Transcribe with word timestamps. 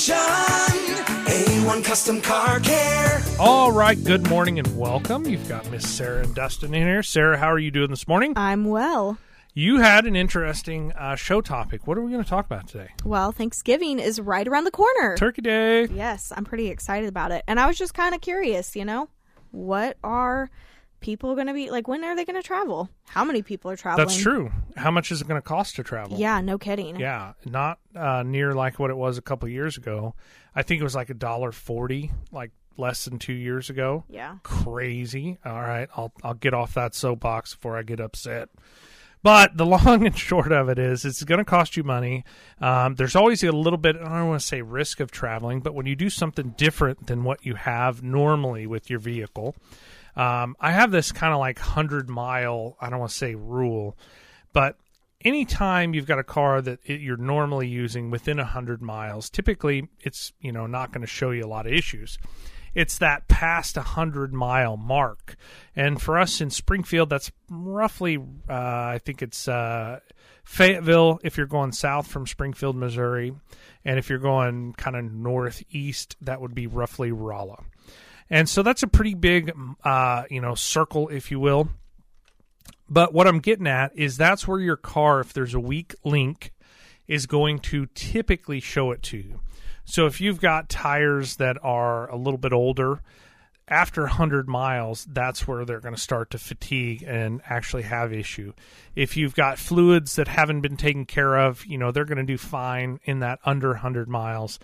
Station. 0.00 0.16
A1 1.26 1.84
Custom 1.84 2.22
Car 2.22 2.58
Care. 2.60 3.20
All 3.38 3.70
right, 3.70 4.02
good 4.02 4.26
morning 4.30 4.58
and 4.58 4.78
welcome. 4.78 5.26
You've 5.26 5.46
got 5.46 5.70
Miss 5.70 5.86
Sarah 5.86 6.22
and 6.22 6.34
Dustin 6.34 6.72
in 6.72 6.86
here. 6.86 7.02
Sarah, 7.02 7.36
how 7.36 7.48
are 7.52 7.58
you 7.58 7.70
doing 7.70 7.90
this 7.90 8.08
morning? 8.08 8.32
I'm 8.34 8.64
well. 8.64 9.18
You 9.52 9.80
had 9.80 10.06
an 10.06 10.16
interesting 10.16 10.92
uh, 10.92 11.16
show 11.16 11.42
topic. 11.42 11.86
What 11.86 11.98
are 11.98 12.02
we 12.02 12.10
going 12.10 12.24
to 12.24 12.28
talk 12.30 12.46
about 12.46 12.66
today? 12.66 12.92
Well, 13.04 13.30
Thanksgiving 13.30 13.98
is 13.98 14.18
right 14.18 14.48
around 14.48 14.64
the 14.64 14.70
corner. 14.70 15.18
Turkey 15.18 15.42
Day. 15.42 15.84
yes, 15.84 16.32
I'm 16.34 16.46
pretty 16.46 16.68
excited 16.68 17.08
about 17.10 17.30
it. 17.30 17.44
And 17.46 17.60
I 17.60 17.66
was 17.66 17.76
just 17.76 17.92
kind 17.92 18.14
of 18.14 18.22
curious, 18.22 18.74
you 18.74 18.86
know, 18.86 19.10
what 19.50 19.98
are 20.02 20.48
people 21.00 21.34
going 21.34 21.46
to 21.46 21.54
be 21.54 21.70
like? 21.70 21.88
When 21.88 22.04
are 22.04 22.14
they 22.14 22.24
going 22.24 22.40
to 22.40 22.46
travel? 22.46 22.88
How 23.06 23.24
many 23.24 23.42
people 23.42 23.70
are 23.70 23.76
traveling? 23.76 24.06
That's 24.06 24.20
true. 24.20 24.50
How 24.76 24.90
much 24.90 25.10
is 25.10 25.20
it 25.20 25.28
going 25.28 25.40
to 25.40 25.46
cost 25.46 25.76
to 25.76 25.82
travel? 25.82 26.18
Yeah, 26.18 26.40
no 26.40 26.58
kidding. 26.58 26.98
Yeah, 26.98 27.32
not 27.44 27.78
uh, 27.94 28.22
near 28.24 28.54
like 28.54 28.78
what 28.78 28.90
it 28.90 28.96
was 28.96 29.18
a 29.18 29.22
couple 29.22 29.48
years 29.48 29.76
ago. 29.76 30.14
I 30.54 30.62
think 30.62 30.80
it 30.80 30.84
was 30.84 30.94
like 30.94 31.10
a 31.10 31.14
dollar 31.14 31.52
forty, 31.52 32.10
like 32.32 32.52
less 32.76 33.04
than 33.04 33.18
two 33.18 33.32
years 33.32 33.70
ago. 33.70 34.04
Yeah. 34.08 34.36
Crazy. 34.42 35.38
All 35.44 35.60
right, 35.60 35.88
I'll 35.96 36.12
I'll 36.22 36.34
get 36.34 36.54
off 36.54 36.74
that 36.74 36.94
soapbox 36.94 37.54
before 37.54 37.76
I 37.76 37.82
get 37.82 38.00
upset. 38.00 38.48
But 39.22 39.56
the 39.56 39.66
long 39.66 40.06
and 40.06 40.16
short 40.16 40.52
of 40.52 40.68
it 40.68 40.78
is, 40.78 41.04
it's 41.04 41.22
going 41.24 41.38
to 41.38 41.44
cost 41.44 41.76
you 41.76 41.84
money. 41.84 42.24
Um, 42.60 42.94
there's 42.94 43.16
always 43.16 43.42
a 43.42 43.52
little 43.52 43.78
bit, 43.78 43.96
I 43.96 44.18
don't 44.18 44.28
want 44.28 44.40
to 44.40 44.46
say 44.46 44.62
risk 44.62 45.00
of 45.00 45.10
traveling, 45.10 45.60
but 45.60 45.74
when 45.74 45.86
you 45.86 45.94
do 45.96 46.10
something 46.10 46.54
different 46.56 47.06
than 47.06 47.24
what 47.24 47.44
you 47.44 47.54
have 47.54 48.02
normally 48.02 48.66
with 48.66 48.88
your 48.88 48.98
vehicle, 48.98 49.56
um, 50.16 50.56
I 50.60 50.72
have 50.72 50.90
this 50.90 51.12
kind 51.12 51.32
of 51.32 51.38
like 51.38 51.58
100 51.58 52.08
mile, 52.08 52.76
I 52.80 52.90
don't 52.90 52.98
want 52.98 53.10
to 53.10 53.16
say 53.16 53.34
rule, 53.34 53.96
but 54.52 54.76
anytime 55.24 55.94
you've 55.94 56.06
got 56.06 56.18
a 56.18 56.24
car 56.24 56.60
that 56.62 56.80
it, 56.84 57.00
you're 57.00 57.16
normally 57.16 57.68
using 57.68 58.10
within 58.10 58.38
100 58.38 58.82
miles, 58.82 59.30
typically 59.30 59.88
it's, 60.00 60.32
you 60.40 60.52
know, 60.52 60.66
not 60.66 60.92
going 60.92 61.02
to 61.02 61.06
show 61.06 61.30
you 61.30 61.44
a 61.44 61.48
lot 61.48 61.66
of 61.66 61.72
issues 61.72 62.18
it's 62.74 62.98
that 62.98 63.28
past 63.28 63.76
100 63.76 64.32
mile 64.32 64.76
mark. 64.76 65.36
And 65.74 66.00
for 66.00 66.18
us 66.18 66.40
in 66.40 66.50
Springfield, 66.50 67.10
that's 67.10 67.32
roughly, 67.48 68.16
uh, 68.16 68.52
I 68.52 69.00
think 69.04 69.22
it's 69.22 69.48
uh, 69.48 70.00
Fayetteville 70.44 71.20
if 71.22 71.36
you're 71.36 71.46
going 71.46 71.72
south 71.72 72.06
from 72.06 72.26
Springfield, 72.26 72.76
Missouri. 72.76 73.34
And 73.84 73.98
if 73.98 74.08
you're 74.08 74.18
going 74.18 74.74
kind 74.74 74.96
of 74.96 75.04
northeast, 75.12 76.16
that 76.20 76.40
would 76.40 76.54
be 76.54 76.66
roughly 76.66 77.12
Rolla. 77.12 77.64
And 78.30 78.48
so 78.48 78.62
that's 78.62 78.82
a 78.82 78.86
pretty 78.86 79.14
big, 79.14 79.52
uh, 79.82 80.24
you 80.30 80.40
know, 80.40 80.54
circle, 80.54 81.08
if 81.08 81.30
you 81.30 81.40
will. 81.40 81.68
But 82.88 83.12
what 83.12 83.26
I'm 83.26 83.40
getting 83.40 83.66
at 83.66 83.96
is 83.96 84.16
that's 84.16 84.46
where 84.46 84.60
your 84.60 84.76
car, 84.76 85.20
if 85.20 85.32
there's 85.32 85.54
a 85.54 85.60
weak 85.60 85.94
link, 86.04 86.52
is 87.08 87.26
going 87.26 87.58
to 87.58 87.86
typically 87.94 88.60
show 88.60 88.92
it 88.92 89.02
to 89.02 89.16
you. 89.16 89.40
So 89.84 90.06
if 90.06 90.20
you've 90.20 90.40
got 90.40 90.68
tires 90.68 91.36
that 91.36 91.56
are 91.62 92.08
a 92.08 92.16
little 92.16 92.38
bit 92.38 92.52
older, 92.52 93.00
after 93.66 94.02
100 94.02 94.48
miles, 94.48 95.06
that's 95.08 95.46
where 95.46 95.64
they're 95.64 95.80
going 95.80 95.94
to 95.94 96.00
start 96.00 96.30
to 96.30 96.38
fatigue 96.38 97.04
and 97.06 97.40
actually 97.48 97.84
have 97.84 98.12
issue. 98.12 98.52
If 98.96 99.16
you've 99.16 99.34
got 99.34 99.58
fluids 99.58 100.16
that 100.16 100.26
haven't 100.26 100.60
been 100.60 100.76
taken 100.76 101.06
care 101.06 101.36
of, 101.36 101.64
you 101.64 101.78
know, 101.78 101.92
they're 101.92 102.04
going 102.04 102.18
to 102.18 102.24
do 102.24 102.36
fine 102.36 102.98
in 103.04 103.20
that 103.20 103.38
under 103.44 103.68
100 103.68 104.08
miles. 104.08 104.58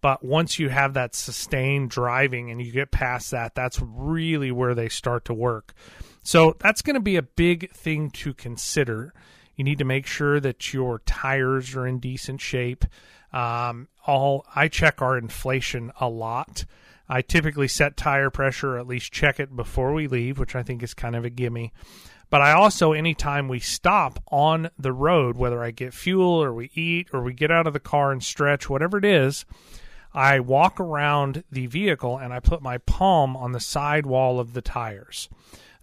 But 0.00 0.24
once 0.24 0.58
you 0.58 0.70
have 0.70 0.94
that 0.94 1.14
sustained 1.14 1.90
driving 1.90 2.50
and 2.50 2.60
you 2.60 2.72
get 2.72 2.90
past 2.90 3.30
that, 3.32 3.54
that's 3.54 3.80
really 3.80 4.50
where 4.50 4.74
they 4.74 4.88
start 4.88 5.24
to 5.26 5.34
work. 5.34 5.74
So 6.22 6.56
that's 6.58 6.82
going 6.82 6.94
to 6.94 7.00
be 7.00 7.16
a 7.16 7.22
big 7.22 7.70
thing 7.72 8.10
to 8.12 8.32
consider. 8.34 9.12
You 9.56 9.64
need 9.64 9.78
to 9.78 9.84
make 9.84 10.06
sure 10.06 10.40
that 10.40 10.72
your 10.72 11.00
tires 11.00 11.74
are 11.74 11.86
in 11.86 11.98
decent 11.98 12.40
shape. 12.40 12.84
Um, 13.32 13.88
all 14.06 14.46
I 14.54 14.68
check 14.68 15.02
our 15.02 15.18
inflation 15.18 15.92
a 16.00 16.08
lot. 16.08 16.64
I 17.08 17.22
typically 17.22 17.68
set 17.68 17.96
tire 17.96 18.30
pressure, 18.30 18.76
or 18.76 18.78
at 18.78 18.86
least 18.86 19.12
check 19.12 19.40
it 19.40 19.54
before 19.54 19.92
we 19.92 20.06
leave, 20.06 20.38
which 20.38 20.54
I 20.54 20.62
think 20.62 20.82
is 20.82 20.94
kind 20.94 21.16
of 21.16 21.24
a 21.24 21.30
gimme. 21.30 21.72
But 22.30 22.40
I 22.40 22.52
also, 22.52 22.92
anytime 22.92 23.48
we 23.48 23.58
stop 23.58 24.22
on 24.28 24.70
the 24.78 24.92
road, 24.92 25.36
whether 25.36 25.62
I 25.62 25.72
get 25.72 25.92
fuel 25.92 26.42
or 26.42 26.54
we 26.54 26.70
eat 26.74 27.08
or 27.12 27.22
we 27.22 27.34
get 27.34 27.50
out 27.50 27.66
of 27.66 27.72
the 27.72 27.80
car 27.80 28.12
and 28.12 28.22
stretch, 28.22 28.70
whatever 28.70 28.98
it 28.98 29.04
is, 29.04 29.44
I 30.12 30.40
walk 30.40 30.80
around 30.80 31.44
the 31.50 31.66
vehicle 31.66 32.18
and 32.18 32.32
I 32.32 32.40
put 32.40 32.62
my 32.62 32.78
palm 32.78 33.36
on 33.36 33.52
the 33.52 33.60
side 33.60 34.06
wall 34.06 34.40
of 34.40 34.54
the 34.54 34.62
tires. 34.62 35.28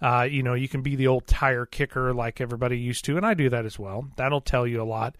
Uh, 0.01 0.27
you 0.29 0.43
know, 0.43 0.53
you 0.53 0.67
can 0.67 0.81
be 0.81 0.95
the 0.95 1.07
old 1.07 1.25
tire 1.27 1.65
kicker 1.65 2.13
like 2.13 2.39
everybody 2.39 2.77
used 2.77 3.05
to, 3.05 3.17
and 3.17 3.25
I 3.25 3.33
do 3.33 3.49
that 3.49 3.65
as 3.65 3.79
well. 3.79 4.07
That'll 4.15 4.41
tell 4.41 4.67
you 4.67 4.81
a 4.81 4.85
lot. 4.85 5.15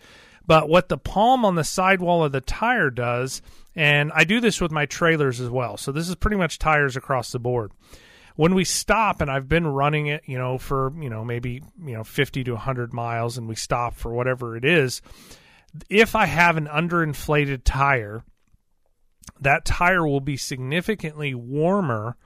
But 0.45 0.69
what 0.69 0.87
the 0.87 0.97
palm 0.97 1.43
on 1.43 1.55
the 1.55 1.63
sidewall 1.63 2.23
of 2.23 2.31
the 2.31 2.41
tire 2.41 2.89
does, 2.89 3.41
and 3.75 4.11
I 4.13 4.23
do 4.23 4.39
this 4.39 4.61
with 4.61 4.71
my 4.71 4.85
trailers 4.85 5.41
as 5.41 5.49
well. 5.49 5.77
So 5.77 5.91
this 5.91 6.07
is 6.07 6.15
pretty 6.15 6.37
much 6.37 6.59
tires 6.59 6.95
across 6.95 7.31
the 7.31 7.39
board. 7.39 7.71
When 8.35 8.53
we 8.53 8.63
stop, 8.63 9.19
and 9.19 9.31
I've 9.31 9.49
been 9.49 9.65
running 9.65 10.07
it, 10.07 10.21
you 10.25 10.37
know, 10.37 10.59
for 10.59 10.93
you 11.01 11.09
know 11.09 11.25
maybe 11.25 11.63
you 11.83 11.93
know 11.93 12.03
50 12.03 12.43
to 12.43 12.51
100 12.51 12.93
miles, 12.93 13.37
and 13.37 13.47
we 13.47 13.55
stop 13.55 13.95
for 13.95 14.13
whatever 14.13 14.55
it 14.55 14.63
is. 14.63 15.01
If 15.89 16.15
I 16.15 16.27
have 16.27 16.55
an 16.55 16.67
underinflated 16.67 17.61
tire, 17.65 18.23
that 19.39 19.65
tire 19.65 20.07
will 20.07 20.21
be 20.21 20.37
significantly 20.37 21.33
warmer 21.33 22.17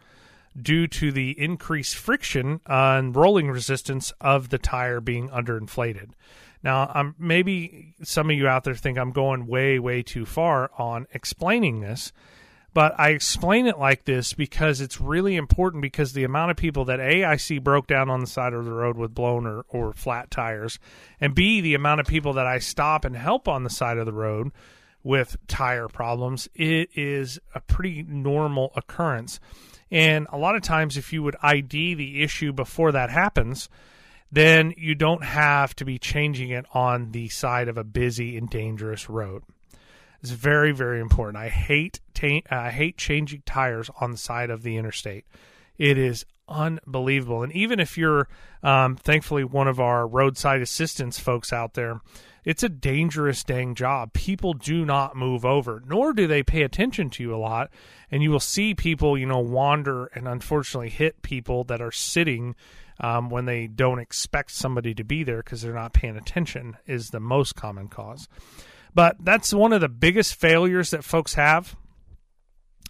due 0.59 0.87
to 0.87 1.11
the 1.11 1.39
increased 1.39 1.95
friction 1.95 2.59
and 2.65 3.15
rolling 3.15 3.49
resistance 3.49 4.11
of 4.19 4.49
the 4.49 4.57
tire 4.57 4.99
being 4.99 5.29
underinflated. 5.29 6.11
Now, 6.63 6.91
I'm 6.93 7.15
maybe 7.17 7.95
some 8.03 8.29
of 8.29 8.35
you 8.35 8.47
out 8.47 8.63
there 8.63 8.75
think 8.75 8.97
I'm 8.97 9.11
going 9.11 9.47
way, 9.47 9.79
way 9.79 10.03
too 10.03 10.25
far 10.25 10.69
on 10.77 11.07
explaining 11.13 11.79
this, 11.79 12.11
but 12.73 12.93
I 12.99 13.09
explain 13.09 13.65
it 13.65 13.79
like 13.79 14.05
this 14.05 14.33
because 14.33 14.79
it's 14.79 15.01
really 15.01 15.35
important 15.35 15.81
because 15.81 16.13
the 16.13 16.23
amount 16.23 16.51
of 16.51 16.57
people 16.57 16.85
that 16.85 16.99
A, 16.99 17.23
I 17.23 17.37
see 17.37 17.57
broke 17.57 17.87
down 17.87 18.09
on 18.09 18.21
the 18.21 18.27
side 18.27 18.53
of 18.53 18.65
the 18.65 18.73
road 18.73 18.95
with 18.95 19.15
blown 19.15 19.47
or, 19.47 19.65
or 19.69 19.93
flat 19.93 20.29
tires, 20.29 20.79
and 21.19 21.33
B, 21.33 21.61
the 21.61 21.73
amount 21.73 21.99
of 21.99 22.07
people 22.07 22.33
that 22.33 22.47
I 22.47 22.59
stop 22.59 23.05
and 23.05 23.15
help 23.15 23.47
on 23.47 23.63
the 23.63 23.69
side 23.69 23.97
of 23.97 24.05
the 24.05 24.13
road 24.13 24.51
with 25.03 25.35
tire 25.47 25.87
problems, 25.87 26.47
it 26.53 26.89
is 26.95 27.39
a 27.55 27.61
pretty 27.61 28.03
normal 28.03 28.71
occurrence. 28.75 29.39
And 29.89 30.27
a 30.31 30.37
lot 30.37 30.55
of 30.55 30.61
times, 30.61 30.97
if 30.97 31.11
you 31.11 31.23
would 31.23 31.35
ID 31.41 31.95
the 31.95 32.23
issue 32.23 32.53
before 32.53 32.91
that 32.93 33.09
happens, 33.09 33.69
then 34.31 34.73
you 34.77 34.95
don't 34.95 35.23
have 35.23 35.75
to 35.75 35.85
be 35.85 35.99
changing 35.99 36.49
it 36.49 36.65
on 36.73 37.11
the 37.11 37.27
side 37.27 37.67
of 37.67 37.77
a 37.77 37.83
busy 37.83 38.37
and 38.37 38.49
dangerous 38.49 39.09
road. 39.09 39.43
It's 40.21 40.31
very, 40.31 40.71
very 40.71 41.01
important. 41.01 41.37
I 41.37 41.49
hate 41.49 41.99
ta- 42.13 42.41
I 42.49 42.69
hate 42.69 42.97
changing 42.97 43.43
tires 43.45 43.89
on 43.99 44.11
the 44.11 44.17
side 44.17 44.49
of 44.49 44.63
the 44.63 44.77
interstate. 44.77 45.25
It 45.77 45.97
is 45.97 46.25
unbelievable. 46.47 47.43
And 47.43 47.51
even 47.53 47.79
if 47.79 47.97
you're, 47.97 48.27
um, 48.61 48.95
thankfully, 48.95 49.43
one 49.43 49.67
of 49.67 49.79
our 49.79 50.07
roadside 50.07 50.61
assistance 50.61 51.19
folks 51.19 51.51
out 51.51 51.73
there, 51.73 52.01
it's 52.43 52.63
a 52.63 52.69
dangerous 52.69 53.43
dang 53.43 53.75
job. 53.75 54.13
People 54.13 54.53
do 54.53 54.85
not 54.85 55.15
move 55.15 55.45
over, 55.45 55.81
nor 55.85 56.13
do 56.13 56.27
they 56.27 56.43
pay 56.43 56.63
attention 56.63 57.09
to 57.11 57.23
you 57.23 57.35
a 57.35 57.37
lot. 57.37 57.69
And 58.09 58.23
you 58.23 58.31
will 58.31 58.39
see 58.39 58.73
people, 58.73 59.17
you 59.17 59.25
know, 59.25 59.39
wander 59.39 60.07
and 60.07 60.27
unfortunately 60.27 60.89
hit 60.89 61.21
people 61.21 61.63
that 61.65 61.81
are 61.81 61.91
sitting 61.91 62.55
um, 62.99 63.29
when 63.29 63.45
they 63.45 63.67
don't 63.67 63.99
expect 63.99 64.51
somebody 64.51 64.93
to 64.95 65.03
be 65.03 65.23
there 65.23 65.43
because 65.43 65.61
they're 65.61 65.73
not 65.73 65.93
paying 65.93 66.17
attention 66.17 66.77
is 66.87 67.09
the 67.09 67.19
most 67.19 67.55
common 67.55 67.87
cause. 67.87 68.27
But 68.93 69.17
that's 69.19 69.53
one 69.53 69.73
of 69.73 69.81
the 69.81 69.89
biggest 69.89 70.35
failures 70.35 70.91
that 70.91 71.03
folks 71.03 71.35
have. 71.35 71.75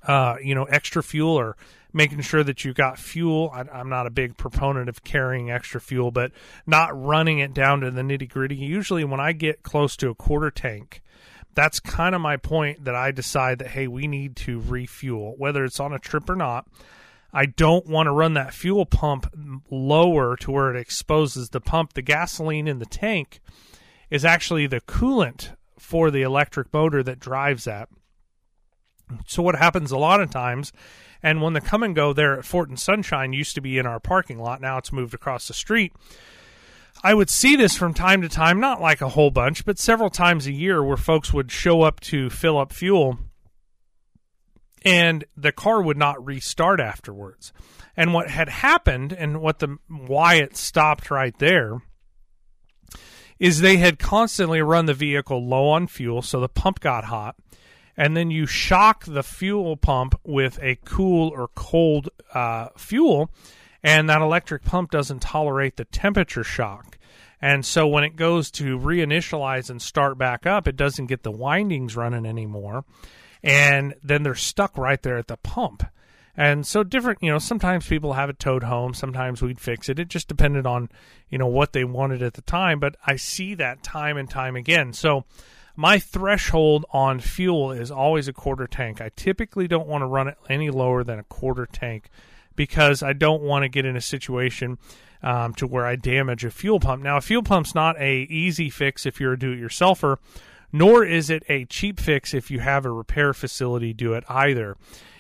Uh, 0.04 0.36
you 0.44 0.56
know, 0.56 0.64
extra 0.64 1.04
fuel 1.04 1.38
or 1.38 1.56
making 1.94 2.22
sure 2.22 2.44
that 2.44 2.64
you've 2.64 2.76
got 2.76 2.98
fuel. 2.98 3.52
I, 3.54 3.80
am 3.80 3.90
not 3.90 4.08
a 4.08 4.12
big 4.12 4.38
proponent 4.38 4.90
of 4.90 5.04
carrying 5.04 5.52
extra 5.52 5.82
fuel, 5.82 6.12
but 6.12 6.32
not 6.66 6.90
running 7.00 7.40
it 7.40 7.54
down 7.54 7.82
to 7.82 7.92
the 7.92 8.02
nitty 8.02 8.30
gritty. 8.30 8.56
Usually, 8.56 9.04
when 9.04 9.20
I 9.20 9.34
get 9.34 9.64
close 9.64 9.96
to 9.98 10.10
a 10.10 10.16
quarter 10.16 10.52
tank, 10.52 11.02
that's 11.54 11.80
kind 11.80 12.16
of 12.16 12.22
my 12.22 12.38
point 12.38 12.86
that 12.86 12.96
I 12.96 13.12
decide 13.12 13.60
that, 13.60 13.70
hey, 13.70 13.88
we 13.88 14.08
need 14.08 14.36
to 14.38 14.60
refuel, 14.60 15.36
whether 15.38 15.64
it's 15.66 15.80
on 15.80 15.94
a 15.94 16.00
trip 16.00 16.30
or 16.30 16.36
not. 16.36 16.66
I 17.34 17.46
don't 17.46 17.88
want 17.88 18.08
to 18.08 18.12
run 18.12 18.34
that 18.34 18.54
fuel 18.54 18.86
pump 18.86 19.28
lower 19.70 20.36
to 20.38 20.52
where 20.52 20.74
it 20.74 20.80
exposes 20.80 21.50
the 21.50 21.62
pump. 21.62 21.94
The 21.94 22.02
gasoline 22.02 22.68
in 22.68 22.80
the 22.80 22.86
tank 22.86 23.40
is 24.10 24.26
actually 24.26 24.68
the 24.68 24.82
coolant 24.82 25.56
for 25.80 26.12
the 26.12 26.22
electric 26.22 26.74
motor 26.74 27.02
that 27.04 27.20
drives 27.20 27.64
that. 27.64 27.90
So 29.28 29.42
what 29.44 29.56
happens 29.56 29.92
a 29.92 29.98
lot 29.98 30.22
of 30.22 30.30
times, 30.30 30.72
and 31.24 31.42
when 31.42 31.54
the 31.54 31.62
Kum 31.62 31.94
& 31.94 31.96
Go 31.96 32.14
there 32.14 32.38
at 32.38 32.46
Fort 32.46 32.70
and 32.70 32.80
Sunshine 32.80 33.34
used 33.34 33.56
to 33.56 33.62
be 33.62 33.78
in 33.78 33.86
our 33.86 34.00
parking 34.00 34.40
lot, 34.40 34.62
now 34.62 34.78
it's 34.78 34.92
moved 34.92 35.14
across 35.14 35.48
the 35.48 35.54
street. 35.54 35.94
I 37.04 37.14
would 37.14 37.30
see 37.30 37.56
this 37.56 37.78
from 37.78 37.94
time 37.94 38.22
to 38.22 38.30
time, 38.30 38.60
not 38.60 38.82
like 38.82 39.02
a 39.02 39.10
whole 39.10 39.32
bunch, 39.32 39.66
but 39.66 39.80
several 39.80 40.10
times 40.10 40.46
a 40.46 40.52
year 40.52 40.84
where 40.84 40.98
folks 40.98 41.34
would 41.34 41.52
show 41.52 41.82
up 41.82 42.00
to 42.02 42.30
fill 42.30 42.58
up 42.58 42.72
fuel 42.72 43.18
and 44.84 45.26
the 45.38 45.52
car 45.52 45.82
would 45.82 45.98
not 45.98 46.24
restart 46.24 46.80
afterwards. 46.80 47.54
And 47.96 48.14
what 48.14 48.30
had 48.30 48.50
happened 48.50 49.14
and 49.14 49.42
what 49.42 49.60
the 49.60 49.78
why 49.88 50.36
it 50.36 50.58
stopped 50.58 51.12
right 51.12 51.38
there 51.40 51.82
is 53.40 53.60
they 53.60 53.78
had 53.78 54.00
constantly 54.00 54.62
run 54.62 54.86
the 54.86 54.94
vehicle 54.94 55.46
low 55.46 55.70
on 55.70 55.88
fuel, 55.88 56.22
so 56.22 56.40
the 56.40 56.50
pump 56.50 56.80
got 56.80 57.06
hot. 57.06 57.36
And 58.02 58.18
then 58.18 58.32
you 58.32 58.48
shock 58.48 59.06
the 59.06 59.22
fuel 59.22 59.78
pump 59.78 60.20
with 60.24 60.58
a 60.60 60.76
cool 60.86 61.30
or 61.30 61.50
cold 61.50 62.10
uh, 62.34 62.70
fuel, 62.76 63.30
and 63.84 64.10
that 64.10 64.24
electric 64.24 64.64
pump 64.64 64.90
doesn't 64.90 65.22
tolerate 65.22 65.78
the 65.78 65.86
temperature 65.86 66.44
shock. 66.44 66.98
And 67.40 67.64
so 67.64 67.88
when 67.88 68.04
it 68.04 68.16
goes 68.16 68.50
to 68.54 68.80
reinitialize 68.80 69.70
and 69.70 69.80
start 69.80 70.18
back 70.18 70.48
up, 70.48 70.68
it 70.68 70.76
doesn't 70.76 71.06
get 71.06 71.22
the 71.22 71.30
windings 71.30 71.96
running 71.96 72.26
anymore. 72.26 72.86
And 73.44 73.94
then 74.02 74.24
they're 74.24 74.34
stuck 74.34 74.80
right 74.80 75.02
there 75.04 75.20
at 75.20 75.28
the 75.28 75.38
pump. 75.38 75.84
And 76.36 76.66
so 76.66 76.84
different, 76.84 77.22
you 77.22 77.32
know, 77.32 77.38
sometimes 77.38 77.86
people 77.86 78.14
have 78.14 78.32
it 78.32 78.40
towed 78.40 78.64
home, 78.64 78.96
sometimes 78.96 79.44
we'd 79.44 79.60
fix 79.60 79.90
it. 79.90 80.00
It 80.00 80.08
just 80.08 80.28
depended 80.28 80.66
on, 80.66 80.90
you 81.30 81.38
know, 81.38 81.46
what 81.46 81.74
they 81.74 81.84
wanted 81.84 82.24
at 82.24 82.34
the 82.34 82.42
time, 82.42 82.80
but 82.80 82.96
I 83.06 83.18
see 83.18 83.54
that 83.56 83.84
time 83.84 84.18
and 84.18 84.28
time 84.28 84.56
again. 84.56 84.92
So 84.92 85.26
my 85.76 86.00
threshold 86.00 86.86
on 86.92 87.20
fuel 87.20 87.72
is 87.72 87.92
always 87.92 88.28
a 88.28 88.34
quarter 88.34 88.68
tank. 88.68 89.02
I 89.02 89.10
typically 89.16 89.68
don't 89.68 89.88
want 89.88 90.02
to 90.02 90.08
run 90.08 90.28
it 90.28 90.38
any 90.50 90.70
lower 90.70 91.04
than 91.04 91.20
a 91.20 91.24
quarter 91.24 91.66
tank 91.66 92.10
because 92.56 93.02
I 93.02 93.14
don't 93.14 93.42
want 93.42 93.64
to 93.64 93.70
get 93.70 93.86
in 93.86 93.96
a 93.96 94.02
situation 94.02 94.78
um, 95.24 95.54
to 95.56 95.68
where 95.68 95.86
I 95.86 95.96
damage 95.96 96.44
a 96.44 96.52
fuel 96.52 96.80
pump. 96.80 97.04
Now, 97.04 97.18
a 97.18 97.22
fuel 97.22 97.44
pump's 97.44 97.76
not 97.76 98.00
a 98.00 98.28
easy 98.30 98.70
fix 98.70 99.06
if 99.06 99.20
you're 99.20 99.34
a 99.34 99.40
do-it-yourselfer, 99.40 100.18
nor 100.72 101.04
is 101.06 101.30
it 101.30 101.44
a 101.48 101.66
cheap 101.66 102.00
fix 102.00 102.34
if 102.34 102.50
you 102.50 102.60
have 102.60 102.86
a 102.86 102.92
repair 102.92 103.34
facility 103.34 103.94
do 103.94 104.14
it 104.14 104.24
either. 104.30 104.78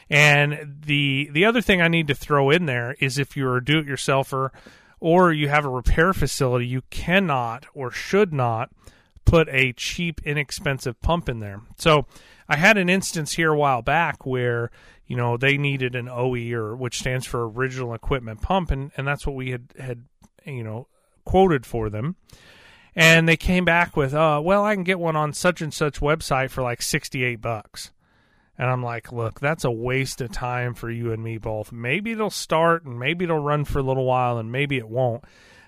And 0.09 0.77
the 0.86 1.30
the 1.31 1.45
other 1.45 1.62
thing 1.62 1.81
I 1.81 1.88
need 1.88 2.07
to 2.07 2.15
throw 2.15 2.50
in 2.50 2.65
there 2.65 2.98
is 3.00 3.18
if 3.18 3.38
you're 3.38 3.57
a 3.57 3.63
do-it-yourselfer 3.63 4.50
or 5.00 5.31
you 5.31 5.48
have 5.48 5.65
a 5.65 5.69
repair 5.69 6.13
facility, 6.13 6.68
you 6.68 6.81
cannot 6.89 7.65
or 7.74 7.92
should 7.92 8.33
not 8.33 8.71
put 9.25 9.47
a 9.50 9.73
cheap, 9.73 10.21
inexpensive 10.25 11.00
pump 11.01 11.29
in 11.29 11.39
there. 11.39 11.62
So 11.77 12.06
I 12.47 12.57
had 12.57 12.77
an 12.77 12.89
instance 12.89 13.33
here 13.33 13.53
a 13.53 13.57
while 13.57 13.81
back 13.81 14.25
where 14.25 14.71
you 15.06 15.15
know 15.15 15.38
they 15.38 15.57
needed 15.57 15.95
an 15.95 16.09
OE 16.09 16.51
or 16.53 16.75
which 16.75 17.00
stands 17.00 17.25
for 17.25 17.47
original 17.47 17.94
equipment 17.94 18.41
pump, 18.41 18.71
and 18.71 18.91
and 18.97 19.07
that's 19.07 19.25
what 19.25 19.35
we 19.35 19.51
had 19.51 19.73
had 19.79 20.06
you 20.45 20.63
know 20.63 20.88
quoted 21.25 21.65
for 21.65 21.89
them. 21.89 22.15
And 22.94 23.27
they 23.27 23.38
came 23.38 23.63
back 23.63 23.95
with, 23.95 24.13
uh, 24.13 24.41
well, 24.44 24.65
I 24.65 24.75
can 24.75 24.83
get 24.83 25.00
one 25.00 25.15
on 25.15 25.31
such 25.31 25.62
and 25.62 25.74
such 25.74 26.01
website 26.01 26.50
for 26.50 26.62
like 26.62 26.81
sixty 26.81 27.24
eight 27.24 27.41
bucks. 27.41 27.91
And 28.57 28.69
I'm 28.69 28.83
like, 28.83 29.12
look, 29.12 29.39
that's 29.39 29.63
a 29.63 29.71
waste 29.71 30.21
of 30.21 30.31
time 30.31 30.75
for 30.75 30.91
you 30.91 31.12
and 31.12 31.24
me 31.24 31.38
both. 31.38 31.71
Maybe 31.71 32.12
it'll 32.12 32.29
start 32.29 32.85
and 32.85 33.00
maybe 33.00 33.25
it'll 33.25 33.39
run 33.39 33.65
for 33.65 33.79
a 33.79 33.83
little 33.83 34.06
while 34.06 34.38
and 34.38 34.51
maybe 34.51 34.77
it 34.77 34.88
won't. 34.88 35.24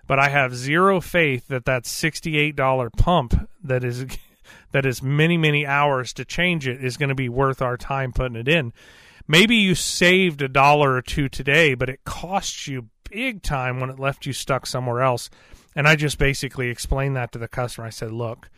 But 0.08 0.20
I 0.20 0.30
have 0.30 0.56
zero 0.56 1.00
faith 1.00 1.48
that 1.48 1.66
that 1.66 1.84
$68 1.84 2.92
pump 2.98 3.50
that 3.64 3.84
is 3.84 4.06
that 4.72 4.86
is 4.86 5.02
many 5.02 5.38
many 5.38 5.66
hours 5.66 6.14
to 6.14 6.26
change 6.26 6.68
it 6.68 6.84
is 6.84 6.98
going 6.98 7.10
to 7.10 7.16
be 7.16 7.30
worth 7.30 7.62
our 7.62 7.78
time 7.78 8.12
putting 8.12 8.36
it 8.36 8.48
in. 8.48 8.74
Maybe 9.28 9.56
you 9.56 9.74
saved 9.74 10.42
a 10.42 10.50
dollar 10.50 10.94
or 10.94 11.02
two 11.02 11.30
today, 11.30 11.76
but 11.76 11.90
it 11.90 12.04
costs 12.04 12.68
you 12.68 12.90
big 13.10 13.42
time 13.42 13.80
when 13.80 13.90
it 13.90 14.00
left 14.00 14.26
you 14.26 14.34
stuck 14.34 14.66
somewhere 14.66 15.02
else. 15.02 15.30
And 15.76 15.88
I 15.88 15.96
just 15.96 16.18
basically 16.18 16.70
explained 16.70 17.16
that 17.16 17.32
to 17.32 17.40
the 17.40 17.48
customer. 17.48 17.88
I 17.88 17.92
said, 17.92 18.12
look, 18.12 18.50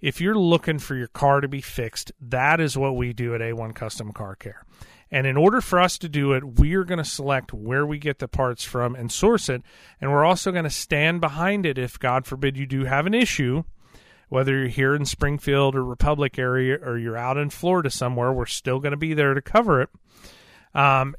if 0.00 0.20
you're 0.20 0.34
looking 0.34 0.78
for 0.78 0.94
your 0.94 1.08
car 1.08 1.40
to 1.40 1.48
be 1.48 1.60
fixed, 1.60 2.12
that 2.20 2.60
is 2.60 2.76
what 2.76 2.96
we 2.96 3.12
do 3.12 3.34
at 3.34 3.40
A1 3.40 3.74
Custom 3.74 4.12
Car 4.12 4.34
Care. 4.34 4.64
And 5.12 5.26
in 5.26 5.36
order 5.36 5.60
for 5.60 5.80
us 5.80 5.98
to 5.98 6.08
do 6.08 6.32
it, 6.32 6.60
we 6.60 6.74
are 6.74 6.84
going 6.84 6.98
to 6.98 7.04
select 7.04 7.52
where 7.52 7.84
we 7.84 7.98
get 7.98 8.20
the 8.20 8.28
parts 8.28 8.64
from 8.64 8.94
and 8.94 9.10
source 9.10 9.48
it. 9.48 9.62
And 10.00 10.12
we're 10.12 10.24
also 10.24 10.52
going 10.52 10.64
to 10.64 10.70
stand 10.70 11.20
behind 11.20 11.66
it 11.66 11.78
if, 11.78 11.98
God 11.98 12.26
forbid, 12.26 12.56
you 12.56 12.66
do 12.66 12.84
have 12.84 13.06
an 13.06 13.14
issue, 13.14 13.64
whether 14.28 14.56
you're 14.56 14.68
here 14.68 14.94
in 14.94 15.04
Springfield 15.04 15.74
or 15.74 15.84
Republic 15.84 16.38
area 16.38 16.78
or 16.80 16.96
you're 16.96 17.16
out 17.16 17.36
in 17.36 17.50
Florida 17.50 17.90
somewhere, 17.90 18.32
we're 18.32 18.46
still 18.46 18.78
going 18.78 18.92
to 18.92 18.96
be 18.96 19.14
there 19.14 19.34
to 19.34 19.42
cover 19.42 19.82
it. 19.82 19.88
Um, 20.74 21.16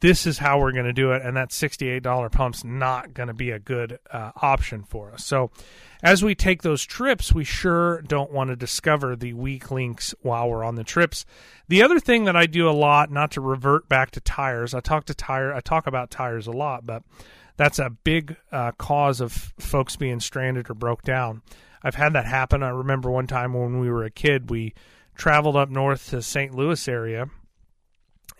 this 0.00 0.26
is 0.26 0.38
how 0.38 0.60
we're 0.60 0.72
going 0.72 0.84
to 0.84 0.92
do 0.92 1.12
it, 1.12 1.22
and 1.22 1.36
that 1.36 1.50
$68 1.50 2.30
pump's 2.30 2.62
not 2.64 3.12
going 3.12 3.26
to 3.26 3.34
be 3.34 3.50
a 3.50 3.58
good 3.58 3.98
uh, 4.10 4.30
option 4.36 4.84
for 4.84 5.12
us. 5.12 5.24
So, 5.24 5.50
as 6.02 6.22
we 6.22 6.34
take 6.34 6.62
those 6.62 6.84
trips, 6.84 7.34
we 7.34 7.44
sure 7.44 8.00
don't 8.02 8.32
want 8.32 8.48
to 8.48 8.56
discover 8.56 9.16
the 9.16 9.34
weak 9.34 9.70
links 9.70 10.14
while 10.22 10.48
we're 10.48 10.64
on 10.64 10.76
the 10.76 10.84
trips. 10.84 11.26
The 11.68 11.82
other 11.82 12.00
thing 12.00 12.24
that 12.24 12.36
I 12.36 12.46
do 12.46 12.70
a 12.70 12.72
lot, 12.72 13.10
not 13.10 13.32
to 13.32 13.40
revert 13.40 13.88
back 13.88 14.12
to 14.12 14.20
tires, 14.20 14.72
I 14.72 14.80
talk 14.80 15.06
to 15.06 15.14
tire, 15.14 15.52
I 15.52 15.60
talk 15.60 15.86
about 15.86 16.10
tires 16.10 16.46
a 16.46 16.52
lot, 16.52 16.86
but 16.86 17.02
that's 17.56 17.78
a 17.78 17.90
big 17.90 18.36
uh, 18.50 18.72
cause 18.72 19.20
of 19.20 19.32
folks 19.58 19.96
being 19.96 20.20
stranded 20.20 20.70
or 20.70 20.74
broke 20.74 21.02
down. 21.02 21.42
I've 21.82 21.96
had 21.96 22.14
that 22.14 22.24
happen. 22.24 22.62
I 22.62 22.70
remember 22.70 23.10
one 23.10 23.26
time 23.26 23.52
when 23.52 23.80
we 23.80 23.90
were 23.90 24.04
a 24.04 24.10
kid, 24.10 24.50
we 24.50 24.72
traveled 25.16 25.56
up 25.56 25.68
north 25.68 26.10
to 26.10 26.22
St. 26.22 26.54
Louis 26.54 26.88
area 26.88 27.28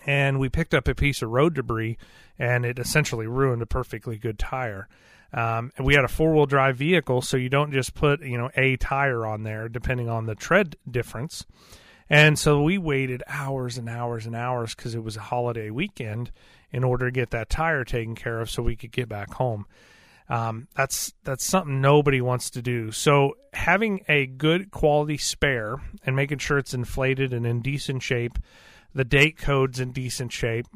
and 0.06 0.38
we 0.38 0.49
picked 0.49 0.75
up 0.75 0.88
a 0.88 0.94
piece 0.94 1.23
of 1.23 1.31
road 1.31 1.55
debris 1.55 1.99
and 2.38 2.64
it 2.64 2.79
essentially 2.79 3.26
ruined 3.26 3.62
a 3.62 3.67
perfectly 3.67 4.17
good 4.17 4.38
tire. 4.38 4.88
Um, 5.32 5.70
and 5.76 5.87
we 5.87 5.94
had 5.94 6.05
a 6.05 6.08
four 6.08 6.35
wheel 6.35 6.47
drive 6.47 6.76
vehicle, 6.76 7.23
so 7.23 7.37
you 7.37 7.49
don't 7.49 7.73
just 7.73 7.94
put 7.94 8.23
you 8.23 8.37
know 8.37 8.50
a 8.56 8.76
tire 8.76 9.26
on 9.26 9.44
there 9.44 9.69
depending 9.69 10.08
on 10.08 10.26
the 10.26 10.35
tread 10.35 10.76
difference. 10.91 11.47
And 12.08 12.37
so 12.37 12.62
we 12.62 12.76
waited 12.76 13.23
hours 13.29 13.79
and 13.79 13.88
hours 13.88 14.26
and 14.26 14.35
hours 14.35 14.75
because 14.75 14.97
it 14.97 15.05
was 15.05 15.17
a 15.17 15.20
holiday 15.20 15.70
weekend 15.70 16.32
in 16.73 16.82
order 16.82 17.06
to 17.06 17.12
get 17.12 17.31
that 17.31 17.49
tire 17.49 17.85
taken 17.85 18.17
care 18.17 18.41
of 18.41 18.50
so 18.50 18.62
we 18.62 18.75
could 18.75 18.91
get 18.91 19.08
back 19.08 19.35
home. 19.35 19.67
Um, 20.29 20.69
that's 20.76 21.12
that's 21.25 21.44
something 21.44 21.81
nobody 21.81 22.20
wants 22.20 22.50
to 22.50 22.62
do. 22.62 22.91
So 22.91 23.37
having 23.52 24.05
a 24.08 24.26
good 24.26 24.70
quality 24.70 25.19
spare 25.19 25.76
and 26.05 26.17
making 26.17 26.38
sure 26.38 26.58
it's 26.58 26.75
inflated 26.75 27.32
and 27.32 27.47
in 27.47 27.62
decent 27.62 28.02
shape, 28.02 28.38
the 28.94 29.04
date 29.04 29.38
code's 29.38 29.81
in 29.81 29.92
decent 29.92 30.32
shape, 30.32 30.66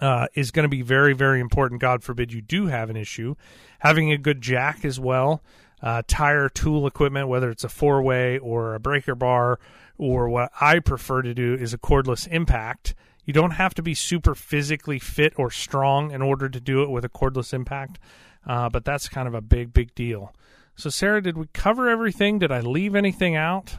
uh, 0.00 0.26
is 0.34 0.50
going 0.50 0.64
to 0.64 0.68
be 0.68 0.82
very, 0.82 1.12
very 1.12 1.40
important. 1.40 1.80
God 1.80 2.02
forbid 2.02 2.32
you 2.32 2.40
do 2.40 2.66
have 2.66 2.90
an 2.90 2.96
issue. 2.96 3.34
Having 3.80 4.12
a 4.12 4.18
good 4.18 4.40
jack 4.40 4.84
as 4.84 4.98
well, 4.98 5.42
uh, 5.82 6.02
tire 6.06 6.48
tool 6.48 6.86
equipment, 6.86 7.28
whether 7.28 7.50
it's 7.50 7.64
a 7.64 7.68
four 7.68 8.02
way 8.02 8.38
or 8.38 8.74
a 8.74 8.80
breaker 8.80 9.14
bar, 9.14 9.58
or 9.96 10.28
what 10.28 10.50
I 10.60 10.78
prefer 10.80 11.22
to 11.22 11.34
do 11.34 11.54
is 11.54 11.72
a 11.72 11.78
cordless 11.78 12.26
impact. 12.28 12.94
You 13.24 13.32
don't 13.32 13.52
have 13.52 13.74
to 13.74 13.82
be 13.82 13.94
super 13.94 14.34
physically 14.34 14.98
fit 14.98 15.32
or 15.36 15.50
strong 15.50 16.10
in 16.10 16.22
order 16.22 16.48
to 16.48 16.60
do 16.60 16.82
it 16.82 16.90
with 16.90 17.04
a 17.04 17.08
cordless 17.08 17.54
impact, 17.54 17.98
uh, 18.46 18.68
but 18.68 18.84
that's 18.84 19.08
kind 19.08 19.28
of 19.28 19.34
a 19.34 19.40
big, 19.40 19.72
big 19.72 19.94
deal. 19.94 20.34
So, 20.76 20.90
Sarah, 20.90 21.22
did 21.22 21.38
we 21.38 21.46
cover 21.52 21.88
everything? 21.88 22.38
Did 22.40 22.50
I 22.50 22.60
leave 22.60 22.94
anything 22.94 23.36
out? 23.36 23.76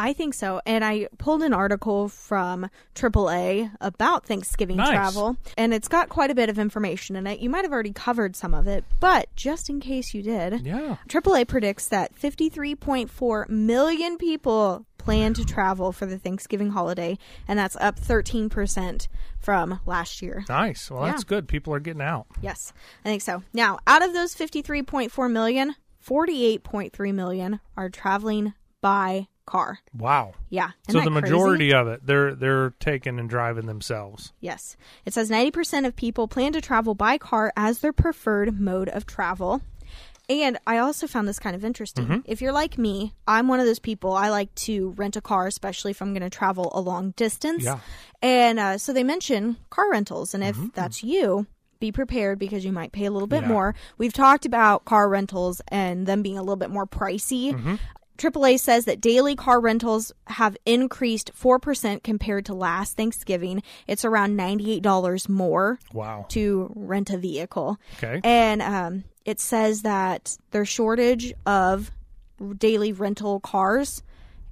I 0.00 0.12
think 0.12 0.32
so. 0.32 0.60
And 0.64 0.84
I 0.84 1.08
pulled 1.18 1.42
an 1.42 1.52
article 1.52 2.08
from 2.08 2.70
AAA 2.94 3.70
about 3.80 4.24
Thanksgiving 4.24 4.76
Nice. 4.76 4.90
travel, 4.90 5.36
and 5.56 5.74
it's 5.74 5.88
got 5.88 6.08
quite 6.08 6.30
a 6.30 6.34
bit 6.36 6.48
of 6.48 6.58
information 6.58 7.16
in 7.16 7.26
it. 7.26 7.40
You 7.40 7.50
might 7.50 7.64
have 7.64 7.72
already 7.72 7.92
covered 7.92 8.36
some 8.36 8.54
of 8.54 8.68
it, 8.68 8.84
but 9.00 9.28
just 9.34 9.68
in 9.68 9.80
case 9.80 10.14
you 10.14 10.22
did, 10.22 10.64
Yeah. 10.64 10.96
AAA 11.08 11.44
predicts 11.46 11.88
that 11.88 12.14
53.4 12.14 13.48
million 13.48 14.16
people 14.18 14.86
plan 14.98 15.34
to 15.34 15.44
travel 15.44 15.90
for 15.90 16.06
the 16.06 16.18
Thanksgiving 16.18 16.70
holiday, 16.70 17.18
and 17.48 17.58
that's 17.58 17.76
up 17.80 17.98
13% 17.98 19.08
from 19.40 19.80
last 19.84 20.22
year. 20.22 20.44
Nice. 20.48 20.90
Well, 20.90 21.02
that's 21.02 21.24
good. 21.24 21.48
People 21.48 21.74
are 21.74 21.80
getting 21.80 22.02
out. 22.02 22.26
Yes, 22.40 22.72
I 23.04 23.08
think 23.08 23.22
so. 23.22 23.42
Now, 23.52 23.78
out 23.86 24.02
of 24.04 24.12
those 24.12 24.34
53.4 24.34 25.28
million, 25.30 25.74
48.3 26.06 27.12
million 27.14 27.60
are 27.76 27.88
traveling 27.90 28.54
by 28.80 29.26
car. 29.48 29.80
Wow. 29.92 30.34
Yeah. 30.50 30.70
So 30.88 30.94
the 31.00 31.10
crazy? 31.10 31.10
majority 31.20 31.72
of 31.74 31.88
it, 31.88 32.06
they're 32.06 32.34
they're 32.34 32.70
taking 32.80 33.18
and 33.18 33.28
driving 33.28 33.66
themselves. 33.66 34.32
Yes. 34.40 34.76
It 35.04 35.12
says 35.14 35.30
90% 35.30 35.86
of 35.86 35.96
people 35.96 36.28
plan 36.28 36.52
to 36.52 36.60
travel 36.60 36.94
by 36.94 37.18
car 37.18 37.52
as 37.56 37.80
their 37.80 37.92
preferred 37.92 38.60
mode 38.60 38.88
of 38.88 39.06
travel. 39.06 39.62
And 40.30 40.58
I 40.66 40.76
also 40.76 41.06
found 41.06 41.26
this 41.26 41.38
kind 41.38 41.56
of 41.56 41.64
interesting. 41.64 42.04
Mm-hmm. 42.04 42.18
If 42.26 42.42
you're 42.42 42.52
like 42.52 42.76
me, 42.76 43.14
I'm 43.26 43.48
one 43.48 43.60
of 43.60 43.66
those 43.66 43.78
people. 43.78 44.12
I 44.12 44.28
like 44.28 44.54
to 44.56 44.90
rent 44.90 45.16
a 45.16 45.22
car, 45.22 45.46
especially 45.46 45.92
if 45.92 46.02
I'm 46.02 46.12
going 46.12 46.20
to 46.20 46.28
travel 46.28 46.70
a 46.74 46.80
long 46.82 47.12
distance. 47.12 47.64
Yeah. 47.64 47.78
And 48.20 48.58
uh, 48.58 48.76
so 48.76 48.92
they 48.92 49.04
mention 49.04 49.56
car 49.70 49.90
rentals. 49.90 50.34
And 50.34 50.44
if 50.44 50.54
Mm-hmm. 50.56 50.66
that's 50.74 51.02
you, 51.02 51.46
be 51.80 51.92
prepared 51.92 52.38
because 52.38 52.62
you 52.62 52.72
might 52.72 52.92
pay 52.92 53.06
a 53.06 53.10
little 53.10 53.26
bit 53.28 53.42
Yeah. 53.42 53.48
more. 53.48 53.74
We've 53.96 54.12
talked 54.12 54.44
about 54.44 54.84
car 54.84 55.08
rentals 55.08 55.62
and 55.68 56.06
them 56.06 56.20
being 56.20 56.36
a 56.36 56.42
little 56.42 56.56
bit 56.56 56.68
more 56.70 56.86
pricey. 56.86 57.54
Mm-hmm. 57.54 57.76
AAA 58.18 58.58
says 58.58 58.84
that 58.84 59.00
daily 59.00 59.36
car 59.36 59.60
rentals 59.60 60.12
have 60.26 60.56
increased 60.66 61.30
4% 61.40 62.02
compared 62.02 62.44
to 62.46 62.54
last 62.54 62.96
Thanksgiving. 62.96 63.62
It's 63.86 64.04
around 64.04 64.36
$98 64.36 65.28
more 65.28 65.78
Wow. 65.92 66.26
to 66.30 66.70
rent 66.74 67.10
a 67.10 67.16
vehicle. 67.16 67.78
Okay. 67.96 68.20
And 68.24 68.60
um, 68.60 69.04
it 69.24 69.38
says 69.40 69.82
that 69.82 70.36
their 70.50 70.64
shortage 70.64 71.32
of 71.46 71.92
daily 72.58 72.92
rental 72.92 73.40
cars 73.40 74.02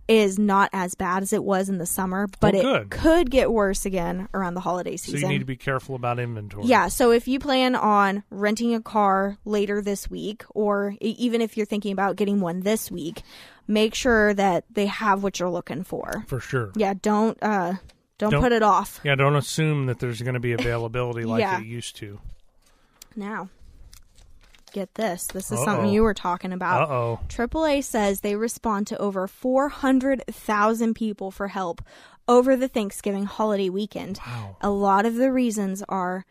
is 0.08 0.38
not 0.38 0.70
as 0.72 0.94
bad 0.94 1.22
as 1.22 1.32
it 1.32 1.42
was 1.42 1.68
in 1.68 1.78
the 1.78 1.86
summer, 1.86 2.28
but 2.40 2.54
Oh, 2.54 2.74
it 2.74 2.90
could 2.90 3.30
get 3.30 3.50
worse 3.52 3.84
again 3.84 4.28
around 4.32 4.54
the 4.54 4.60
holiday 4.60 4.96
season. 4.96 5.20
So 5.20 5.26
you 5.26 5.32
need 5.32 5.38
to 5.40 5.44
be 5.44 5.56
careful 5.56 5.94
about 5.96 6.18
inventory. 6.20 6.66
Yeah, 6.66 6.88
so 6.88 7.10
if 7.10 7.26
you 7.26 7.38
plan 7.40 7.74
on 7.74 8.22
renting 8.30 8.74
a 8.74 8.80
car 8.80 9.36
later 9.44 9.82
this 9.82 10.08
week, 10.08 10.44
or 10.50 10.94
even 11.00 11.40
if 11.40 11.56
you're 11.56 11.66
thinking 11.66 11.92
about 11.92 12.14
getting 12.16 12.40
one 12.40 12.60
this 12.60 12.90
week, 12.90 13.22
make 13.66 13.94
sure 13.96 14.32
that 14.34 14.64
they 14.70 14.86
have 14.86 15.22
what 15.24 15.40
you're 15.40 15.50
looking 15.50 15.82
for. 15.82 16.24
for 16.28 16.38
sure. 16.38 16.70
Yeah, 16.76 16.94
don't 17.02 17.36
uh, 17.42 17.74
don't, 18.18 18.30
Don't- 18.30 18.42
put 18.42 18.52
it 18.52 18.62
off. 18.62 19.00
Yeah, 19.02 19.16
don't 19.16 19.36
assume 19.36 19.86
that 19.86 19.98
there's 19.98 20.22
going 20.22 20.34
to 20.34 20.40
be 20.40 20.52
availability 20.52 21.24
like 21.24 21.40
Yeah. 21.40 21.58
it 21.60 21.66
used 21.66 21.96
to. 21.96 22.20
Now, 23.16 23.48
get 24.80 24.94
this. 24.94 25.26
This 25.28 25.46
is 25.50 25.58
Uh-oh. 25.58 25.64
something 25.64 25.88
you 25.90 26.02
were 26.02 26.14
talking 26.14 26.52
about. 26.52 26.88
Uh 26.90 26.92
oh. 26.94 27.20
AAA 27.28 27.82
says 27.84 28.20
they 28.20 28.36
respond 28.36 28.86
to 28.88 28.98
over 28.98 29.26
400,000 29.26 30.94
people 30.94 31.30
for 31.30 31.48
help 31.48 31.82
over 32.28 32.56
the 32.56 32.68
Thanksgiving 32.68 33.24
holiday 33.24 33.68
weekend. 33.68 34.18
Wow. 34.26 34.56
A 34.60 34.70
lot 34.70 35.06
of 35.06 35.14
the 35.14 35.32
reasons 35.32 35.82
are 35.88 36.24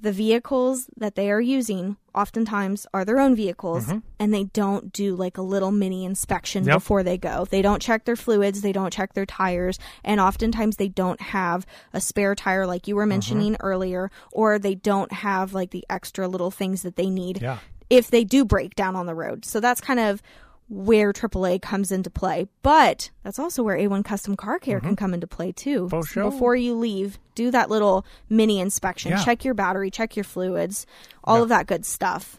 the 0.00 0.12
vehicles 0.12 0.86
that 0.96 1.14
they 1.14 1.30
are 1.30 1.40
using 1.40 1.96
oftentimes 2.14 2.86
are 2.92 3.04
their 3.04 3.18
own 3.18 3.34
vehicles 3.34 3.90
and 4.20 4.34
they 4.34 4.44
don't 4.44 4.92
do 4.92 5.16
like 5.16 5.38
a 5.38 5.42
little 5.42 5.70
mini 5.72 6.04
inspection 6.04 6.62
Mm-hmm. 6.62 6.70
Yep. 6.70 6.76
before 6.76 7.02
they 7.02 7.16
go. 7.18 7.44
They 7.48 7.62
don't 7.62 7.80
check 7.80 8.04
their 8.04 8.16
fluids, 8.16 8.60
they 8.60 8.72
don't 8.72 8.92
check 8.92 9.14
their 9.14 9.24
tires, 9.26 9.78
and 10.04 10.20
oftentimes 10.20 10.76
they 10.76 10.88
don't 10.88 11.20
have 11.20 11.64
a 11.92 12.00
spare 12.00 12.34
tire 12.34 12.66
like 12.66 12.86
you 12.86 12.96
were 12.96 13.06
mentioning 13.06 13.56
earlier 13.60 14.10
or 14.30 14.58
they 14.58 14.74
don't 14.74 15.12
have 15.12 15.54
like 15.54 15.70
the 15.70 15.84
extra 15.88 16.28
little 16.28 16.50
things 16.50 16.82
that 16.82 16.96
they 16.96 17.08
need 17.08 17.40
Yeah. 17.40 17.58
If 17.90 18.10
they 18.10 18.24
do 18.24 18.44
break 18.44 18.74
down 18.74 18.96
on 18.96 19.06
the 19.06 19.14
road. 19.14 19.44
So 19.44 19.60
that's 19.60 19.80
kind 19.80 20.00
of 20.00 20.22
where 20.68 21.12
AAA 21.12 21.60
comes 21.60 21.92
into 21.92 22.10
play. 22.10 22.48
But 22.62 23.10
that's 23.22 23.38
also 23.38 23.62
where 23.62 23.76
A1 23.76 24.04
Custom 24.04 24.36
Car 24.36 24.58
Care 24.58 24.80
can 24.80 24.96
come 24.96 25.12
into 25.12 25.26
play 25.26 25.52
too. 25.52 25.82
Mm-hmm. 25.82 25.88
For 25.88 26.06
sure. 26.06 26.30
Before 26.30 26.56
you 26.56 26.74
leave, 26.74 27.18
do 27.34 27.50
that 27.50 27.70
little 27.70 28.06
mini 28.28 28.60
inspection. 28.60 29.12
Yeah. 29.12 29.24
Check 29.24 29.44
your 29.44 29.54
battery, 29.54 29.90
check 29.90 30.16
your 30.16 30.24
fluids, 30.24 30.86
all 31.22 31.42
of 31.42 31.48
that 31.50 31.66
good 31.66 31.84
stuff. 31.84 32.38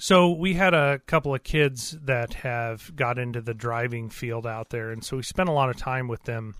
So 0.00 0.30
we 0.30 0.54
had 0.54 0.74
a 0.74 1.00
couple 1.06 1.34
of 1.34 1.42
kids 1.42 1.96
that 2.04 2.34
have 2.34 2.94
got 2.94 3.18
into 3.18 3.40
the 3.40 3.52
driving 3.52 4.10
field 4.10 4.46
out 4.46 4.70
there, 4.70 4.90
and 4.90 5.04
so 5.04 5.16
we 5.16 5.24
spent 5.24 5.48
a 5.48 5.52
lot 5.52 5.70
of 5.70 5.76
time 5.76 6.06
with 6.06 6.22
them, 6.22 6.54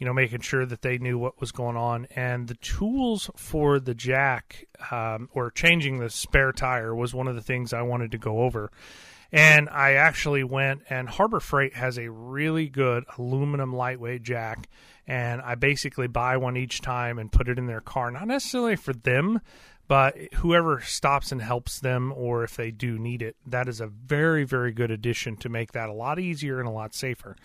you 0.00 0.06
know, 0.06 0.14
making 0.14 0.40
sure 0.40 0.64
that 0.64 0.80
they 0.80 0.96
knew 0.96 1.18
what 1.18 1.38
was 1.40 1.52
going 1.52 1.76
on. 1.76 2.06
And 2.16 2.48
the 2.48 2.54
tools 2.54 3.30
for 3.36 3.78
the 3.78 3.94
jack 3.94 4.66
um, 4.90 5.28
or 5.32 5.50
changing 5.50 6.00
the 6.00 6.08
spare 6.08 6.52
tire 6.52 6.94
was 6.94 7.14
one 7.14 7.28
of 7.28 7.34
the 7.34 7.42
things 7.42 7.74
I 7.74 7.82
wanted 7.82 8.10
to 8.12 8.18
go 8.18 8.40
over. 8.40 8.72
And 9.30 9.68
I 9.68 9.92
actually 9.92 10.42
went, 10.42 10.82
and 10.88 11.06
Harbor 11.06 11.38
Freight 11.38 11.74
has 11.74 11.98
a 11.98 12.10
really 12.10 12.68
good 12.68 13.04
aluminum 13.18 13.74
lightweight 13.74 14.22
jack. 14.22 14.70
And 15.06 15.42
I 15.42 15.54
basically 15.54 16.08
buy 16.08 16.38
one 16.38 16.56
each 16.56 16.80
time 16.80 17.18
and 17.18 17.30
put 17.30 17.48
it 17.48 17.58
in 17.58 17.66
their 17.66 17.82
car, 17.82 18.10
not 18.10 18.26
necessarily 18.26 18.76
for 18.76 18.94
them, 18.94 19.42
but 19.86 20.16
whoever 20.36 20.80
stops 20.80 21.30
and 21.30 21.42
helps 21.42 21.78
them, 21.78 22.10
or 22.16 22.42
if 22.42 22.56
they 22.56 22.70
do 22.70 22.98
need 22.98 23.20
it, 23.20 23.36
that 23.44 23.68
is 23.68 23.82
a 23.82 23.86
very, 23.86 24.44
very 24.44 24.72
good 24.72 24.90
addition 24.90 25.36
to 25.36 25.50
make 25.50 25.72
that 25.72 25.90
a 25.90 25.92
lot 25.92 26.18
easier 26.18 26.58
and 26.58 26.68
a 26.68 26.72
lot 26.72 26.94
safer. 26.94 27.36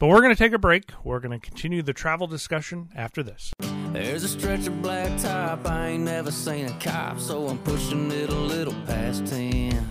But 0.00 0.06
we're 0.06 0.22
going 0.22 0.34
to 0.34 0.38
take 0.42 0.54
a 0.54 0.58
break. 0.58 0.92
We're 1.04 1.20
going 1.20 1.38
to 1.38 1.46
continue 1.46 1.82
the 1.82 1.92
travel 1.92 2.26
discussion 2.26 2.88
after 2.96 3.22
this. 3.22 3.52
There's 3.92 4.24
a 4.24 4.28
stretch 4.28 4.66
of 4.66 4.80
black 4.80 5.20
top, 5.20 5.68
I 5.68 5.88
ain't 5.88 6.04
never 6.04 6.30
seen 6.30 6.64
a 6.64 6.78
cop, 6.80 7.20
so 7.20 7.46
I'm 7.48 7.58
pushing 7.58 8.10
it 8.10 8.30
a 8.30 8.34
little 8.34 8.72
past 8.86 9.26
10. 9.26 9.86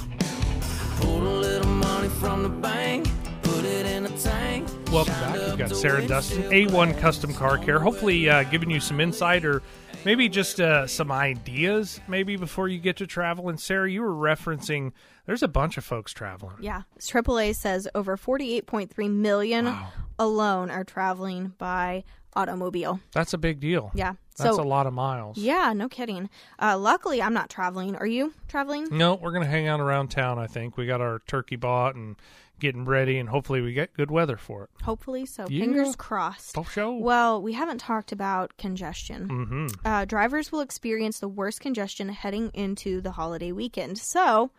Pulled 1.01 1.21
a 1.21 1.29
little 1.29 1.69
money 1.69 2.09
from 2.09 2.41
the 2.41 2.49
bank, 2.49 3.07
put 3.43 3.63
it 3.63 3.85
in 3.85 4.07
a 4.07 4.17
tank. 4.17 4.67
Welcome 4.91 5.13
back. 5.13 5.35
We've 5.35 5.57
got 5.59 5.75
Sarah 5.75 6.07
Dustin, 6.07 6.41
A1 6.41 6.97
Custom 6.97 7.31
Car 7.35 7.59
Care. 7.59 7.77
Hopefully, 7.77 8.27
uh, 8.27 8.41
giving 8.45 8.71
you 8.71 8.79
some 8.79 8.99
insight 8.99 9.45
or 9.45 9.61
maybe 10.05 10.29
just 10.29 10.59
uh, 10.59 10.87
some 10.87 11.11
ideas 11.11 11.99
maybe 12.07 12.35
before 12.35 12.67
you 12.67 12.79
get 12.79 12.97
to 12.97 13.07
travel. 13.07 13.49
And 13.49 13.59
Sarah, 13.59 13.89
you 13.89 14.01
were 14.01 14.13
referencing 14.13 14.91
there's 15.25 15.43
a 15.43 15.47
bunch 15.47 15.77
of 15.77 15.85
folks 15.85 16.11
traveling. 16.11 16.55
Yeah. 16.59 16.81
AAA 16.99 17.55
says 17.55 17.87
over 17.93 18.17
48.3 18.17 19.11
million 19.11 19.75
alone 20.17 20.71
are 20.71 20.83
traveling 20.83 21.53
by 21.57 22.03
automobile. 22.35 22.99
That's 23.11 23.33
a 23.33 23.37
big 23.37 23.59
deal. 23.59 23.91
Yeah. 23.93 24.13
That's 24.37 24.55
so 24.55 24.61
a 24.61 24.63
lot 24.63 24.87
of 24.87 24.93
miles. 24.93 25.37
Yeah, 25.37 25.73
no 25.73 25.89
kidding. 25.89 26.29
Uh, 26.57 26.77
luckily, 26.77 27.21
I'm 27.21 27.33
not 27.33 27.49
traveling. 27.49 27.95
Are 27.97 28.07
you 28.07 28.33
traveling? 28.47 28.87
No, 28.89 29.15
we're 29.15 29.31
going 29.31 29.43
to 29.43 29.49
hang 29.49 29.67
out 29.67 29.81
around 29.81 30.07
town, 30.09 30.39
I 30.39 30.47
think. 30.47 30.77
We 30.77 30.85
got 30.85 31.01
our 31.01 31.19
turkey 31.27 31.57
bought 31.57 31.95
and 31.95 32.15
getting 32.59 32.85
ready, 32.85 33.17
and 33.17 33.29
hopefully 33.29 33.61
we 33.61 33.73
get 33.73 33.93
good 33.93 34.11
weather 34.11 34.37
for 34.37 34.65
it. 34.65 34.69
Hopefully 34.83 35.25
so. 35.25 35.45
Yeah. 35.49 35.61
Fingers 35.61 35.95
crossed. 35.95 36.53
For 36.55 36.65
sure. 36.65 36.99
Well, 36.99 37.41
we 37.41 37.53
haven't 37.53 37.79
talked 37.79 38.11
about 38.11 38.55
congestion. 38.57 39.27
hmm 39.29 39.67
Uh, 39.85 40.05
drivers 40.05 40.51
will 40.51 40.61
experience 40.61 41.19
the 41.19 41.27
worst 41.29 41.59
congestion 41.61 42.09
heading 42.09 42.51
into 42.53 43.01
the 43.01 43.11
holiday 43.11 43.51
weekend. 43.51 43.97
So, 43.97 44.51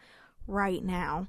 right 0.46 0.82
now. 0.84 1.28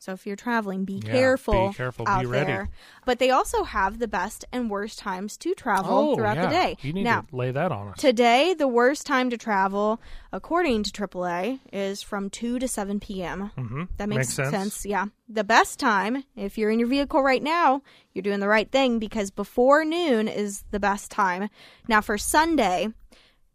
So, 0.00 0.12
if 0.12 0.26
you're 0.26 0.34
traveling, 0.34 0.86
be 0.86 0.94
Yeah, 1.04 1.12
careful. 1.12 1.68
be 1.68 1.74
careful, 1.74 2.06
be 2.06 2.10
out 2.10 2.26
ready. 2.26 2.46
there. 2.46 2.70
But 3.04 3.18
they 3.18 3.28
also 3.28 3.64
have 3.64 3.98
the 3.98 4.08
best 4.08 4.46
and 4.50 4.70
worst 4.70 4.98
times 4.98 5.36
to 5.36 5.52
travel 5.54 6.12
Oh, 6.12 6.14
throughout 6.16 6.36
yeah. 6.36 6.46
the 6.46 6.54
day. 6.54 6.76
You 6.80 6.94
need 6.94 7.04
now, 7.04 7.20
to 7.28 7.36
lay 7.36 7.50
that 7.50 7.70
on 7.70 7.88
us. 7.88 7.98
Today, 7.98 8.54
the 8.54 8.66
worst 8.66 9.04
time 9.06 9.28
to 9.28 9.36
travel, 9.36 10.00
according 10.32 10.84
to 10.84 10.90
AAA, 10.90 11.60
is 11.70 12.00
from 12.02 12.30
2 12.30 12.58
to 12.60 12.66
7 12.66 12.98
p.m. 12.98 13.50
hmm 13.58 13.82
That 13.98 14.08
makes, 14.08 14.38
Makes 14.38 14.50
sense. 14.50 14.86
Yeah. 14.86 15.06
The 15.28 15.44
best 15.44 15.78
time, 15.78 16.24
if 16.34 16.56
you're 16.56 16.70
in 16.70 16.78
your 16.78 16.88
vehicle 16.88 17.22
right 17.22 17.42
now, 17.42 17.82
you're 18.14 18.22
doing 18.22 18.40
the 18.40 18.48
right 18.48 18.70
thing 18.72 19.00
because 19.00 19.30
before 19.30 19.84
noon 19.84 20.28
is 20.28 20.64
the 20.70 20.80
best 20.80 21.10
time. 21.10 21.50
Now, 21.88 22.00
for 22.00 22.16
Sunday, 22.16 22.88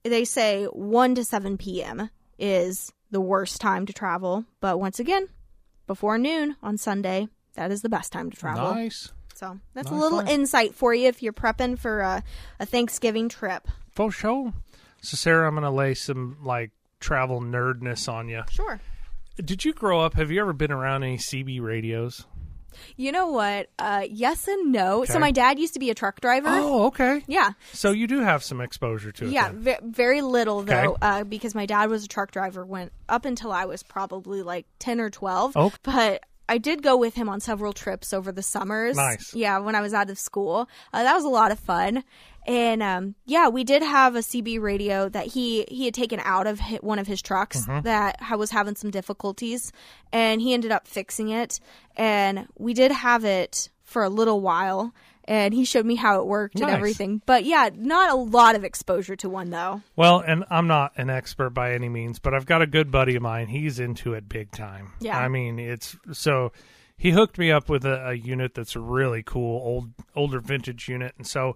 they 0.04 0.24
say 0.26 0.66
1 0.66 1.16
to 1.16 1.24
7 1.26 1.58
p.m. 1.58 2.12
is 2.38 2.94
the 3.10 3.20
worst 3.22 3.60
time 3.62 3.88
to 3.88 3.94
travel. 3.94 4.46
But 4.60 4.80
once 4.80 5.00
again, 5.00 5.30
before 5.88 6.18
noon 6.18 6.56
on 6.62 6.78
Sunday, 6.78 7.28
that 7.56 7.72
is 7.72 7.82
the 7.82 7.90
best 7.90 8.12
time 8.12 8.30
to 8.30 8.38
travel. 8.38 8.74
Nice. 8.74 9.12
So 9.34 9.60
that's 9.74 9.92
a 9.92 9.94
little 9.94 10.22
nice. 10.22 10.32
insight 10.32 10.76
for 10.76 10.94
you 10.94 11.08
if 11.08 11.22
you're 11.22 11.34
prepping 11.34 11.78
for 11.78 12.00
a, 12.02 12.24
a 12.60 12.66
Thanksgiving 12.66 13.28
trip. 13.28 13.68
For 13.92 14.10
sure. 14.12 14.54
So, 15.02 15.18
Sarah, 15.18 15.48
I'm 15.48 15.56
going 15.56 15.64
to 15.64 15.72
lay 15.72 15.94
some 15.94 16.38
like 16.42 16.72
travel 17.00 17.42
nerdness 17.42 18.12
on 18.12 18.30
you. 18.30 18.44
Sure. 18.50 18.80
Did 19.36 19.66
you 19.66 19.74
grow 19.74 20.00
up? 20.00 20.14
Have 20.14 20.32
you 20.32 20.40
ever 20.40 20.54
been 20.54 20.72
around 20.72 21.04
any 21.04 21.18
CB 21.18 21.62
radios? 21.62 22.26
You 22.98 23.12
know 23.12 23.28
what? 23.28 23.70
Uh, 23.80 24.06
yes 24.10 24.48
and 24.48 24.72
no. 24.72 25.04
Okay. 25.04 25.14
So 25.14 25.20
my 25.20 25.32
dad 25.32 25.60
used 25.60 25.74
to 25.74 25.80
be 25.80 25.90
a 25.90 25.96
truck 25.96 26.22
driver. 26.22 26.48
Oh, 26.50 26.86
okay. 26.88 27.24
Yeah. 27.28 27.52
So 27.74 27.92
you 27.92 28.08
do 28.08 28.20
have 28.20 28.44
some 28.44 28.62
exposure 28.62 29.12
to 29.14 29.26
it. 29.26 29.32
Yeah, 29.32 29.52
ve- 29.54 29.78
very 29.84 30.22
little 30.22 30.60
Okay. 30.60 30.84
though, 30.86 30.98
uh, 31.02 31.24
because 31.24 31.56
my 31.56 31.66
dad 31.66 31.90
was 31.90 32.06
a 32.06 32.08
truck 32.08 32.32
driver 32.32 32.66
when 32.66 32.92
up 33.10 33.26
until 33.26 33.52
I 33.52 33.66
was 33.66 33.84
probably 33.84 34.42
like 34.42 34.66
ten 34.80 35.00
or 35.00 35.10
twelve. 35.10 35.54
Oh. 35.56 35.72
but 35.84 36.24
I 36.48 36.58
did 36.60 36.84
go 36.84 36.96
with 36.96 37.16
him 37.16 37.28
on 37.30 37.40
several 37.40 37.74
trips 37.74 38.14
over 38.14 38.32
the 38.32 38.44
summers. 38.44 38.96
Nice. 38.96 39.34
Yeah, 39.34 39.58
when 39.60 39.74
I 39.76 39.82
was 39.82 39.94
out 39.94 40.10
of 40.10 40.20
school, 40.20 40.70
uh, 40.94 41.04
that 41.04 41.16
was 41.16 41.24
a 41.24 41.30
lot 41.30 41.52
of 41.52 41.60
fun. 41.60 42.04
And 42.48 42.84
um, 42.84 43.16
yeah, 43.26 43.48
we 43.48 43.64
did 43.64 43.82
have 43.82 44.16
a 44.16 44.20
CB 44.20 44.62
radio 44.62 45.10
that 45.10 45.28
he 45.28 45.66
he 45.68 45.86
had 45.86 45.96
taken 45.96 46.20
out 46.24 46.46
of 46.46 46.60
hi- 46.60 46.78
one 46.82 47.00
of 47.00 47.08
his 47.08 47.22
trucks 47.22 47.66
Mm-hmm. 47.66 47.82
that 47.82 48.22
ha- 48.22 48.36
was 48.36 48.52
having 48.52 48.76
some 48.76 48.92
difficulties, 48.92 49.72
and 50.14 50.40
he 50.42 50.54
ended 50.54 50.72
up 50.72 50.88
fixing 50.88 51.30
it. 51.30 51.60
And 51.98 52.48
we 52.58 52.74
did 52.76 52.92
have 52.92 53.26
it 53.26 53.70
for 53.84 54.04
a 54.04 54.10
little 54.10 54.42
while, 54.42 54.94
and 55.26 55.54
he 55.54 55.66
showed 55.66 55.86
me 55.86 55.96
how 55.96 56.20
it 56.20 56.28
worked 56.28 56.60
and 56.60 56.70
everything. 56.70 57.22
But 57.26 57.46
yeah, 57.46 57.70
not 57.76 58.12
a 58.12 58.16
lot 58.16 58.56
of 58.56 58.64
exposure 58.64 59.16
to 59.18 59.30
one 59.30 59.50
though. 59.50 59.82
Well, 59.96 60.20
and 60.20 60.46
I'm 60.50 60.68
not 60.68 60.94
an 60.98 61.10
expert 61.10 61.50
by 61.50 61.74
any 61.74 61.90
means, 61.90 62.20
but 62.20 62.34
I've 62.34 62.46
got 62.46 62.62
a 62.62 62.68
good 62.68 62.92
buddy 62.92 63.16
of 63.16 63.22
mine. 63.22 63.48
He's 63.48 63.80
into 63.80 64.14
it 64.14 64.30
big 64.30 64.52
time. 64.52 64.94
Yeah. 65.00 65.20
I 65.20 65.28
mean, 65.28 65.60
it's 65.60 65.98
so 66.14 66.52
he 66.98 67.12
hooked 67.12 67.38
me 67.38 67.52
up 67.52 67.70
with 67.70 67.86
a, 67.86 68.10
a 68.10 68.14
unit 68.14 68.54
that's 68.54 68.76
a 68.76 68.80
really 68.80 69.24
cool 69.24 69.62
old 69.66 69.92
older 70.16 70.40
vintage 70.40 70.88
unit, 70.88 71.14
and 71.18 71.28
so 71.28 71.56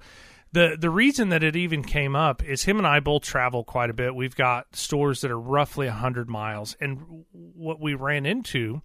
the 0.52 0.76
the 0.80 0.90
reason 0.90 1.30
that 1.30 1.44
it 1.44 1.56
even 1.56 1.84
came 1.84 2.16
up 2.16 2.44
is 2.44 2.64
him 2.64 2.78
and 2.78 2.88
I 2.88 3.00
both 3.00 3.24
travel 3.24 3.64
quite 3.64 3.90
a 3.90 3.94
bit. 3.94 4.16
We've 4.16 4.36
got 4.36 4.76
stores 4.76 5.22
that 5.22 5.32
are 5.32 5.40
roughly 5.40 5.88
hundred 5.88 6.28
miles, 6.28 6.76
and 6.82 7.26
what 7.32 7.80
we 7.80 7.94
ran 7.94 8.26
into 8.26 8.82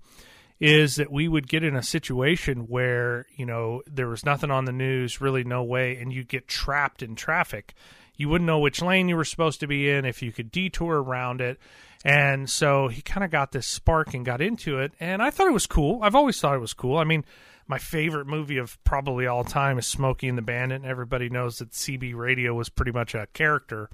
is 0.60 0.96
that 0.96 1.10
we 1.10 1.28
would 1.28 1.48
get 1.48 1.64
in 1.64 1.76
a 1.76 1.82
situation 1.82 2.68
where 2.68 3.26
you 3.36 3.46
know 3.46 3.82
there 3.86 4.08
was 4.08 4.24
nothing 4.24 4.50
on 4.50 4.64
the 4.64 4.72
news, 4.72 5.20
really 5.20 5.44
no 5.44 5.62
way, 5.62 5.96
and 5.96 6.12
you 6.12 6.24
get 6.24 6.48
trapped 6.48 7.02
in 7.02 7.14
traffic. 7.14 7.74
You 8.16 8.28
wouldn't 8.28 8.46
know 8.46 8.60
which 8.60 8.80
lane 8.80 9.08
you 9.08 9.16
were 9.16 9.24
supposed 9.24 9.60
to 9.60 9.66
be 9.66 9.90
in 9.90 10.04
if 10.04 10.22
you 10.22 10.30
could 10.30 10.52
detour 10.52 11.02
around 11.02 11.40
it. 11.40 11.58
And 12.04 12.48
so 12.48 12.86
he 12.86 13.02
kind 13.02 13.24
of 13.24 13.30
got 13.30 13.50
this 13.50 13.66
spark 13.66 14.14
and 14.14 14.24
got 14.24 14.40
into 14.40 14.78
it, 14.78 14.92
and 15.00 15.22
I 15.22 15.30
thought 15.30 15.48
it 15.48 15.54
was 15.54 15.66
cool. 15.66 16.00
I've 16.02 16.14
always 16.14 16.38
thought 16.38 16.54
it 16.54 16.60
was 16.60 16.74
cool. 16.74 16.98
I 16.98 17.04
mean, 17.04 17.24
my 17.66 17.78
favorite 17.78 18.26
movie 18.26 18.58
of 18.58 18.82
probably 18.84 19.26
all 19.26 19.42
time 19.42 19.78
is 19.78 19.86
Smokey 19.86 20.28
and 20.28 20.36
the 20.36 20.42
Bandit, 20.42 20.82
and 20.82 20.90
everybody 20.90 21.30
knows 21.30 21.58
that 21.58 21.70
CB 21.70 22.14
radio 22.14 22.52
was 22.52 22.68
pretty 22.68 22.92
much 22.92 23.14
a 23.14 23.26
character 23.32 23.88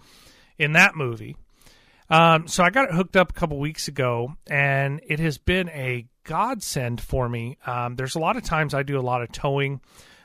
in 0.58 0.72
that 0.72 0.96
movie. 0.96 1.36
Um, 2.10 2.48
so 2.48 2.64
I 2.64 2.70
got 2.70 2.88
it 2.88 2.94
hooked 2.94 3.16
up 3.16 3.30
a 3.30 3.34
couple 3.34 3.60
weeks 3.60 3.86
ago, 3.86 4.34
and 4.48 5.00
it 5.06 5.20
has 5.20 5.38
been 5.38 5.68
a 5.68 6.06
godsend 6.24 7.00
for 7.00 7.28
me. 7.28 7.58
Um, 7.66 7.96
there's 7.96 8.14
a 8.14 8.20
lot 8.20 8.36
of 8.36 8.42
times 8.42 8.74
I 8.74 8.82
do 8.82 8.98
a 8.98 9.02
lot 9.02 9.22
of 9.22 9.32
towing. 9.32 9.80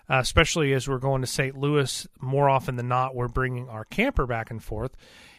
uh, 0.10 0.20
especially 0.20 0.74
as 0.74 0.88
we're 0.88 1.00
going 1.00 1.22
to 1.22 1.28
St. 1.28 1.58
Louis 1.58 2.08
more 2.20 2.48
often 2.50 2.75
than 2.75 2.88
not. 2.88 3.16
We're 3.16 3.28
bringing 3.28 3.70
our 3.70 3.86
camper 3.86 4.25
back 4.28 4.52
and 4.52 4.64
forth. 4.64 4.96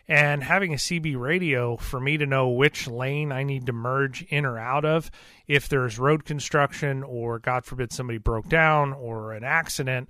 And 0.08 0.42
having 0.42 0.72
a 0.72 0.76
CB 0.76 1.16
radio 1.18 1.76
for 1.76 1.98
me 1.98 2.16
to 2.16 2.26
know 2.26 2.48
which 2.48 2.86
lane 2.86 3.32
I 3.32 3.42
need 3.42 3.66
to 3.66 3.72
merge 3.72 4.22
in 4.22 4.44
or 4.44 4.56
out 4.58 4.84
of, 4.84 5.10
if 5.48 5.68
there's 5.68 5.98
road 5.98 6.24
construction 6.24 7.02
or, 7.02 7.40
God 7.40 7.64
forbid, 7.64 7.92
somebody 7.92 8.18
broke 8.18 8.48
down 8.48 8.92
or 8.92 9.32
an 9.32 9.42
accident, 9.42 10.08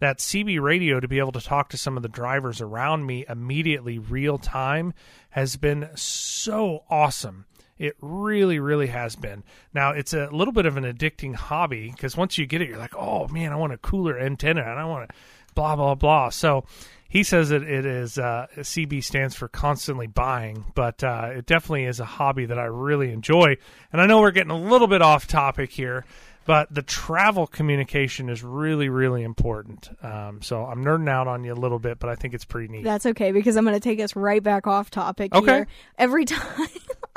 that 0.00 0.18
CB 0.18 0.60
radio 0.60 1.00
to 1.00 1.08
be 1.08 1.18
able 1.18 1.32
to 1.32 1.40
talk 1.40 1.70
to 1.70 1.78
some 1.78 1.96
of 1.96 2.02
the 2.02 2.10
drivers 2.10 2.60
around 2.60 3.06
me 3.06 3.24
immediately, 3.28 3.98
real 3.98 4.36
time, 4.36 4.92
has 5.30 5.56
been 5.56 5.88
so 5.94 6.84
awesome. 6.90 7.46
It 7.78 7.96
really, 8.00 8.58
really 8.58 8.88
has 8.88 9.16
been. 9.16 9.44
Now, 9.72 9.90
it's 9.92 10.12
a 10.12 10.28
little 10.32 10.52
bit 10.52 10.66
of 10.66 10.76
an 10.76 10.84
addicting 10.84 11.34
hobby 11.34 11.90
because 11.90 12.16
once 12.16 12.38
you 12.38 12.46
get 12.46 12.60
it, 12.60 12.68
you're 12.68 12.78
like, 12.78 12.96
oh 12.96 13.28
man, 13.28 13.52
I 13.52 13.56
want 13.56 13.72
a 13.72 13.78
cooler 13.78 14.18
antenna 14.18 14.62
and 14.62 14.78
I 14.78 14.84
want 14.84 15.08
to 15.08 15.14
blah, 15.54 15.76
blah, 15.76 15.94
blah. 15.94 16.30
So, 16.30 16.64
he 17.10 17.22
says 17.22 17.48
that 17.48 17.62
it 17.62 17.86
is 17.86 18.18
uh, 18.18 18.48
CB 18.58 19.02
stands 19.02 19.34
for 19.34 19.48
constantly 19.48 20.06
buying, 20.06 20.66
but 20.74 21.02
uh, 21.02 21.30
it 21.36 21.46
definitely 21.46 21.84
is 21.84 22.00
a 22.00 22.04
hobby 22.04 22.44
that 22.44 22.58
I 22.58 22.64
really 22.64 23.10
enjoy. 23.12 23.56
And 23.90 24.02
I 24.02 24.04
know 24.06 24.20
we're 24.20 24.30
getting 24.30 24.50
a 24.50 24.60
little 24.60 24.88
bit 24.88 25.00
off 25.00 25.26
topic 25.26 25.70
here, 25.70 26.04
but 26.44 26.68
the 26.70 26.82
travel 26.82 27.46
communication 27.46 28.28
is 28.28 28.42
really, 28.44 28.90
really 28.90 29.22
important. 29.22 29.88
Um, 30.02 30.42
so 30.42 30.66
I'm 30.66 30.84
nerding 30.84 31.08
out 31.08 31.26
on 31.28 31.44
you 31.44 31.54
a 31.54 31.56
little 31.56 31.78
bit, 31.78 31.98
but 31.98 32.10
I 32.10 32.14
think 32.14 32.34
it's 32.34 32.44
pretty 32.44 32.68
neat. 32.68 32.84
That's 32.84 33.06
okay 33.06 33.32
because 33.32 33.56
I'm 33.56 33.64
going 33.64 33.72
to 33.74 33.80
take 33.80 34.00
us 34.00 34.14
right 34.14 34.42
back 34.42 34.66
off 34.66 34.90
topic 34.90 35.34
Okay. 35.34 35.46
here. 35.50 35.66
Every 35.96 36.24
time 36.26 36.68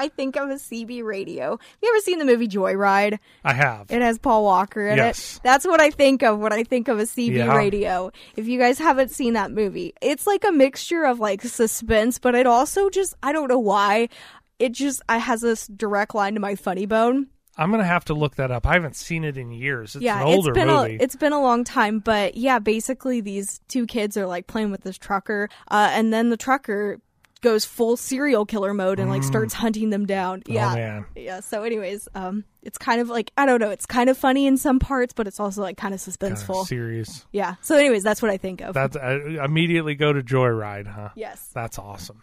I 0.01 0.07
think 0.07 0.35
of 0.35 0.49
a 0.49 0.55
CB 0.55 1.03
radio, 1.03 1.51
have 1.51 1.59
you 1.83 1.89
ever 1.93 1.99
seen 2.01 2.17
the 2.17 2.25
movie 2.25 2.47
Joyride? 2.47 3.19
I 3.43 3.53
have. 3.53 3.91
It 3.91 4.01
has 4.01 4.17
Paul 4.17 4.43
Walker 4.43 4.87
in 4.87 4.97
Yes. 4.97 5.35
it. 5.37 5.43
That's 5.43 5.65
what 5.65 5.79
I 5.79 5.91
think 5.91 6.23
of 6.23 6.39
when 6.39 6.51
I 6.51 6.63
think 6.63 6.87
of 6.87 6.97
a 6.99 7.03
CB 7.05 7.35
Yeah. 7.35 7.55
radio. 7.55 8.11
If 8.35 8.47
you 8.47 8.57
guys 8.57 8.79
haven't 8.79 9.11
seen 9.11 9.33
that 9.33 9.51
movie, 9.51 9.93
it's 10.01 10.25
like 10.25 10.43
a 10.43 10.51
mixture 10.51 11.03
of 11.03 11.19
like 11.19 11.43
suspense, 11.43 12.17
but 12.17 12.33
it 12.33 12.47
also 12.47 12.89
just 12.89 13.13
I 13.21 13.31
don't 13.31 13.47
know 13.47 13.59
why 13.59 14.09
it 14.57 14.71
just 14.71 15.01
I 15.07 15.17
has 15.19 15.41
this 15.41 15.67
direct 15.67 16.15
line 16.15 16.33
to 16.33 16.39
my 16.39 16.55
funny 16.55 16.85
bone. 16.87 17.27
I'm 17.57 17.69
gonna 17.69 17.83
have 17.83 18.05
to 18.05 18.13
look 18.15 18.37
that 18.37 18.49
up. 18.49 18.65
I 18.65 18.73
haven't 18.73 18.95
seen 18.95 19.23
it 19.23 19.37
in 19.37 19.51
years. 19.51 19.95
It's 19.95 20.03
yeah, 20.03 20.21
an 20.21 20.25
older 20.27 20.49
it's 20.51 20.57
been 20.57 20.67
movie. 20.67 20.95
a 20.95 21.03
it's 21.03 21.15
been 21.15 21.33
a 21.33 21.41
long 21.41 21.63
time, 21.63 21.99
but 21.99 22.35
yeah, 22.35 22.57
basically 22.59 23.21
these 23.21 23.59
two 23.67 23.85
kids 23.85 24.17
are 24.17 24.25
like 24.25 24.47
playing 24.47 24.71
with 24.71 24.81
this 24.81 24.97
trucker, 24.97 25.47
uh, 25.69 25.89
and 25.91 26.11
then 26.11 26.29
the 26.29 26.37
trucker 26.37 26.99
goes 27.41 27.65
full 27.65 27.97
serial 27.97 28.45
killer 28.45 28.73
mode 28.73 28.99
and 28.99 29.09
like 29.09 29.23
starts 29.23 29.53
hunting 29.53 29.89
them 29.89 30.05
down. 30.05 30.43
Yeah, 30.45 30.69
Mm. 30.69 30.71
Oh 30.71 30.75
man, 30.75 31.05
yeah. 31.15 31.39
So, 31.39 31.63
anyways, 31.63 32.07
um, 32.15 32.43
it's 32.61 32.77
kind 32.77 33.01
of 33.01 33.09
like 33.09 33.31
I 33.37 33.45
don't 33.45 33.59
know, 33.59 33.71
it's 33.71 33.85
kind 33.85 34.09
of 34.09 34.17
funny 34.17 34.45
in 34.47 34.57
some 34.57 34.79
parts, 34.79 35.13
but 35.13 35.27
it's 35.27 35.39
also 35.39 35.61
like 35.61 35.77
kind 35.77 35.93
of 35.93 36.01
kind 36.03 36.35
suspenseful. 36.35 36.61
of 36.61 36.67
serious. 36.67 37.25
yeah. 37.31 37.55
So, 37.61 37.75
anyways, 37.75 38.03
that's 38.03 38.21
what 38.21 38.31
I 38.31 38.37
think 38.37 38.61
of. 38.61 38.73
That's 38.73 38.95
I 38.95 39.13
immediately 39.43 39.95
go 39.95 40.13
to 40.13 40.21
Joyride, 40.21 40.87
huh? 40.87 41.09
yes. 41.15 41.49
That's 41.53 41.77
awesome. 41.79 42.21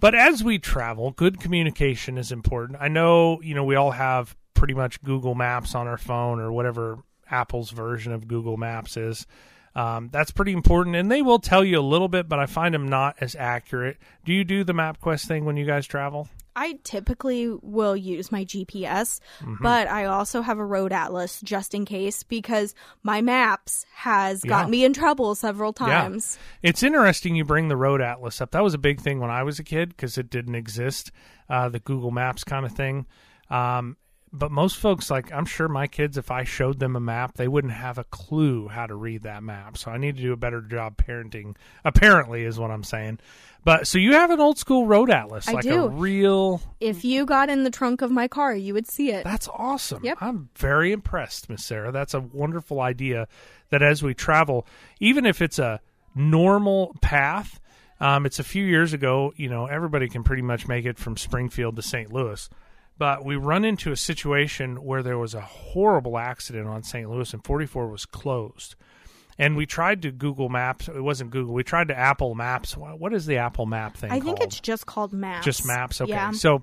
But 0.00 0.14
as 0.14 0.42
we 0.42 0.58
travel, 0.58 1.10
good 1.10 1.40
communication 1.40 2.16
is 2.16 2.32
important. 2.32 2.78
I 2.80 2.88
know, 2.88 3.40
you 3.42 3.54
know, 3.54 3.64
we 3.64 3.76
all 3.76 3.90
have 3.90 4.34
pretty 4.54 4.72
much 4.74 5.02
Google 5.02 5.34
Maps 5.34 5.74
on 5.74 5.86
our 5.86 5.98
phone 5.98 6.40
or 6.40 6.52
whatever 6.52 6.98
Apple's 7.30 7.70
version 7.70 8.12
of 8.12 8.26
Google 8.26 8.56
Maps 8.56 8.96
is. 8.96 9.26
Um, 9.74 10.08
that's 10.12 10.32
pretty 10.32 10.52
important, 10.52 10.96
and 10.96 11.10
they 11.10 11.22
will 11.22 11.38
tell 11.38 11.64
you 11.64 11.78
a 11.78 11.82
little 11.82 12.08
bit, 12.08 12.28
but 12.28 12.38
I 12.40 12.46
find 12.46 12.74
them 12.74 12.88
not 12.88 13.16
as 13.20 13.36
accurate. 13.36 13.98
Do 14.24 14.32
you 14.32 14.42
do 14.44 14.64
the 14.64 14.72
MapQuest 14.72 15.26
thing 15.26 15.44
when 15.44 15.56
you 15.56 15.64
guys 15.64 15.86
travel? 15.86 16.28
I 16.56 16.80
typically 16.82 17.48
will 17.62 17.96
use 17.96 18.32
my 18.32 18.44
GPS, 18.44 19.20
Mm-hmm. 19.40 19.62
but 19.62 19.86
I 19.86 20.06
also 20.06 20.42
have 20.42 20.58
a 20.58 20.64
road 20.64 20.92
atlas 20.92 21.40
just 21.42 21.72
in 21.74 21.84
case 21.84 22.24
because 22.24 22.74
my 23.04 23.20
maps 23.20 23.86
has 23.94 24.42
got 24.42 24.64
Yeah. 24.66 24.70
me 24.70 24.84
in 24.84 24.92
trouble 24.92 25.36
several 25.36 25.72
times. 25.72 26.36
It's 26.62 26.82
interesting 26.82 27.36
you 27.36 27.44
bring 27.44 27.68
the 27.68 27.76
road 27.76 28.00
atlas 28.02 28.40
up. 28.40 28.50
That 28.50 28.64
was 28.64 28.74
a 28.74 28.78
big 28.78 29.00
thing 29.00 29.20
when 29.20 29.30
I 29.30 29.44
was 29.44 29.60
a 29.60 29.64
kid 29.64 29.90
because 29.90 30.18
it 30.18 30.28
didn't 30.28 30.56
exist, 30.56 31.12
uh, 31.48 31.68
the 31.68 31.78
Google 31.78 32.10
Maps 32.10 32.42
kind 32.42 32.66
of 32.66 32.72
thing. 32.72 33.06
Um, 33.48 33.96
but 34.32 34.50
most 34.52 34.76
folks, 34.76 35.10
like 35.10 35.32
I'm 35.32 35.44
sure 35.44 35.68
my 35.68 35.86
kids, 35.86 36.16
if 36.16 36.30
I 36.30 36.44
showed 36.44 36.78
them 36.78 36.94
a 36.94 37.00
map, 37.00 37.34
they 37.34 37.48
wouldn't 37.48 37.72
have 37.72 37.98
a 37.98 38.04
clue 38.04 38.68
how 38.68 38.86
to 38.86 38.94
read 38.94 39.22
that 39.22 39.42
map. 39.42 39.76
So 39.76 39.90
I 39.90 39.96
need 39.96 40.16
to 40.16 40.22
do 40.22 40.32
a 40.32 40.36
better 40.36 40.60
job 40.60 40.96
parenting. 40.96 41.56
Apparently, 41.84 42.44
is 42.44 42.58
what 42.58 42.70
I'm 42.70 42.84
saying. 42.84 43.18
But 43.64 43.86
so 43.86 43.98
you 43.98 44.12
have 44.12 44.30
an 44.30 44.40
old 44.40 44.56
school 44.56 44.86
road 44.86 45.10
atlas, 45.10 45.48
I 45.48 45.52
like 45.52 45.64
do. 45.64 45.84
a 45.84 45.88
real. 45.88 46.62
If 46.78 47.04
you 47.04 47.26
got 47.26 47.50
in 47.50 47.64
the 47.64 47.70
trunk 47.70 48.02
of 48.02 48.10
my 48.10 48.28
car, 48.28 48.54
you 48.54 48.72
would 48.72 48.86
see 48.86 49.10
it. 49.10 49.24
That's 49.24 49.48
awesome. 49.48 50.04
Yep. 50.04 50.18
I'm 50.20 50.48
very 50.56 50.92
impressed, 50.92 51.50
Miss 51.50 51.64
Sarah. 51.64 51.92
That's 51.92 52.14
a 52.14 52.20
wonderful 52.20 52.80
idea. 52.80 53.28
That 53.70 53.82
as 53.82 54.02
we 54.02 54.14
travel, 54.14 54.66
even 54.98 55.26
if 55.26 55.42
it's 55.42 55.58
a 55.58 55.80
normal 56.14 56.96
path, 57.00 57.60
um, 58.00 58.26
it's 58.26 58.38
a 58.38 58.44
few 58.44 58.64
years 58.64 58.92
ago. 58.92 59.32
You 59.36 59.48
know, 59.48 59.66
everybody 59.66 60.08
can 60.08 60.22
pretty 60.22 60.42
much 60.42 60.66
make 60.66 60.86
it 60.86 60.98
from 60.98 61.16
Springfield 61.16 61.76
to 61.76 61.82
St. 61.82 62.12
Louis, 62.12 62.48
but 63.00 63.24
we 63.24 63.34
run 63.34 63.64
into 63.64 63.92
a 63.92 63.96
situation 63.96 64.84
where 64.84 65.02
there 65.02 65.16
was 65.16 65.32
a 65.32 65.40
horrible 65.40 66.18
accident 66.18 66.68
on 66.68 66.82
St. 66.82 67.08
Louis, 67.08 67.32
and 67.32 67.42
44 67.42 67.88
was 67.88 68.04
closed. 68.04 68.74
And 69.38 69.56
we 69.56 69.64
tried 69.64 70.02
to 70.02 70.12
Google 70.12 70.50
Maps. 70.50 70.86
It 70.86 71.00
wasn't 71.00 71.30
Google. 71.30 71.54
We 71.54 71.64
tried 71.64 71.88
to 71.88 71.98
Apple 71.98 72.34
Maps. 72.34 72.76
What 72.76 73.14
is 73.14 73.24
the 73.24 73.38
Apple 73.38 73.64
Map 73.64 73.96
thing? 73.96 74.10
I 74.10 74.20
think 74.20 74.36
called? 74.36 74.42
it's 74.42 74.60
just 74.60 74.84
called 74.84 75.14
maps. 75.14 75.46
Just 75.46 75.66
maps. 75.66 76.02
Okay. 76.02 76.10
Yeah. 76.10 76.32
So 76.32 76.62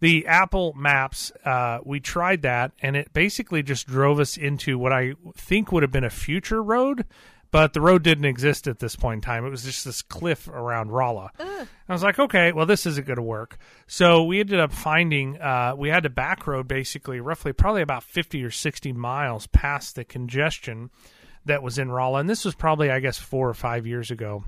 the 0.00 0.26
Apple 0.26 0.74
Maps, 0.76 1.32
uh, 1.46 1.78
we 1.82 2.00
tried 2.00 2.42
that, 2.42 2.72
and 2.82 2.94
it 2.94 3.14
basically 3.14 3.62
just 3.62 3.86
drove 3.86 4.20
us 4.20 4.36
into 4.36 4.78
what 4.78 4.92
I 4.92 5.14
think 5.38 5.72
would 5.72 5.82
have 5.82 5.90
been 5.90 6.04
a 6.04 6.10
future 6.10 6.62
road, 6.62 7.06
but 7.50 7.72
the 7.72 7.80
road 7.80 8.02
didn't 8.02 8.24
exist 8.24 8.66
at 8.66 8.78
this 8.78 8.96
point 8.96 9.18
in 9.18 9.20
time. 9.22 9.44
It 9.44 9.50
was 9.50 9.64
just 9.64 9.84
this 9.84 10.02
cliff 10.02 10.48
around 10.48 10.90
Rolla. 10.90 11.30
I 11.38 11.92
was 11.92 12.02
like, 12.02 12.18
okay, 12.18 12.52
well, 12.52 12.66
this 12.66 12.86
isn't 12.86 13.06
going 13.06 13.16
to 13.16 13.22
work. 13.22 13.58
So 13.86 14.24
we 14.24 14.40
ended 14.40 14.60
up 14.60 14.72
finding 14.72 15.40
uh, 15.40 15.74
we 15.76 15.88
had 15.88 16.02
to 16.02 16.10
back 16.10 16.46
road 16.46 16.68
basically, 16.68 17.20
roughly 17.20 17.52
probably 17.52 17.82
about 17.82 18.02
fifty 18.02 18.44
or 18.44 18.50
sixty 18.50 18.92
miles 18.92 19.46
past 19.46 19.94
the 19.94 20.04
congestion 20.04 20.90
that 21.44 21.62
was 21.62 21.78
in 21.78 21.90
Rolla, 21.90 22.20
and 22.20 22.28
this 22.28 22.44
was 22.44 22.54
probably 22.54 22.90
I 22.90 23.00
guess 23.00 23.18
four 23.18 23.48
or 23.48 23.54
five 23.54 23.86
years 23.86 24.10
ago 24.10 24.44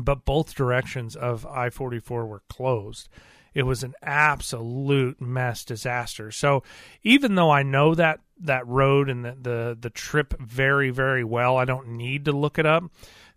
but 0.00 0.24
both 0.24 0.54
directions 0.54 1.16
of 1.16 1.46
I 1.46 1.70
44 1.70 2.26
were 2.26 2.42
closed. 2.48 3.08
It 3.54 3.64
was 3.64 3.82
an 3.82 3.94
absolute 4.02 5.20
mess 5.20 5.64
disaster. 5.64 6.30
So 6.30 6.62
even 7.02 7.34
though 7.34 7.50
I 7.50 7.62
know 7.62 7.94
that 7.94 8.20
that 8.40 8.66
road 8.66 9.08
and 9.08 9.24
the, 9.24 9.36
the 9.40 9.78
the 9.80 9.90
trip 9.90 10.34
very 10.40 10.90
very 10.90 11.24
well, 11.24 11.56
I 11.56 11.64
don't 11.64 11.88
need 11.88 12.24
to 12.26 12.32
look 12.32 12.58
it 12.58 12.66
up. 12.66 12.84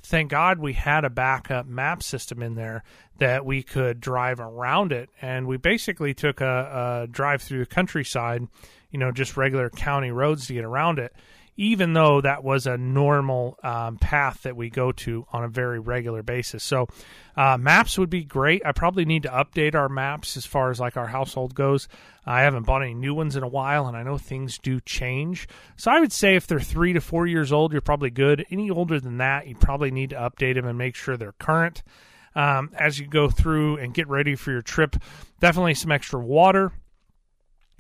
Thank 0.02 0.30
God 0.30 0.60
we 0.60 0.74
had 0.74 1.04
a 1.04 1.10
backup 1.10 1.66
map 1.66 2.04
system 2.04 2.44
in 2.44 2.54
there 2.54 2.84
that 3.18 3.44
we 3.44 3.64
could 3.64 4.00
drive 4.00 4.40
around 4.40 4.92
it, 4.92 5.10
and 5.20 5.48
we 5.48 5.58
basically 5.58 6.14
took 6.14 6.42
a, 6.42 7.04
a 7.04 7.08
drive 7.08 7.42
through 7.42 7.60
the 7.60 7.66
countryside, 7.66 8.48
you 8.92 9.00
know, 9.00 9.12
just 9.12 9.36
regular 9.36 9.70
county 9.70 10.12
roads 10.12 10.46
to 10.46 10.54
get 10.54 10.64
around 10.64 11.00
it 11.00 11.14
even 11.58 11.94
though 11.94 12.20
that 12.22 12.44
was 12.44 12.68
a 12.68 12.78
normal 12.78 13.58
um, 13.64 13.98
path 13.98 14.44
that 14.44 14.56
we 14.56 14.70
go 14.70 14.92
to 14.92 15.26
on 15.32 15.44
a 15.44 15.48
very 15.48 15.80
regular 15.80 16.22
basis. 16.22 16.64
So, 16.64 16.88
uh, 17.38 17.58
maps 17.58 17.98
would 17.98 18.10
be 18.10 18.24
great. 18.24 18.62
I 18.66 18.72
probably 18.72 19.06
need 19.06 19.24
to 19.24 19.30
update 19.30 19.76
our 19.76 19.90
maps 19.90 20.36
as 20.38 20.46
far 20.46 20.70
as 20.70 20.80
like 20.80 20.98
our 20.98 21.08
household 21.08 21.56
goes. 21.56 21.88
I 22.26 22.42
haven't 22.42 22.66
bought 22.66 22.82
any 22.82 22.94
new 22.94 23.14
ones 23.14 23.36
in 23.36 23.44
a 23.44 23.48
while, 23.48 23.88
and 23.88 23.96
I 23.96 24.04
know 24.04 24.18
things 24.18 24.58
do 24.58 24.80
change. 24.82 25.48
So, 25.78 25.92
I 25.92 26.00
would 26.00 26.12
say 26.12 26.36
if 26.36 26.48
they're 26.48 26.60
three 26.60 26.94
to 26.94 27.02
four 27.02 27.26
years 27.26 27.54
old, 27.54 27.72
you're 27.72 27.82
probably 27.82 28.10
good. 28.10 28.46
Any 28.52 28.70
older 28.70 29.00
than 29.00 29.18
that, 29.18 29.48
you 29.48 29.56
probably 29.56 29.92
need 29.92 30.10
to 30.10 30.18
update 30.18 30.56
them 30.56 30.66
and 30.68 30.78
make 30.78 30.96
sure 30.96 31.16
they're 31.16 31.34
current. 31.34 31.84
Um, 32.36 32.72
as 32.78 33.00
you 33.00 33.08
go 33.08 33.30
through 33.30 33.78
and 33.78 33.94
get 33.94 34.10
ready 34.10 34.36
for 34.36 34.52
your 34.52 34.62
trip, 34.62 34.98
definitely 35.40 35.74
some 35.74 35.92
extra 35.92 36.20
water. 36.20 36.74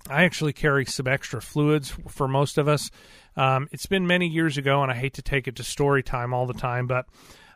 I 0.09 0.23
actually 0.23 0.53
carry 0.53 0.85
some 0.85 1.07
extra 1.07 1.41
fluids 1.41 1.93
for 2.07 2.27
most 2.27 2.57
of 2.57 2.67
us. 2.67 2.91
Um, 3.38 3.67
it's 3.71 3.86
been 3.86 4.08
many 4.08 4.28
years 4.28 4.58
ago, 4.58 4.82
and 4.82 4.91
I 4.91 4.95
hate 4.95 5.15
to 5.15 5.21
take 5.21 5.48
it 5.48 5.56
to 5.58 5.63
story 5.63 6.04
time 6.04 6.34
all 6.34 6.45
the 6.45 6.54
time, 6.54 6.88
but 6.88 7.06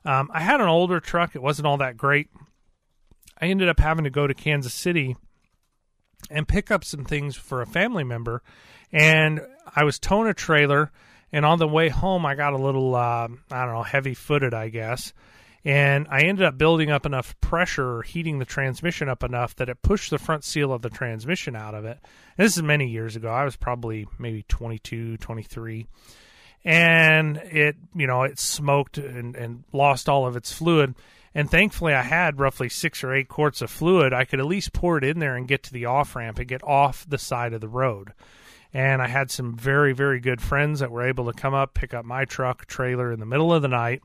um, 0.06 0.30
I 0.34 0.42
had 0.42 0.62
an 0.62 0.68
older 0.68 1.00
truck. 1.00 1.36
It 1.36 1.42
wasn't 1.42 1.68
all 1.68 1.78
that 1.78 1.98
great. 1.98 2.30
I 3.42 3.46
ended 3.46 3.70
up 3.70 3.80
having 3.80 4.04
to 4.04 4.10
go 4.10 4.28
to 4.28 4.34
Kansas 4.34 4.74
City 4.74 5.15
and 6.30 6.48
pick 6.48 6.70
up 6.70 6.84
some 6.84 7.06
things 7.06 7.36
for 7.36 7.62
a 7.62 7.65
family 7.65 8.04
member, 8.04 8.44
and 8.92 9.42
I 9.76 9.84
was 9.84 10.00
towing 10.00 10.30
a 10.30 10.34
trailer. 10.34 10.92
And 11.32 11.46
on 11.46 11.60
the 11.60 11.68
way 11.68 11.89
home, 11.89 12.26
I 12.26 12.34
got 12.34 12.54
a 12.54 12.58
little, 12.58 12.96
uh, 12.96 13.28
I 13.52 13.65
don't 13.65 13.74
know, 13.76 13.84
heavy 13.84 14.15
footed, 14.15 14.56
I 14.56 14.70
guess 14.70 15.13
and 15.65 16.08
I 16.10 16.22
ended 16.22 16.45
up 16.45 16.58
building 16.58 16.89
up 16.89 17.06
enough 17.06 17.39
pressure 17.41 18.02
heating 18.02 18.39
the 18.39 18.45
transmission 18.45 19.10
up 19.10 19.24
enough 19.24 19.56
that 19.56 19.69
it 19.69 19.82
pushed 19.82 20.10
the 20.10 20.17
front 20.17 20.43
seal 20.43 20.72
of 20.72 20.82
the 20.82 20.89
transmission 20.89 21.56
out 21.56 21.76
of 21.76 21.84
it. 21.86 22.00
And 22.38 22.45
this 22.45 22.56
is 22.56 22.63
many 22.63 22.88
years 22.88 23.15
ago. 23.15 23.30
I 23.30 23.43
was 23.43 23.58
probably 23.58 24.08
maybe 24.17 24.43
22, 24.48 25.17
23. 25.17 25.88
And 26.63 27.38
it, 27.38 27.76
you 27.93 28.08
know, 28.08 28.24
it 28.24 28.39
smoked 28.39 28.98
and, 28.98 29.36
and 29.36 29.63
lost 29.74 30.08
all 30.08 30.26
of 30.26 30.38
its 30.38 30.52
fluid. 30.52 30.95
And 31.36 31.50
thankfully, 31.50 31.93
I 31.93 32.02
had 32.02 32.39
roughly 32.39 32.69
six 32.69 33.04
or 33.04 33.13
eight 33.13 33.28
quarts 33.28 33.62
of 33.62 33.69
fluid. 33.69 34.13
I 34.13 34.26
could 34.26 34.39
at 34.39 34.45
least 34.45 34.74
pour 34.74 34.98
it 34.98 35.04
in 35.04 35.19
there 35.19 35.36
and 35.36 35.48
get 35.48 35.63
to 35.63 35.74
the 35.74 35.86
off 35.86 36.15
ramp 36.15 36.39
and 36.39 36.48
get 36.48 36.63
off 36.63 37.06
the 37.08 37.17
side 37.17 37.54
of 37.54 37.62
the 37.62 37.67
road. 37.67 38.13
and 38.74 39.02
I 39.02 39.08
had 39.08 39.32
some 39.32 39.56
very 39.56 39.93
very 39.93 40.19
good 40.19 40.41
friends 40.41 40.80
that 40.80 40.91
were 40.91 41.08
able 41.08 41.26
to 41.26 41.34
come 41.34 41.54
up, 41.54 41.74
pick 41.74 41.93
up 41.93 42.06
my 42.06 42.26
truck 42.26 42.65
trailer 42.65 43.12
in 43.12 43.19
the 43.19 43.26
middle 43.26 43.54
of 43.54 43.62
the 43.62 43.67
night. 43.67 44.04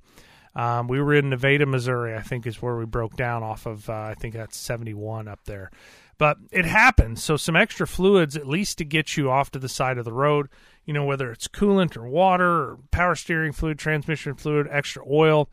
Um, 0.57 0.87
we 0.87 1.01
were 1.01 1.15
in 1.15 1.31
Nevada, 1.31 1.67
Missouri, 1.67 2.15
I 2.15 2.23
think 2.23 2.47
is 2.47 2.63
where 2.63 2.77
we 2.77 2.85
broke 2.85 3.17
down 3.17 3.43
off 3.43 3.67
of. 3.67 3.89
Uh, 3.89 3.93
I 3.93 4.15
think 4.15 4.35
that's 4.35 4.57
71 4.57 5.27
up 5.29 5.41
there. 5.45 5.71
But 6.17 6.39
it 6.53 6.65
happens. 6.65 7.23
So 7.25 7.37
some 7.37 7.57
extra 7.57 7.87
fluids, 7.87 8.37
at 8.37 8.47
least 8.47 8.79
to 8.79 8.85
get 8.85 9.17
you 9.17 9.31
off 9.31 9.51
to 9.53 9.59
the 9.59 9.69
side 9.69 9.99
of 9.99 10.05
the 10.05 10.13
road. 10.13 10.49
You 10.85 10.95
know, 10.95 11.05
whether 11.05 11.33
it's 11.33 11.49
coolant 11.49 11.97
or 11.97 12.07
water 12.09 12.47
or 12.47 12.79
power 12.91 13.17
steering 13.17 13.53
fluid, 13.53 13.79
transmission 13.79 14.35
fluid, 14.35 14.69
extra 14.71 15.03
oil. 15.11 15.49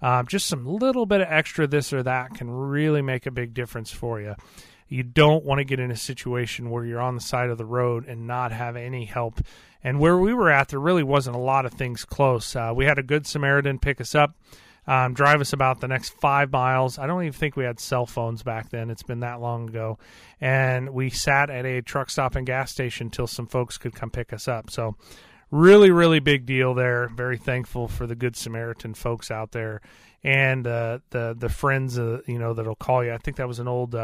Um, 0.00 0.26
just 0.26 0.46
some 0.46 0.64
little 0.64 1.06
bit 1.06 1.20
of 1.20 1.26
extra 1.28 1.66
this 1.66 1.92
or 1.92 2.02
that 2.04 2.34
can 2.34 2.48
really 2.48 3.02
make 3.02 3.26
a 3.26 3.30
big 3.30 3.52
difference 3.52 3.90
for 3.90 4.20
you. 4.20 4.36
You 4.88 5.02
don't 5.02 5.44
want 5.44 5.58
to 5.58 5.64
get 5.64 5.80
in 5.80 5.90
a 5.90 5.96
situation 5.96 6.70
where 6.70 6.84
you're 6.84 7.00
on 7.00 7.14
the 7.14 7.20
side 7.20 7.50
of 7.50 7.58
the 7.58 7.66
road 7.66 8.06
and 8.06 8.26
not 8.26 8.52
have 8.52 8.76
any 8.76 9.04
help. 9.04 9.40
And 9.82 10.00
where 10.00 10.18
we 10.18 10.34
were 10.34 10.50
at, 10.50 10.68
there 10.68 10.80
really 10.80 11.02
wasn't 11.02 11.36
a 11.36 11.40
lot 11.40 11.66
of 11.66 11.72
things 11.72 12.04
close. 12.04 12.56
Uh, 12.56 12.72
we 12.74 12.84
had 12.84 12.98
a 12.98 13.02
good 13.02 13.26
Samaritan 13.26 13.78
pick 13.78 14.00
us 14.00 14.14
up, 14.14 14.34
um, 14.86 15.14
drive 15.14 15.40
us 15.40 15.52
about 15.52 15.80
the 15.80 15.88
next 15.88 16.10
five 16.10 16.50
miles. 16.50 16.98
I 16.98 17.06
don't 17.06 17.22
even 17.22 17.32
think 17.32 17.56
we 17.56 17.64
had 17.64 17.78
cell 17.78 18.06
phones 18.06 18.42
back 18.42 18.70
then. 18.70 18.90
It's 18.90 19.02
been 19.02 19.20
that 19.20 19.40
long 19.40 19.68
ago. 19.68 19.98
And 20.40 20.90
we 20.90 21.10
sat 21.10 21.50
at 21.50 21.64
a 21.64 21.82
truck 21.82 22.10
stop 22.10 22.34
and 22.34 22.46
gas 22.46 22.72
station 22.72 23.06
until 23.06 23.26
some 23.26 23.46
folks 23.46 23.78
could 23.78 23.94
come 23.94 24.10
pick 24.10 24.32
us 24.32 24.48
up. 24.48 24.70
So, 24.70 24.96
really, 25.50 25.90
really 25.90 26.20
big 26.20 26.44
deal 26.44 26.74
there. 26.74 27.08
Very 27.08 27.38
thankful 27.38 27.88
for 27.88 28.06
the 28.06 28.16
Good 28.16 28.36
Samaritan 28.36 28.94
folks 28.94 29.30
out 29.30 29.52
there 29.52 29.80
and 30.24 30.66
uh, 30.66 30.98
the 31.10 31.36
the 31.38 31.48
friends 31.48 31.98
uh, 31.98 32.20
you 32.26 32.38
know 32.38 32.54
that'll 32.54 32.74
call 32.74 33.04
you. 33.04 33.12
I 33.12 33.18
think 33.18 33.36
that 33.36 33.48
was 33.48 33.58
an 33.58 33.68
old. 33.68 33.94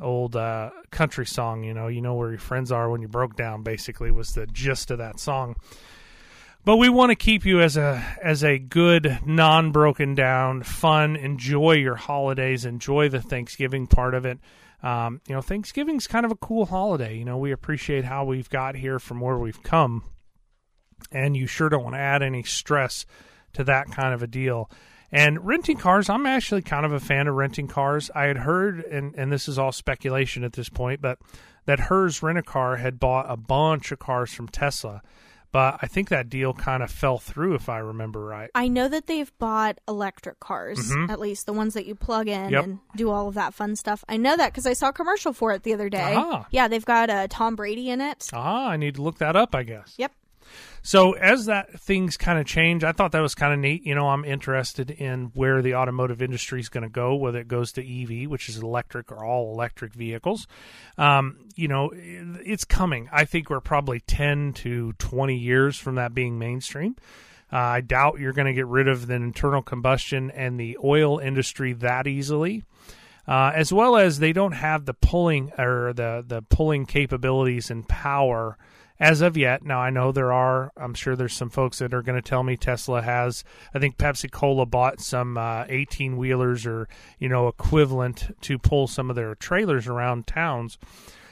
Old 0.00 0.36
uh, 0.36 0.70
country 0.90 1.26
song. 1.26 1.64
You 1.64 1.74
know, 1.74 1.88
you 1.88 2.00
know 2.00 2.14
where 2.14 2.30
your 2.30 2.38
friends 2.38 2.70
are 2.70 2.88
when 2.88 3.02
you 3.02 3.08
broke 3.08 3.36
down. 3.36 3.62
Basically, 3.62 4.10
was 4.10 4.30
the 4.30 4.46
gist 4.46 4.90
of 4.90 4.98
that 4.98 5.18
song. 5.18 5.56
But 6.64 6.76
we 6.76 6.88
want 6.88 7.10
to 7.10 7.16
keep 7.16 7.46
you 7.46 7.60
as 7.60 7.76
a 7.76 8.04
as 8.22 8.44
a 8.44 8.58
good, 8.58 9.20
non 9.24 9.72
broken 9.72 10.14
down, 10.14 10.62
fun. 10.62 11.16
Enjoy 11.16 11.72
your 11.72 11.96
holidays. 11.96 12.64
Enjoy 12.64 13.08
the 13.08 13.22
Thanksgiving 13.22 13.86
part 13.86 14.14
of 14.14 14.26
it. 14.26 14.38
Um, 14.82 15.20
you 15.26 15.34
know, 15.34 15.40
Thanksgiving's 15.40 16.06
kind 16.06 16.24
of 16.24 16.30
a 16.30 16.36
cool 16.36 16.66
holiday. 16.66 17.16
You 17.16 17.24
know, 17.24 17.38
we 17.38 17.52
appreciate 17.52 18.04
how 18.04 18.24
we've 18.24 18.50
got 18.50 18.76
here 18.76 18.98
from 18.98 19.20
where 19.20 19.38
we've 19.38 19.62
come, 19.62 20.04
and 21.10 21.36
you 21.36 21.46
sure 21.46 21.68
don't 21.68 21.82
want 21.82 21.96
to 21.96 22.00
add 22.00 22.22
any 22.22 22.42
stress 22.42 23.06
to 23.54 23.64
that 23.64 23.90
kind 23.90 24.14
of 24.14 24.22
a 24.22 24.26
deal. 24.26 24.70
And 25.10 25.46
renting 25.46 25.78
cars, 25.78 26.10
I'm 26.10 26.26
actually 26.26 26.62
kind 26.62 26.84
of 26.84 26.92
a 26.92 27.00
fan 27.00 27.28
of 27.28 27.34
renting 27.34 27.66
cars. 27.68 28.10
I 28.14 28.24
had 28.24 28.38
heard, 28.38 28.80
and, 28.84 29.14
and 29.14 29.32
this 29.32 29.48
is 29.48 29.58
all 29.58 29.72
speculation 29.72 30.44
at 30.44 30.52
this 30.52 30.68
point, 30.68 31.00
but 31.00 31.18
that 31.64 31.80
Hertz 31.80 32.22
Rent 32.22 32.38
a 32.38 32.42
Car 32.42 32.76
had 32.76 32.98
bought 33.00 33.26
a 33.30 33.36
bunch 33.36 33.90
of 33.92 33.98
cars 33.98 34.32
from 34.34 34.48
Tesla. 34.48 35.02
But 35.50 35.78
I 35.80 35.86
think 35.86 36.10
that 36.10 36.28
deal 36.28 36.52
kind 36.52 36.82
of 36.82 36.90
fell 36.90 37.16
through, 37.16 37.54
if 37.54 37.70
I 37.70 37.78
remember 37.78 38.20
right. 38.22 38.50
I 38.54 38.68
know 38.68 38.86
that 38.86 39.06
they've 39.06 39.32
bought 39.38 39.78
electric 39.88 40.40
cars, 40.40 40.90
Mhm. 40.92 41.08
at 41.08 41.18
least 41.18 41.46
the 41.46 41.54
ones 41.54 41.72
that 41.72 41.86
you 41.86 41.94
plug 41.94 42.28
in 42.28 42.50
Yep. 42.50 42.64
and 42.64 42.78
do 42.96 43.08
all 43.10 43.28
of 43.28 43.34
that 43.36 43.54
fun 43.54 43.74
stuff. 43.76 44.04
I 44.10 44.18
know 44.18 44.36
that 44.36 44.52
because 44.52 44.66
I 44.66 44.74
saw 44.74 44.88
a 44.88 44.92
commercial 44.92 45.32
for 45.32 45.52
it 45.52 45.62
the 45.62 45.72
other 45.72 45.88
day. 45.88 46.14
Ah. 46.18 46.46
Yeah, 46.50 46.68
they've 46.68 46.84
got 46.84 47.08
uh, 47.08 47.28
Tom 47.30 47.56
Brady 47.56 47.88
in 47.88 48.02
it. 48.02 48.28
Ah, 48.34 48.68
I 48.68 48.76
need 48.76 48.96
to 48.96 49.02
look 49.02 49.16
that 49.18 49.36
up, 49.36 49.54
I 49.54 49.62
guess. 49.62 49.94
Yep. 49.96 50.12
So 50.82 51.12
as 51.12 51.46
that 51.46 51.78
things 51.80 52.16
kind 52.16 52.38
of 52.38 52.46
change, 52.46 52.84
I 52.84 52.92
thought 52.92 53.12
that 53.12 53.20
was 53.20 53.34
kind 53.34 53.52
of 53.52 53.58
neat. 53.58 53.84
You 53.84 53.94
know, 53.94 54.08
I'm 54.08 54.24
interested 54.24 54.90
in 54.90 55.26
where 55.34 55.60
the 55.60 55.74
automotive 55.74 56.22
industry 56.22 56.60
is 56.60 56.68
going 56.68 56.82
to 56.82 56.88
go, 56.88 57.14
whether 57.14 57.38
it 57.38 57.48
goes 57.48 57.72
to 57.72 57.82
EV, 57.82 58.30
which 58.30 58.48
is 58.48 58.58
electric 58.58 59.12
or 59.12 59.24
all 59.24 59.52
electric 59.52 59.92
vehicles. 59.92 60.46
Um, 60.96 61.38
you 61.56 61.68
know, 61.68 61.90
it's 61.94 62.64
coming. 62.64 63.08
I 63.12 63.24
think 63.24 63.50
we're 63.50 63.60
probably 63.60 64.00
10 64.00 64.54
to 64.54 64.92
20 64.94 65.36
years 65.36 65.76
from 65.76 65.96
that 65.96 66.14
being 66.14 66.38
mainstream. 66.38 66.96
Uh, 67.52 67.56
I 67.56 67.80
doubt 67.80 68.18
you're 68.18 68.32
going 68.34 68.46
to 68.46 68.52
get 68.52 68.66
rid 68.66 68.88
of 68.88 69.06
the 69.06 69.14
internal 69.14 69.62
combustion 69.62 70.30
and 70.30 70.60
the 70.60 70.78
oil 70.82 71.18
industry 71.18 71.72
that 71.74 72.06
easily. 72.06 72.64
Uh, 73.26 73.52
as 73.54 73.70
well 73.70 73.96
as 73.96 74.20
they 74.20 74.32
don't 74.32 74.52
have 74.52 74.86
the 74.86 74.94
pulling 74.94 75.52
or 75.58 75.92
the 75.92 76.24
the 76.26 76.40
pulling 76.40 76.86
capabilities 76.86 77.70
and 77.70 77.86
power 77.86 78.56
as 79.00 79.20
of 79.20 79.36
yet. 79.36 79.64
Now 79.64 79.80
I 79.80 79.90
know 79.90 80.12
there 80.12 80.32
are. 80.32 80.72
I'm 80.76 80.94
sure 80.94 81.16
there's 81.16 81.34
some 81.34 81.50
folks 81.50 81.78
that 81.78 81.94
are 81.94 82.02
going 82.02 82.20
to 82.20 82.28
tell 82.28 82.42
me 82.42 82.56
Tesla 82.56 83.02
has. 83.02 83.44
I 83.74 83.78
think 83.78 83.96
Pepsi 83.96 84.30
Cola 84.30 84.66
bought 84.66 85.00
some 85.00 85.38
uh, 85.38 85.64
18 85.68 86.16
wheelers 86.16 86.66
or 86.66 86.88
you 87.18 87.28
know 87.28 87.48
equivalent 87.48 88.36
to 88.42 88.58
pull 88.58 88.86
some 88.86 89.10
of 89.10 89.16
their 89.16 89.34
trailers 89.34 89.86
around 89.86 90.26
towns. 90.26 90.78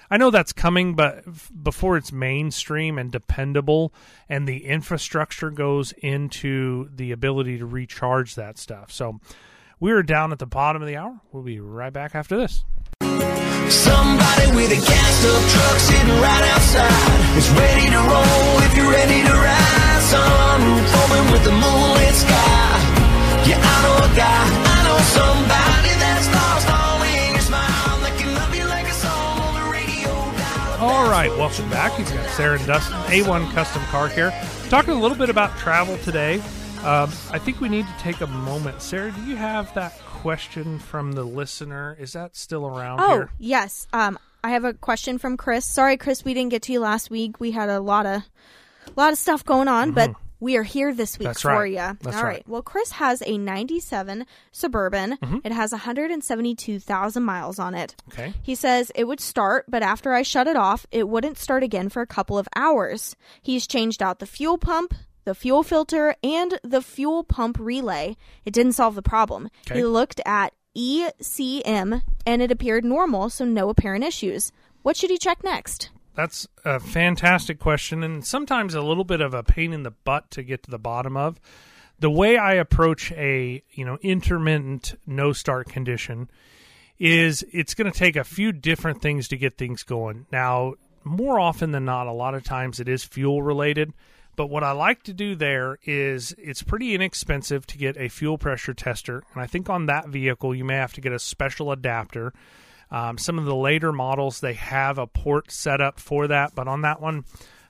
I 0.08 0.18
know 0.18 0.30
that's 0.30 0.52
coming, 0.52 0.94
but 0.94 1.24
before 1.64 1.96
it's 1.96 2.12
mainstream 2.12 2.96
and 2.96 3.10
dependable, 3.10 3.92
and 4.28 4.46
the 4.46 4.64
infrastructure 4.64 5.50
goes 5.50 5.92
into 5.92 6.88
the 6.94 7.10
ability 7.10 7.58
to 7.58 7.66
recharge 7.66 8.36
that 8.36 8.56
stuff. 8.56 8.92
So 8.92 9.18
we 9.80 9.90
are 9.90 10.04
down 10.04 10.30
at 10.30 10.38
the 10.38 10.46
bottom 10.46 10.80
of 10.80 10.86
the 10.86 10.96
hour. 10.96 11.20
We'll 11.32 11.42
be 11.42 11.58
right 11.58 11.92
back 11.92 12.14
after 12.14 12.36
this. 12.36 12.64
Somebody 13.70 14.46
with 14.54 14.70
a 14.72 14.80
gas 14.80 15.16
up 15.24 15.42
truck 15.52 15.78
sitting 15.78 16.20
right 16.20 16.44
outside 16.54 17.36
is 17.36 17.48
ready 17.50 17.90
to 17.90 17.98
roll 17.98 18.52
if 18.66 18.76
you're 18.76 18.90
ready 18.90 19.22
to 19.22 19.34
ride. 19.34 20.00
Sunroof 20.10 20.92
open 21.02 21.32
with 21.32 21.44
the 21.44 21.52
moonlit 21.52 22.14
sky. 22.14 22.66
Yeah, 23.46 23.58
I 23.62 23.74
know 23.82 24.12
a 24.12 24.16
guy, 24.16 24.66
all 30.78 31.10
right, 31.10 31.30
welcome 31.30 31.68
back. 31.70 31.98
You've 31.98 32.12
got 32.12 32.28
Sarah 32.30 32.58
and 32.58 32.66
Dustin, 32.66 32.96
A1 33.04 33.50
Custom 33.52 33.82
Car 33.84 34.10
Care, 34.10 34.30
talking 34.68 34.92
a 34.92 35.00
little 35.00 35.16
bit 35.16 35.30
about 35.30 35.56
travel 35.56 35.96
today. 35.98 36.34
Um, 36.84 37.10
I 37.32 37.38
think 37.38 37.60
we 37.60 37.68
need 37.68 37.86
to 37.86 37.94
take 37.98 38.20
a 38.20 38.26
moment. 38.26 38.82
Sarah, 38.82 39.10
do 39.10 39.22
you 39.24 39.36
have 39.36 39.72
that 39.74 39.98
question 40.26 40.78
from 40.80 41.12
the 41.12 41.22
listener? 41.24 41.96
Is 42.00 42.12
that 42.14 42.34
still 42.36 42.66
around 42.66 43.00
Oh, 43.00 43.12
here? 43.14 43.30
yes. 43.38 43.86
Um, 43.92 44.18
I 44.42 44.50
have 44.50 44.64
a 44.64 44.74
question 44.74 45.18
from 45.18 45.36
Chris. 45.36 45.64
Sorry, 45.64 45.96
Chris, 45.96 46.24
we 46.24 46.34
didn't 46.34 46.50
get 46.50 46.62
to 46.62 46.72
you 46.72 46.80
last 46.80 47.10
week. 47.10 47.38
We 47.40 47.52
had 47.52 47.68
a 47.68 47.80
lot 47.80 48.06
of, 48.06 48.22
lot 48.96 49.12
of 49.12 49.18
stuff 49.18 49.44
going 49.44 49.68
on, 49.68 49.92
but 49.92 50.10
we 50.40 50.56
are 50.56 50.62
here 50.64 50.92
this 50.92 51.18
week 51.18 51.26
Mm-hmm. 51.26 51.30
That's 51.30 51.42
for 51.42 51.48
right. 51.52 51.70
you. 51.70 51.76
That's 52.02 52.16
All 52.16 52.22
right. 52.24 52.28
right. 52.28 52.48
Well, 52.48 52.62
Chris 52.62 52.90
has 52.92 53.22
a 53.24 53.38
'97 53.38 54.26
Suburban. 54.52 55.16
Mm-hmm. 55.16 55.38
It 55.44 55.52
has 55.52 55.72
172,000 55.72 57.22
miles 57.22 57.58
on 57.58 57.74
it. 57.74 57.94
Okay. 58.12 58.34
He 58.42 58.54
says 58.54 58.90
it 58.94 59.04
would 59.04 59.20
start, 59.20 59.64
but 59.68 59.82
after 59.82 60.12
I 60.12 60.22
shut 60.22 60.46
it 60.46 60.56
off, 60.56 60.86
it 60.90 61.08
wouldn't 61.08 61.38
start 61.38 61.62
again 61.62 61.88
for 61.88 62.02
a 62.02 62.06
couple 62.06 62.36
of 62.38 62.48
hours. 62.54 63.16
He's 63.42 63.66
changed 63.66 64.02
out 64.02 64.18
the 64.18 64.26
fuel 64.26 64.58
pump, 64.58 64.92
the 65.26 65.34
fuel 65.34 65.62
filter, 65.62 66.16
and 66.22 66.58
the 66.62 66.80
fuel 66.80 67.22
pump 67.22 67.58
relay. 67.60 68.16
It 68.46 68.54
didn't 68.54 68.72
solve 68.72 68.94
the 68.94 69.02
problem. 69.02 69.50
Okay. 69.66 69.80
He 69.80 69.84
looked 69.84 70.20
at 70.24 70.54
ECM 70.74 72.02
and 72.24 72.42
it 72.42 72.50
appeared 72.50 72.84
normal, 72.84 73.28
so 73.28 73.44
no 73.44 73.68
apparent 73.68 74.04
issues. 74.04 74.52
What 74.82 74.96
should 74.96 75.10
he 75.10 75.18
check 75.18 75.42
next? 75.42 75.90
That's 76.14 76.48
a 76.64 76.80
fantastic 76.80 77.58
question, 77.58 78.02
and 78.02 78.24
sometimes 78.24 78.74
a 78.74 78.80
little 78.80 79.04
bit 79.04 79.20
of 79.20 79.34
a 79.34 79.42
pain 79.42 79.74
in 79.74 79.82
the 79.82 79.90
butt 79.90 80.30
to 80.30 80.42
get 80.42 80.62
to 80.62 80.70
the 80.70 80.78
bottom 80.78 81.16
of. 81.16 81.38
The 81.98 82.10
way 82.10 82.38
I 82.38 82.54
approach 82.54 83.12
a 83.12 83.62
you 83.72 83.84
know 83.84 83.98
intermittent 84.00 84.94
no 85.06 85.32
start 85.32 85.68
condition 85.68 86.30
is 86.98 87.44
it's 87.52 87.74
going 87.74 87.90
to 87.90 87.98
take 87.98 88.16
a 88.16 88.24
few 88.24 88.52
different 88.52 89.02
things 89.02 89.28
to 89.28 89.36
get 89.36 89.58
things 89.58 89.82
going. 89.82 90.26
Now, 90.32 90.74
more 91.04 91.38
often 91.38 91.72
than 91.72 91.84
not, 91.84 92.06
a 92.06 92.12
lot 92.12 92.34
of 92.34 92.44
times 92.44 92.80
it 92.80 92.88
is 92.88 93.04
fuel 93.04 93.42
related. 93.42 93.92
But 94.36 94.48
what 94.48 94.62
I 94.62 94.72
like 94.72 95.02
to 95.04 95.14
do 95.14 95.34
there 95.34 95.78
is 95.84 96.34
it's 96.38 96.62
pretty 96.62 96.94
inexpensive 96.94 97.66
to 97.68 97.78
get 97.78 97.96
a 97.96 98.08
fuel 98.08 98.38
pressure 98.38 98.74
tester. 98.74 99.22
And 99.32 99.42
I 99.42 99.46
think 99.46 99.68
on 99.68 99.86
that 99.86 100.08
vehicle, 100.08 100.54
you 100.54 100.64
may 100.64 100.76
have 100.76 100.92
to 100.92 101.00
get 101.00 101.12
a 101.12 101.18
special 101.18 101.72
adapter. 101.72 102.32
Um, 102.90 103.18
some 103.18 103.38
of 103.38 103.46
the 103.46 103.56
later 103.56 103.92
models, 103.92 104.40
they 104.40 104.52
have 104.54 104.98
a 104.98 105.06
port 105.06 105.50
set 105.50 105.80
up 105.80 105.98
for 105.98 106.28
that. 106.28 106.54
But 106.54 106.68
on 106.68 106.82
that 106.82 107.00
one, 107.00 107.24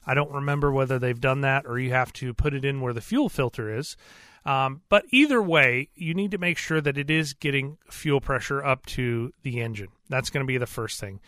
I 0.05 0.15
don't 0.15 0.33
remember 0.33 0.71
whether 0.71 0.99
they've 0.99 1.21
done 1.21 1.41
that 1.43 1.67
or 1.67 1.79
you 1.79 1.93
have 1.93 2.13
to 2.15 2.35
put 2.35 2.53
it 2.53 2.65
in 2.65 2.81
where 2.81 2.93
the 2.93 3.01
fuel 3.01 3.29
filter 3.29 3.75
is. 3.75 3.97
Um, 4.45 4.83
but 4.89 5.05
either 5.11 5.43
way, 5.43 5.89
you 5.95 6.15
need 6.15 6.31
to 6.31 6.39
make 6.39 6.57
sure 6.57 6.81
that 6.81 6.97
it 6.97 7.11
is 7.11 7.33
getting 7.33 7.79
fuel 7.91 8.21
pressure 8.21 8.65
up 8.65 8.87
to 8.87 9.33
the 9.43 9.61
engine. 9.61 9.89
That's 10.09 10.31
going 10.31 10.45
to 10.45 10.47
be 10.47 10.59
the 10.59 10.67
first 10.67 11.01
thing. 11.01 11.21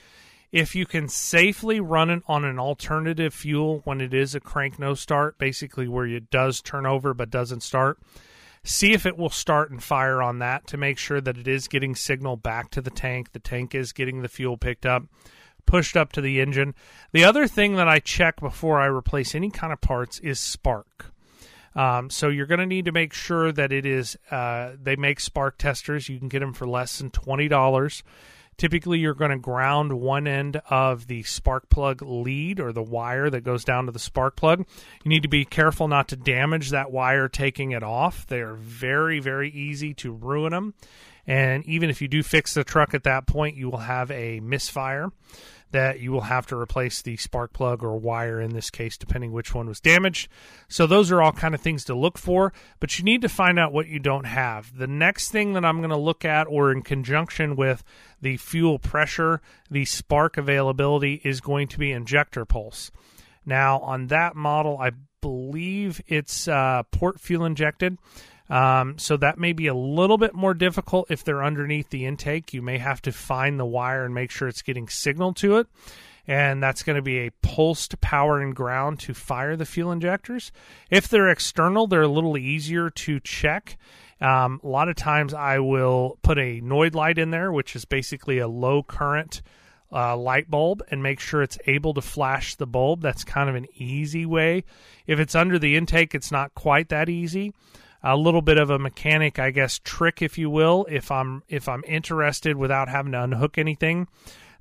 If 0.50 0.74
you 0.74 0.86
can 0.86 1.08
safely 1.08 1.78
run 1.78 2.08
it 2.08 2.22
on 2.26 2.44
an 2.44 2.58
alternative 2.58 3.34
fuel 3.34 3.82
when 3.84 4.00
it 4.00 4.14
is 4.14 4.34
a 4.34 4.40
crank 4.40 4.78
no 4.78 4.94
start, 4.94 5.38
basically 5.38 5.88
where 5.88 6.06
it 6.06 6.30
does 6.30 6.62
turn 6.62 6.86
over 6.86 7.12
but 7.12 7.30
doesn't 7.30 7.62
start, 7.62 7.98
see 8.64 8.92
if 8.92 9.04
it 9.04 9.18
will 9.18 9.28
start 9.28 9.70
and 9.70 9.82
fire 9.82 10.22
on 10.22 10.38
that 10.38 10.66
to 10.68 10.78
make 10.78 10.96
sure 10.96 11.20
that 11.20 11.36
it 11.36 11.46
is 11.46 11.68
getting 11.68 11.94
signal 11.94 12.36
back 12.36 12.70
to 12.70 12.80
the 12.80 12.90
tank. 12.90 13.32
The 13.32 13.38
tank 13.38 13.74
is 13.74 13.92
getting 13.92 14.22
the 14.22 14.28
fuel 14.28 14.56
picked 14.56 14.86
up, 14.86 15.04
pushed 15.66 15.98
up 15.98 16.12
to 16.12 16.22
the 16.22 16.40
engine. 16.40 16.74
The 17.12 17.24
other 17.24 17.46
thing 17.46 17.76
that 17.76 17.88
I 17.88 17.98
check 17.98 18.40
before 18.40 18.80
I 18.80 18.86
replace 18.86 19.34
any 19.34 19.50
kind 19.50 19.72
of 19.72 19.82
parts 19.82 20.18
is 20.20 20.40
spark. 20.40 21.12
Um, 21.74 22.08
so 22.08 22.28
you're 22.28 22.46
going 22.46 22.60
to 22.60 22.66
need 22.66 22.86
to 22.86 22.92
make 22.92 23.12
sure 23.12 23.52
that 23.52 23.70
it 23.70 23.84
is. 23.84 24.16
Uh, 24.30 24.72
they 24.82 24.96
make 24.96 25.20
spark 25.20 25.58
testers. 25.58 26.08
You 26.08 26.18
can 26.18 26.28
get 26.28 26.40
them 26.40 26.54
for 26.54 26.66
less 26.66 26.98
than 26.98 27.10
twenty 27.10 27.46
dollars. 27.46 28.02
Typically, 28.58 28.98
you're 28.98 29.14
going 29.14 29.30
to 29.30 29.38
ground 29.38 29.92
one 29.92 30.26
end 30.26 30.60
of 30.68 31.06
the 31.06 31.22
spark 31.22 31.68
plug 31.70 32.02
lead 32.02 32.58
or 32.58 32.72
the 32.72 32.82
wire 32.82 33.30
that 33.30 33.42
goes 33.42 33.64
down 33.64 33.86
to 33.86 33.92
the 33.92 34.00
spark 34.00 34.34
plug. 34.34 34.66
You 35.04 35.08
need 35.08 35.22
to 35.22 35.28
be 35.28 35.44
careful 35.44 35.86
not 35.86 36.08
to 36.08 36.16
damage 36.16 36.70
that 36.70 36.90
wire 36.90 37.28
taking 37.28 37.70
it 37.70 37.84
off. 37.84 38.26
They 38.26 38.40
are 38.40 38.54
very, 38.54 39.20
very 39.20 39.48
easy 39.48 39.94
to 39.94 40.12
ruin 40.12 40.50
them. 40.50 40.74
And 41.24 41.64
even 41.66 41.88
if 41.88 42.02
you 42.02 42.08
do 42.08 42.22
fix 42.24 42.54
the 42.54 42.64
truck 42.64 42.94
at 42.94 43.04
that 43.04 43.26
point, 43.26 43.56
you 43.56 43.70
will 43.70 43.78
have 43.78 44.10
a 44.10 44.40
misfire 44.40 45.12
that 45.70 46.00
you 46.00 46.12
will 46.12 46.22
have 46.22 46.46
to 46.46 46.56
replace 46.56 47.02
the 47.02 47.16
spark 47.16 47.52
plug 47.52 47.82
or 47.82 47.96
wire 47.96 48.40
in 48.40 48.54
this 48.54 48.70
case, 48.70 48.96
depending 48.96 49.32
which 49.32 49.54
one 49.54 49.66
was 49.66 49.80
damaged. 49.80 50.28
So 50.68 50.86
those 50.86 51.10
are 51.10 51.22
all 51.22 51.32
kind 51.32 51.54
of 51.54 51.60
things 51.60 51.84
to 51.84 51.94
look 51.94 52.18
for, 52.18 52.52
but 52.80 52.98
you 52.98 53.04
need 53.04 53.22
to 53.22 53.28
find 53.28 53.58
out 53.58 53.72
what 53.72 53.88
you 53.88 53.98
don't 53.98 54.26
have. 54.26 54.76
The 54.76 54.86
next 54.86 55.30
thing 55.30 55.52
that 55.52 55.64
I'm 55.64 55.78
going 55.78 55.90
to 55.90 55.96
look 55.96 56.24
at, 56.24 56.46
or 56.48 56.72
in 56.72 56.82
conjunction 56.82 57.56
with 57.56 57.84
the 58.20 58.36
fuel 58.36 58.78
pressure, 58.78 59.40
the 59.70 59.84
spark 59.84 60.36
availability, 60.36 61.20
is 61.24 61.40
going 61.40 61.68
to 61.68 61.78
be 61.78 61.92
injector 61.92 62.44
pulse. 62.44 62.90
Now, 63.44 63.78
on 63.80 64.08
that 64.08 64.36
model, 64.36 64.78
I 64.78 64.92
believe 65.20 66.00
it's 66.06 66.48
uh, 66.48 66.82
port 66.92 67.20
fuel 67.20 67.44
injected. 67.44 67.98
Um, 68.50 68.98
so 68.98 69.16
that 69.18 69.38
may 69.38 69.52
be 69.52 69.66
a 69.66 69.74
little 69.74 70.18
bit 70.18 70.34
more 70.34 70.54
difficult 70.54 71.10
if 71.10 71.22
they're 71.22 71.44
underneath 71.44 71.90
the 71.90 72.06
intake. 72.06 72.54
You 72.54 72.62
may 72.62 72.78
have 72.78 73.02
to 73.02 73.12
find 73.12 73.58
the 73.58 73.66
wire 73.66 74.04
and 74.04 74.14
make 74.14 74.30
sure 74.30 74.48
it's 74.48 74.62
getting 74.62 74.88
signal 74.88 75.34
to 75.34 75.58
it. 75.58 75.66
And 76.26 76.62
that's 76.62 76.82
going 76.82 76.96
to 76.96 77.02
be 77.02 77.20
a 77.20 77.32
pulsed 77.42 78.00
power 78.00 78.40
and 78.40 78.54
ground 78.54 79.00
to 79.00 79.14
fire 79.14 79.56
the 79.56 79.64
fuel 79.64 79.92
injectors. 79.92 80.52
If 80.90 81.08
they're 81.08 81.30
external, 81.30 81.86
they're 81.86 82.02
a 82.02 82.08
little 82.08 82.36
easier 82.36 82.90
to 82.90 83.20
check. 83.20 83.78
Um, 84.20 84.60
a 84.62 84.68
lot 84.68 84.88
of 84.88 84.96
times 84.96 85.32
I 85.32 85.58
will 85.60 86.18
put 86.22 86.38
a 86.38 86.60
Noid 86.60 86.94
light 86.94 87.18
in 87.18 87.30
there, 87.30 87.50
which 87.50 87.74
is 87.74 87.84
basically 87.86 88.38
a 88.38 88.48
low 88.48 88.82
current 88.82 89.40
uh, 89.90 90.18
light 90.18 90.50
bulb, 90.50 90.82
and 90.90 91.02
make 91.02 91.18
sure 91.18 91.42
it's 91.42 91.58
able 91.66 91.94
to 91.94 92.02
flash 92.02 92.56
the 92.56 92.66
bulb. 92.66 93.00
That's 93.00 93.24
kind 93.24 93.48
of 93.48 93.54
an 93.54 93.66
easy 93.76 94.26
way. 94.26 94.64
If 95.06 95.18
it's 95.18 95.34
under 95.34 95.58
the 95.58 95.76
intake, 95.76 96.14
it's 96.14 96.32
not 96.32 96.54
quite 96.54 96.90
that 96.90 97.08
easy 97.08 97.54
a 98.02 98.16
little 98.16 98.42
bit 98.42 98.58
of 98.58 98.70
a 98.70 98.78
mechanic, 98.78 99.38
I 99.38 99.50
guess, 99.50 99.80
trick, 99.82 100.22
if 100.22 100.38
you 100.38 100.50
will. 100.50 100.86
If 100.88 101.10
I'm 101.10 101.42
if 101.48 101.68
I'm 101.68 101.84
interested 101.86 102.56
without 102.56 102.88
having 102.88 103.12
to 103.12 103.22
unhook 103.22 103.58
anything, 103.58 104.08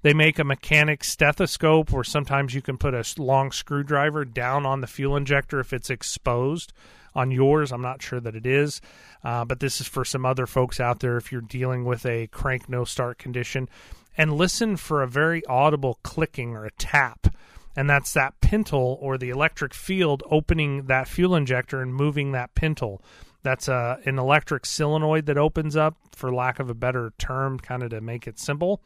they 0.02 0.14
make 0.14 0.40
a 0.40 0.44
mechanic 0.44 1.04
stethoscope, 1.04 1.94
or 1.94 2.04
sometimes 2.04 2.54
you 2.54 2.62
can 2.62 2.78
put 2.78 2.94
a 2.94 3.04
long 3.18 3.52
screwdriver 3.52 4.26
down 4.26 4.66
on 4.66 4.82
the 4.82 4.88
fuel 4.88 5.16
injector 5.16 5.60
if 5.60 5.74
it's 5.74 5.90
exposed. 5.90 6.74
On 7.16 7.32
yours, 7.32 7.72
I'm 7.72 7.82
not 7.82 8.04
sure 8.04 8.20
that 8.20 8.36
it 8.36 8.46
is, 8.46 8.80
uh, 9.24 9.44
but 9.44 9.60
this 9.60 9.82
is 9.82 9.88
for 9.88 10.06
some 10.06 10.24
other 10.24 10.46
folks 10.46 10.80
out 10.80 11.00
there 11.00 11.18
if 11.18 11.32
you're 11.32 11.42
dealing 11.42 11.84
with 11.84 12.06
a 12.06 12.28
crank 12.28 12.70
no 12.70 12.86
start 12.86 13.18
condition. 13.18 13.70
And 14.16 14.38
listen 14.38 14.78
for 14.78 15.02
a 15.02 15.08
very 15.08 15.44
audible 15.46 16.00
clicking 16.04 16.56
or 16.56 16.66
a 16.66 16.72
tap 16.72 17.28
and 17.78 17.88
that's 17.88 18.14
that 18.14 18.42
pintle 18.42 18.98
or 19.00 19.20
the 19.20 19.30
electric 19.30 19.72
field 19.72 20.24
opening 20.32 20.88
that 20.88 21.08
fuel 21.08 21.36
injector 21.36 21.80
and 21.80 21.94
moving 21.94 22.32
that 22.32 22.56
pintle. 22.56 23.04
That's 23.44 23.68
a, 23.68 24.00
an 24.04 24.18
electric 24.18 24.66
solenoid 24.66 25.28
that 25.28 25.38
opens 25.38 25.78
up, 25.78 25.96
for 26.16 26.34
lack 26.34 26.60
of 26.60 26.72
a 26.72 26.74
better 26.74 27.14
term, 27.20 27.60
kind 27.60 27.84
of 27.84 27.92
to 27.92 28.02
make 28.02 28.26
it 28.26 28.40
simple. 28.40 28.82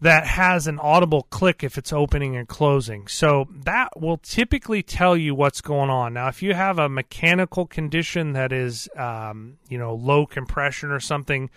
That 0.00 0.26
has 0.26 0.66
an 0.66 0.80
audible 0.80 1.22
click 1.30 1.62
if 1.62 1.78
it's 1.78 1.92
opening 1.92 2.36
and 2.36 2.48
closing. 2.48 3.06
So 3.06 3.46
that 3.64 4.00
will 4.00 4.18
typically 4.18 4.82
tell 4.82 5.16
you 5.16 5.36
what's 5.36 5.60
going 5.60 5.88
on. 5.88 6.14
Now, 6.14 6.26
if 6.26 6.42
you 6.42 6.54
have 6.54 6.80
a 6.80 6.88
mechanical 6.88 7.64
condition 7.64 8.32
that 8.32 8.52
is, 8.52 8.88
um, 8.96 9.58
you 9.68 9.78
know, 9.78 9.94
low 9.94 10.26
compression 10.26 10.90
or 10.90 11.00
something, 11.00 11.48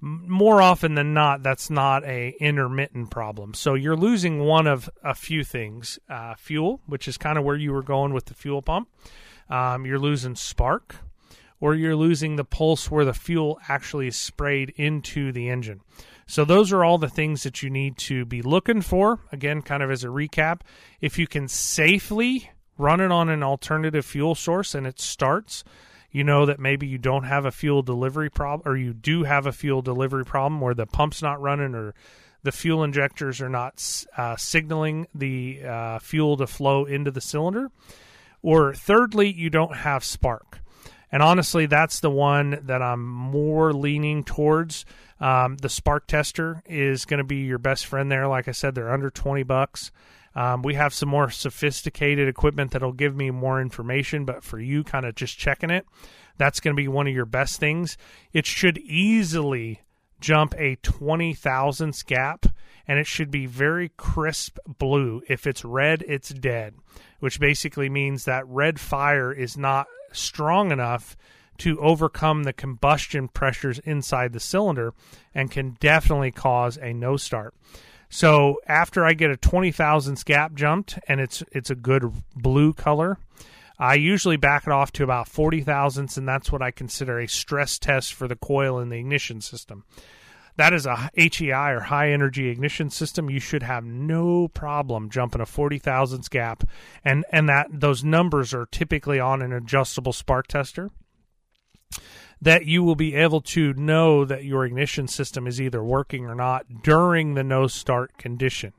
more 0.00 0.60
often 0.60 0.94
than 0.94 1.14
not, 1.14 1.42
that's 1.42 1.70
not 1.70 2.04
a 2.04 2.34
intermittent 2.40 3.10
problem. 3.10 3.54
So 3.54 3.74
you're 3.74 3.96
losing 3.96 4.40
one 4.40 4.66
of 4.66 4.90
a 5.02 5.14
few 5.14 5.44
things: 5.44 5.98
uh, 6.08 6.34
fuel, 6.34 6.80
which 6.86 7.08
is 7.08 7.16
kind 7.16 7.38
of 7.38 7.44
where 7.44 7.56
you 7.56 7.72
were 7.72 7.82
going 7.82 8.12
with 8.12 8.26
the 8.26 8.34
fuel 8.34 8.62
pump. 8.62 8.88
Um, 9.48 9.86
you're 9.86 9.98
losing 9.98 10.34
spark, 10.34 10.96
or 11.60 11.74
you're 11.74 11.96
losing 11.96 12.36
the 12.36 12.44
pulse 12.44 12.90
where 12.90 13.04
the 13.04 13.14
fuel 13.14 13.58
actually 13.68 14.08
is 14.08 14.16
sprayed 14.16 14.70
into 14.76 15.32
the 15.32 15.48
engine. 15.48 15.80
So 16.26 16.44
those 16.44 16.72
are 16.72 16.84
all 16.84 16.98
the 16.98 17.08
things 17.08 17.44
that 17.44 17.62
you 17.62 17.70
need 17.70 17.96
to 17.98 18.24
be 18.24 18.42
looking 18.42 18.82
for. 18.82 19.20
Again, 19.30 19.62
kind 19.62 19.82
of 19.82 19.90
as 19.90 20.02
a 20.02 20.08
recap, 20.08 20.62
if 21.00 21.18
you 21.18 21.26
can 21.26 21.46
safely 21.46 22.50
run 22.76 23.00
it 23.00 23.12
on 23.12 23.28
an 23.28 23.42
alternative 23.42 24.04
fuel 24.04 24.34
source 24.34 24.74
and 24.74 24.86
it 24.86 25.00
starts, 25.00 25.62
you 26.16 26.24
know 26.24 26.46
that 26.46 26.58
maybe 26.58 26.86
you 26.86 26.96
don't 26.96 27.24
have 27.24 27.44
a 27.44 27.52
fuel 27.52 27.82
delivery 27.82 28.30
problem 28.30 28.66
or 28.66 28.74
you 28.74 28.94
do 28.94 29.24
have 29.24 29.44
a 29.44 29.52
fuel 29.52 29.82
delivery 29.82 30.24
problem 30.24 30.62
where 30.62 30.72
the 30.72 30.86
pump's 30.86 31.20
not 31.20 31.38
running 31.42 31.74
or 31.74 31.92
the 32.42 32.52
fuel 32.52 32.82
injectors 32.82 33.42
are 33.42 33.50
not 33.50 34.06
uh, 34.16 34.34
signaling 34.34 35.06
the 35.14 35.60
uh, 35.62 35.98
fuel 35.98 36.38
to 36.38 36.46
flow 36.46 36.86
into 36.86 37.10
the 37.10 37.20
cylinder. 37.20 37.70
Or 38.40 38.72
thirdly, 38.72 39.30
you 39.30 39.50
don't 39.50 39.76
have 39.76 40.02
spark. 40.02 40.60
And 41.12 41.22
honestly, 41.22 41.66
that's 41.66 42.00
the 42.00 42.10
one 42.10 42.60
that 42.62 42.80
I'm 42.80 43.06
more 43.06 43.74
leaning 43.74 44.24
towards. 44.24 44.86
Um, 45.20 45.58
the 45.58 45.68
Spark 45.68 46.06
Tester 46.06 46.62
is 46.64 47.04
going 47.04 47.18
to 47.18 47.24
be 47.24 47.42
your 47.42 47.58
best 47.58 47.84
friend 47.84 48.10
there. 48.10 48.26
Like 48.26 48.48
I 48.48 48.52
said, 48.52 48.74
they're 48.74 48.92
under 48.92 49.10
20 49.10 49.42
bucks. 49.42 49.92
Um, 50.36 50.60
we 50.60 50.74
have 50.74 50.92
some 50.92 51.08
more 51.08 51.30
sophisticated 51.30 52.28
equipment 52.28 52.72
that'll 52.72 52.92
give 52.92 53.16
me 53.16 53.30
more 53.30 53.58
information, 53.60 54.26
but 54.26 54.44
for 54.44 54.60
you, 54.60 54.84
kind 54.84 55.06
of 55.06 55.14
just 55.14 55.38
checking 55.38 55.70
it, 55.70 55.86
that's 56.36 56.60
going 56.60 56.76
to 56.76 56.80
be 56.80 56.88
one 56.88 57.06
of 57.06 57.14
your 57.14 57.24
best 57.24 57.58
things. 57.58 57.96
It 58.34 58.44
should 58.44 58.76
easily 58.76 59.80
jump 60.20 60.54
a 60.58 60.76
20 60.76 61.32
thousandths 61.32 62.02
gap, 62.02 62.44
and 62.86 62.98
it 62.98 63.06
should 63.06 63.30
be 63.30 63.46
very 63.46 63.90
crisp 63.96 64.58
blue. 64.66 65.22
If 65.26 65.46
it's 65.46 65.64
red, 65.64 66.04
it's 66.06 66.28
dead, 66.28 66.74
which 67.18 67.40
basically 67.40 67.88
means 67.88 68.26
that 68.26 68.46
red 68.46 68.78
fire 68.78 69.32
is 69.32 69.56
not 69.56 69.86
strong 70.12 70.70
enough 70.70 71.16
to 71.58 71.80
overcome 71.80 72.42
the 72.42 72.52
combustion 72.52 73.28
pressures 73.28 73.78
inside 73.80 74.34
the 74.34 74.40
cylinder 74.40 74.92
and 75.34 75.50
can 75.50 75.78
definitely 75.80 76.30
cause 76.30 76.76
a 76.76 76.92
no 76.92 77.16
start. 77.16 77.54
So 78.08 78.60
after 78.66 79.04
I 79.04 79.14
get 79.14 79.30
a 79.30 79.36
20 79.36 79.72
thousandths 79.72 80.24
gap 80.24 80.54
jumped 80.54 80.98
and 81.08 81.20
it's 81.20 81.42
it's 81.52 81.70
a 81.70 81.74
good 81.74 82.12
blue 82.34 82.72
color, 82.72 83.18
I 83.78 83.94
usually 83.94 84.36
back 84.36 84.66
it 84.66 84.72
off 84.72 84.92
to 84.92 85.04
about 85.04 85.28
40 85.28 85.62
thousandths 85.62 86.16
and 86.16 86.28
that's 86.28 86.50
what 86.50 86.62
I 86.62 86.70
consider 86.70 87.18
a 87.18 87.28
stress 87.28 87.78
test 87.78 88.14
for 88.14 88.28
the 88.28 88.36
coil 88.36 88.78
in 88.78 88.88
the 88.88 88.98
ignition 88.98 89.40
system. 89.40 89.84
That 90.56 90.72
is 90.72 90.86
a 90.86 91.10
HEI 91.14 91.72
or 91.72 91.80
high 91.80 92.12
energy 92.12 92.48
ignition 92.48 92.88
system. 92.88 93.28
You 93.28 93.40
should 93.40 93.62
have 93.62 93.84
no 93.84 94.48
problem 94.48 95.10
jumping 95.10 95.42
a 95.42 95.46
40 95.46 95.78
thousandths 95.78 96.28
gap, 96.28 96.64
and 97.04 97.26
and 97.30 97.48
that 97.48 97.68
those 97.70 98.02
numbers 98.02 98.54
are 98.54 98.66
typically 98.66 99.20
on 99.20 99.42
an 99.42 99.52
adjustable 99.52 100.14
spark 100.14 100.46
tester. 100.46 100.90
That 102.40 102.66
you 102.66 102.82
will 102.82 102.96
be 102.96 103.14
able 103.14 103.40
to 103.42 103.72
know 103.74 104.24
that 104.24 104.44
your 104.44 104.64
ignition 104.64 105.08
system 105.08 105.46
is 105.46 105.60
either 105.60 105.82
working 105.82 106.26
or 106.26 106.34
not 106.34 106.82
during 106.82 107.34
the 107.34 107.42
no 107.42 107.66
start 107.66 108.18
condition. 108.18 108.72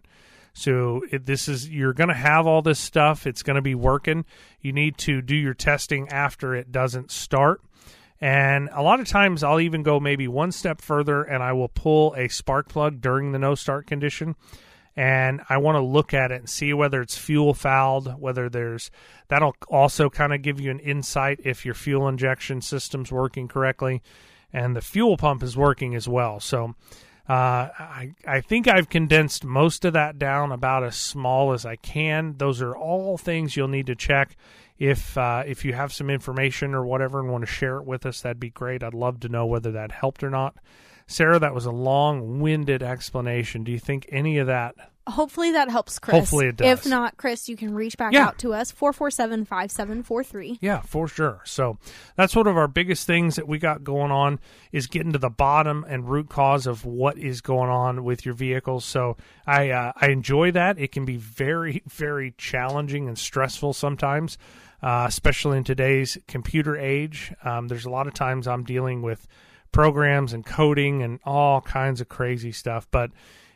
So 0.53 1.03
it, 1.11 1.25
this 1.25 1.47
is 1.47 1.69
you're 1.69 1.93
going 1.93 2.07
to 2.07 2.15
have 2.15 2.47
all 2.47 2.61
this 2.61 2.79
stuff. 2.79 3.27
It's 3.27 3.43
going 3.43 3.57
to 3.57 3.61
be 3.61 3.75
working. 3.75 4.25
You 4.59 4.73
need 4.73 4.97
to 4.99 5.21
do 5.21 5.35
your 5.35 5.53
testing 5.53 6.09
after 6.09 6.55
it 6.55 6.71
doesn't 6.71 7.11
start. 7.11 7.61
And 8.19 8.69
a 8.73 8.81
lot 8.81 8.99
of 8.99 9.07
times 9.07 9.43
I'll 9.43 9.59
even 9.59 9.83
go 9.83 9.99
maybe 9.99 10.27
one 10.27 10.51
step 10.51 10.81
further 10.81 11.21
and 11.21 11.43
I 11.43 11.53
will 11.53 11.67
pull 11.67 12.15
a 12.15 12.27
spark 12.27 12.69
plug 12.69 13.01
during 13.01 13.31
the 13.31 13.39
no 13.39 13.53
start 13.53 13.85
condition. 13.85 14.35
And 14.97 15.41
I 15.47 15.57
want 15.57 15.75
to 15.75 15.81
look 15.81 16.13
at 16.13 16.31
it 16.31 16.39
and 16.39 16.49
see 16.49 16.73
whether 16.73 17.01
it's 17.01 17.17
fuel 17.17 17.53
fouled, 17.53 18.19
whether 18.19 18.49
there's 18.49 18.89
that'll 19.27 19.55
also 19.69 20.09
kind 20.09 20.33
of 20.33 20.41
give 20.41 20.59
you 20.59 20.71
an 20.71 20.79
insight 20.79 21.39
if 21.43 21.63
your 21.65 21.75
fuel 21.75 22.07
injection 22.07 22.61
system's 22.61 23.11
working 23.11 23.47
correctly 23.47 24.01
and 24.51 24.75
the 24.75 24.81
fuel 24.81 25.17
pump 25.17 25.43
is 25.43 25.55
working 25.55 25.93
as 25.93 26.07
well. 26.07 26.39
So 26.39 26.75
uh, 27.29 27.69
I, 27.77 28.15
I 28.25 28.41
think 28.41 28.67
I've 28.67 28.89
condensed 28.89 29.43
most 29.43 29.85
of 29.85 29.93
that 29.93 30.17
down 30.17 30.51
about 30.51 30.83
as 30.83 30.95
small 30.95 31.53
as 31.53 31.65
I 31.65 31.75
can. 31.75 32.35
Those 32.37 32.61
are 32.61 32.75
all 32.75 33.17
things 33.17 33.55
you'll 33.55 33.67
need 33.67 33.87
to 33.87 33.95
check 33.95 34.35
if 34.79 35.17
uh, 35.17 35.43
if 35.45 35.65
you 35.65 35.73
have 35.73 35.91
some 35.91 36.09
information 36.09 36.73
or 36.73 36.85
whatever 36.85 37.19
and 37.19 37.29
want 37.29 37.43
to 37.43 37.51
share 37.51 37.77
it 37.77 37.85
with 37.85 38.05
us, 38.05 38.21
that'd 38.21 38.39
be 38.39 38.51
great. 38.51 38.83
I'd 38.83 38.93
love 38.93 39.19
to 39.21 39.29
know 39.29 39.45
whether 39.45 39.71
that 39.71 39.91
helped 39.91 40.23
or 40.23 40.29
not. 40.29 40.55
Sarah, 41.07 41.39
that 41.39 41.53
was 41.53 41.65
a 41.65 41.71
long-winded 41.71 42.83
explanation. 42.83 43.63
Do 43.63 43.71
you 43.71 43.79
think 43.79 44.07
any 44.11 44.37
of 44.37 44.47
that 44.47 44.75
Hopefully 45.09 45.53
that 45.53 45.69
helps, 45.71 45.99
Chris. 45.99 46.17
Hopefully 46.17 46.47
it 46.47 46.57
does. 46.57 46.79
If 46.79 46.85
not, 46.85 47.15
Chris, 47.15 47.47
you 47.47 47.55
can 47.55 47.73
reach 47.73 47.97
back 47.97 48.11
Yeah. 48.11 48.25
out 48.25 48.37
to 48.39 48.53
us, 48.53 48.71
447 48.71 49.45
5743. 49.45 50.57
Yeah, 50.59 50.81
for 50.81 51.07
sure. 51.07 51.39
So 51.45 51.77
that's 52.17 52.35
one 52.35 52.45
of 52.45 52.57
our 52.57 52.67
biggest 52.67 53.07
things 53.07 53.37
that 53.37 53.47
we 53.47 53.57
got 53.57 53.85
going 53.85 54.11
on 54.11 54.37
is 54.73 54.87
getting 54.87 55.13
to 55.13 55.17
the 55.17 55.29
bottom 55.29 55.85
and 55.87 56.09
root 56.09 56.27
cause 56.27 56.67
of 56.67 56.83
what 56.83 57.17
is 57.17 57.39
going 57.39 57.69
on 57.69 58.03
with 58.03 58.25
your 58.25 58.35
vehicles. 58.35 58.83
So 58.83 59.15
I 59.45 59.69
uh, 59.69 59.93
I 59.95 60.07
enjoy 60.09 60.51
that. 60.51 60.77
It 60.77 60.91
can 60.91 61.05
be 61.05 61.15
very 61.15 61.83
very 61.87 62.33
challenging 62.37 63.07
and 63.07 63.17
stressful 63.17 63.71
sometimes, 63.71 64.37
uh, 64.83 65.05
especially 65.07 65.57
in 65.57 65.63
today's 65.63 66.17
computer 66.27 66.75
age. 66.77 67.33
Um, 67.45 67.69
there's 67.69 67.85
a 67.85 67.89
lot 67.89 68.07
of 68.07 68.13
times 68.13 68.45
I'm 68.45 68.65
dealing 68.65 69.01
with 69.01 69.25
programs 69.77 70.33
and 70.33 70.43
coding 70.43 71.03
and 71.03 71.19
all 71.23 71.61
kinds 71.61 72.01
of 72.01 72.09
crazy 72.09 72.51
stuff. 72.51 72.87
But 72.89 73.11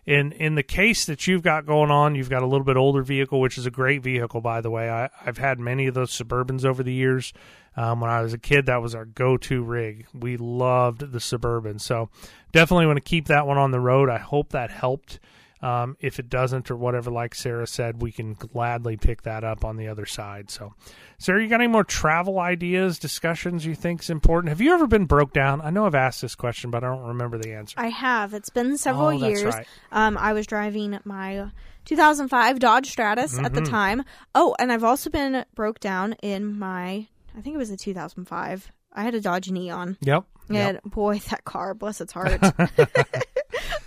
in 0.06 0.32
in 0.34 0.54
the 0.54 0.62
case 0.62 1.04
that 1.06 1.26
you've 1.26 1.42
got 1.42 1.66
going 1.66 1.90
on, 1.90 2.14
you've 2.14 2.30
got 2.30 2.44
a 2.44 2.46
little 2.46 2.64
bit 2.64 2.78
older 2.78 3.02
vehicle, 3.02 3.42
which 3.42 3.58
is 3.58 3.66
a 3.66 3.72
great 3.72 4.04
vehicle, 4.04 4.40
by 4.40 4.62
the 4.62 4.70
way. 4.70 4.88
I, 4.88 5.10
I've 5.26 5.40
had 5.40 5.60
many 5.60 5.88
of 5.88 5.96
those 5.96 6.12
Suburbans 6.12 6.64
over 6.64 6.84
the 6.84 6.94
years. 6.94 7.34
Um, 7.76 8.02
when 8.02 8.12
I 8.12 8.22
was 8.22 8.34
a 8.34 8.38
kid, 8.38 8.68
that 8.68 8.84
was 8.84 8.94
our 8.94 9.06
go-to 9.06 9.64
rig. 9.64 10.06
We 10.14 10.38
loved 10.38 11.12
the 11.12 11.20
Suburban, 11.20 11.80
so 11.80 12.10
definitely 12.52 12.86
want 12.86 12.98
to 12.98 13.10
keep 13.10 13.26
that 13.26 13.48
one 13.48 13.58
on 13.58 13.72
the 13.72 13.80
road. 13.80 14.08
I 14.08 14.20
hope 14.20 14.50
that 14.50 14.70
helped. 14.70 15.20
Um, 15.64 15.96
if 16.00 16.18
it 16.18 16.28
doesn't 16.28 16.72
or 16.72 16.76
whatever, 16.76 17.12
like 17.12 17.36
Sarah 17.36 17.68
said, 17.68 18.02
we 18.02 18.12
can 18.12 18.34
gladly 18.34 18.98
pick 18.98 19.22
that 19.24 19.44
up 19.44 19.64
on 19.64 19.78
the 19.78 19.88
other 19.90 20.08
side. 20.08 20.50
So, 20.50 20.74
Sarah, 21.20 21.42
you 21.44 21.48
got 21.50 21.62
any 21.62 21.68
more 21.68 21.84
travel 21.84 22.40
ideas, 22.40 22.98
discussions 22.98 23.64
you 23.64 23.76
think 23.76 24.02
is 24.02 24.10
important? 24.10 24.50
Have 24.50 24.60
you 24.60 24.74
ever 24.74 24.88
been 24.88 25.06
broke 25.06 25.34
down? 25.34 25.62
I 25.62 25.70
know 25.70 25.86
I've 25.86 25.94
asked 25.94 26.22
this 26.24 26.34
question, 26.34 26.72
but 26.72 26.84
I 26.84 26.88
don't 26.88 27.06
remember 27.10 27.38
the 27.38 27.54
answer. 27.54 27.76
I 27.80 27.90
have. 27.90 28.34
It's 28.34 28.50
been 28.50 28.76
several 28.78 29.08
Oh, 29.08 29.10
years. 29.12 29.44
right. 29.44 29.68
Um, 29.92 30.18
I 30.18 30.34
was 30.34 30.48
driving 30.48 30.98
my 31.06 31.52
2005 31.86 32.58
Dodge 32.60 32.90
Stratus 32.90 33.38
at 33.38 33.46
Mm-hmm. 33.46 33.56
the 33.56 33.62
time. 33.70 34.04
Oh, 34.34 34.56
and 34.58 34.72
I've 34.72 34.84
also 34.84 35.12
been 35.12 35.46
broke 35.54 35.80
down 35.80 36.14
in 36.24 36.58
my, 36.58 37.08
I 37.38 37.42
think 37.42 37.54
it 37.54 37.60
was 37.60 37.70
a 37.70 37.78
2005. 37.78 38.72
I 38.94 39.04
had 39.04 39.14
a 39.14 39.22
Dodge 39.22 39.52
Neon. 39.52 39.98
Yep. 40.02 40.24
And 40.50 40.56
yep. 40.58 40.84
boy, 40.86 41.20
that 41.30 41.46
car, 41.46 41.74
bless 41.76 42.02
its 42.02 42.14
heart. 42.14 42.42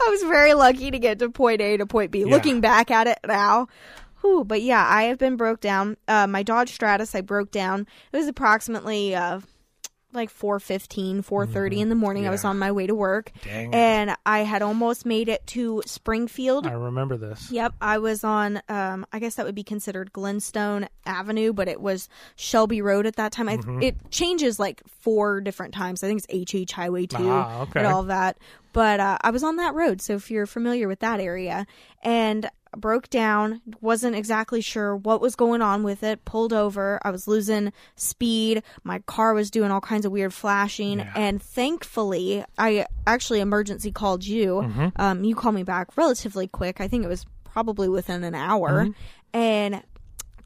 I 0.07 0.11
was 0.11 0.23
very 0.23 0.55
lucky 0.55 0.91
to 0.91 0.99
get 0.99 1.19
to 1.21 1.31
point 1.31 1.61
A 1.61 1.77
to 1.77 1.87
point 1.87 2.11
B. 2.11 2.21
Yeah. 2.21 2.27
Looking 2.27 2.61
back 2.61 2.91
at 2.91 3.07
it 3.07 3.19
now. 3.27 3.69
Whew, 4.21 4.45
but 4.45 4.63
yeah, 4.63 4.87
I 4.89 5.05
have 5.05 5.19
been 5.19 5.37
broke 5.37 5.61
down. 5.61 5.97
Uh, 6.09 6.27
my 6.27 6.43
Dodge 6.43 6.73
Stratus, 6.73 7.15
I 7.15 7.21
broke 7.21 7.51
down. 7.51 7.87
It 8.13 8.17
was 8.17 8.27
approximately 8.27 9.15
uh, 9.15 9.41
like 10.15 10.31
4.15, 10.33 11.25
4.30 11.25 11.79
in 11.79 11.89
the 11.89 11.95
morning. 11.95 12.27
I 12.27 12.31
was 12.31 12.41
Mm-hmm. 12.41 12.49
On 12.49 12.59
my 12.59 12.73
way 12.73 12.87
to 12.87 12.95
work. 12.95 13.33
Dang. 13.43 13.75
And 13.75 14.15
I 14.27 14.41
had 14.41 14.61
almost 14.61 15.07
made 15.07 15.29
it 15.31 15.47
to 15.49 15.83
Springfield. 15.87 16.67
I 16.67 16.73
remember 16.73 17.17
this. 17.17 17.51
Yep, 17.51 17.75
I 17.81 17.97
was 17.99 18.23
on. 18.23 18.61
Um, 18.69 19.07
I 19.13 19.19
guess 19.19 19.37
that 19.37 19.47
would 19.47 19.55
be 19.55 19.63
considered 19.65 20.13
Glenstone 20.13 20.89
Avenue, 21.07 21.53
but 21.55 21.69
it 21.69 21.81
was 21.81 22.09
Shelby 22.37 22.83
Road 22.83 23.07
at 23.07 23.17
that 23.17 23.33
time. 23.33 23.47
Mm-hmm. 23.47 23.83
It 23.83 24.11
changes 24.11 24.59
like 24.59 24.83
four 25.01 25.41
different 25.41 25.73
times. 25.73 26.05
I 26.05 26.09
think 26.09 26.23
it's 26.29 26.53
HH 26.53 26.73
Highway 26.73 27.07
Two 27.07 27.31
Ah, 27.31 27.63
okay. 27.63 27.81
and 27.81 27.87
all 27.87 28.03
that. 28.05 28.37
But 28.75 29.01
uh, 29.01 29.17
I 29.23 29.31
was 29.31 29.43
on 29.43 29.57
that 29.57 29.75
road, 29.75 30.03
so 30.03 30.15
if 30.15 30.31
you're 30.31 30.47
familiar 30.47 30.87
with 30.89 30.99
that 31.01 31.21
area, 31.21 31.67
and 32.03 32.51
broke 32.81 33.09
down, 33.11 33.61
wasn't 33.81 34.17
exactly 34.17 34.61
sure 34.61 34.97
what 34.97 35.21
was 35.21 35.37
going 35.37 35.63
on 35.63 35.83
with 35.83 36.03
it. 36.03 36.25
Pulled 36.25 36.53
over. 36.53 36.99
I 37.03 37.11
was 37.11 37.27
losing 37.29 37.73
speed. 37.97 38.63
My 38.83 39.01
car 39.01 39.35
was 39.35 39.51
doing 39.51 39.71
all 39.71 39.81
kinds 39.81 40.05
of 40.07 40.13
weird 40.13 40.33
flashing, 40.35 40.99
Yeah. 40.99 41.13
and 41.17 41.43
thankfully, 41.43 42.45
I 42.59 42.87
actually 43.07 43.41
emergency 43.41 43.93
called 43.93 44.25
you. 44.25 44.63
Mm-hmm. 44.65 44.89
Um, 44.97 45.25
you 45.25 45.35
called 45.35 45.55
me 45.55 45.63
back 45.63 45.97
relatively 45.97 46.47
quick. 46.49 46.81
I 46.81 46.89
think 46.89 47.05
it 47.05 47.09
was 47.09 47.27
probably 47.45 47.89
within 47.89 48.25
an 48.25 48.35
hour, 48.35 48.85
Mm-hmm. 48.87 48.91
and 49.39 49.83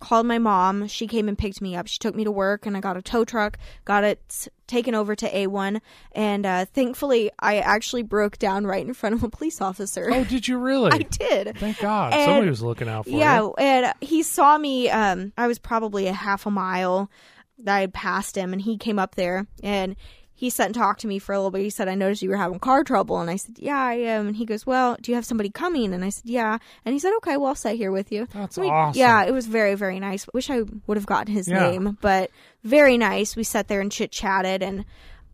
called 0.00 0.26
my 0.26 0.38
mom. 0.38 0.86
She 0.88 1.06
came 1.08 1.28
and 1.28 1.36
picked 1.36 1.60
me 1.60 1.74
up. 1.74 1.86
She 1.88 1.98
took 1.98 2.14
me 2.14 2.24
to 2.24 2.30
work, 2.30 2.66
and 2.66 2.76
I 2.76 2.80
got 2.80 2.96
a 2.96 3.02
tow 3.02 3.24
truck, 3.24 3.58
got 3.84 4.04
it 4.04 4.48
taken 4.68 4.94
over 4.94 5.16
to 5.16 5.28
A1, 5.28 5.81
and 6.12 6.46
uh, 6.46 6.64
thankfully, 6.66 7.31
I 7.40 7.59
actually 7.59 8.02
broke 8.04 8.38
down 8.38 8.66
right 8.66 8.87
in 8.87 8.94
front 8.94 9.16
of 9.16 9.24
a 9.24 9.28
police 9.28 9.61
officer. 9.61 10.09
Oh, 10.12 10.22
did 10.24 10.46
you 10.46 10.59
really? 10.59 10.92
I 10.94 10.98
did. 10.98 11.57
Thank 11.59 11.78
God. 11.81 12.12
And- 12.12 12.24
Somebody 12.24 12.50
was 12.50 12.62
looking 12.62 12.88
out 12.88 13.04
for 13.07 13.11
Yeah, 13.11 13.40
you. 13.40 13.54
and 13.59 13.92
he 14.00 14.22
saw 14.22 14.57
me. 14.57 14.88
Um, 14.90 15.33
I 15.37 15.48
was 15.48 15.59
probably 15.59 16.07
a 16.07 16.12
half 16.12 16.46
a 16.46 16.50
mile 16.50 17.11
that 17.59 17.74
I 17.76 17.81
had 17.81 17.92
passed 17.92 18.37
him, 18.37 18.52
and 18.52 18.62
he 18.62 18.76
came 18.78 18.98
up 19.00 19.16
there 19.16 19.46
and 19.64 19.96
he 20.40 20.51
sat 20.51 20.66
and 20.66 20.74
talked 20.74 21.01
to 21.01 21.09
me 21.09 21.18
for 21.18 21.33
a 21.33 21.38
little 21.38 21.51
bit. 21.51 21.62
He 21.62 21.70
said, 21.70 21.88
"I 21.88 21.96
noticed 21.96 22.22
you 22.22 22.31
were 22.31 22.37
having 22.37 22.61
car 22.61 22.85
trouble," 22.85 23.18
and 23.20 23.29
I 23.29 23.35
said, 23.37 23.57
"Yeah, 23.59 23.77
I 23.77 23.94
am." 23.94 24.29
And 24.29 24.37
he 24.37 24.44
goes, 24.46 24.64
"Well, 24.64 24.96
do 25.03 25.11
you 25.11 25.16
have 25.16 25.24
somebody 25.27 25.51
coming?" 25.51 25.92
And 25.92 26.05
I 26.05 26.11
said, 26.11 26.27
"Yeah." 26.31 26.59
And 26.85 26.92
he 26.92 27.01
said, 27.01 27.12
"Okay, 27.16 27.37
well, 27.37 27.48
I'll 27.48 27.55
sit 27.57 27.77
here 27.77 27.90
with 27.90 28.12
you." 28.12 28.29
That's 28.33 28.57
We- 28.57 28.68
awesome. 28.70 28.98
Yeah, 28.98 29.24
it 29.24 29.33
was 29.33 29.46
very 29.46 29.74
very 29.74 29.98
nice. 29.98 30.27
Wish 30.33 30.48
I 30.48 30.62
would 30.87 30.96
have 30.96 31.07
gotten 31.07 31.33
his 31.35 31.48
Yeah. 31.48 31.68
name, 31.70 31.98
but 32.01 32.31
very 32.62 32.96
nice. 32.96 33.35
We 33.35 33.42
sat 33.42 33.66
there 33.66 33.81
and 33.81 33.90
chit 33.90 34.12
chatted, 34.12 34.62
and 34.62 34.85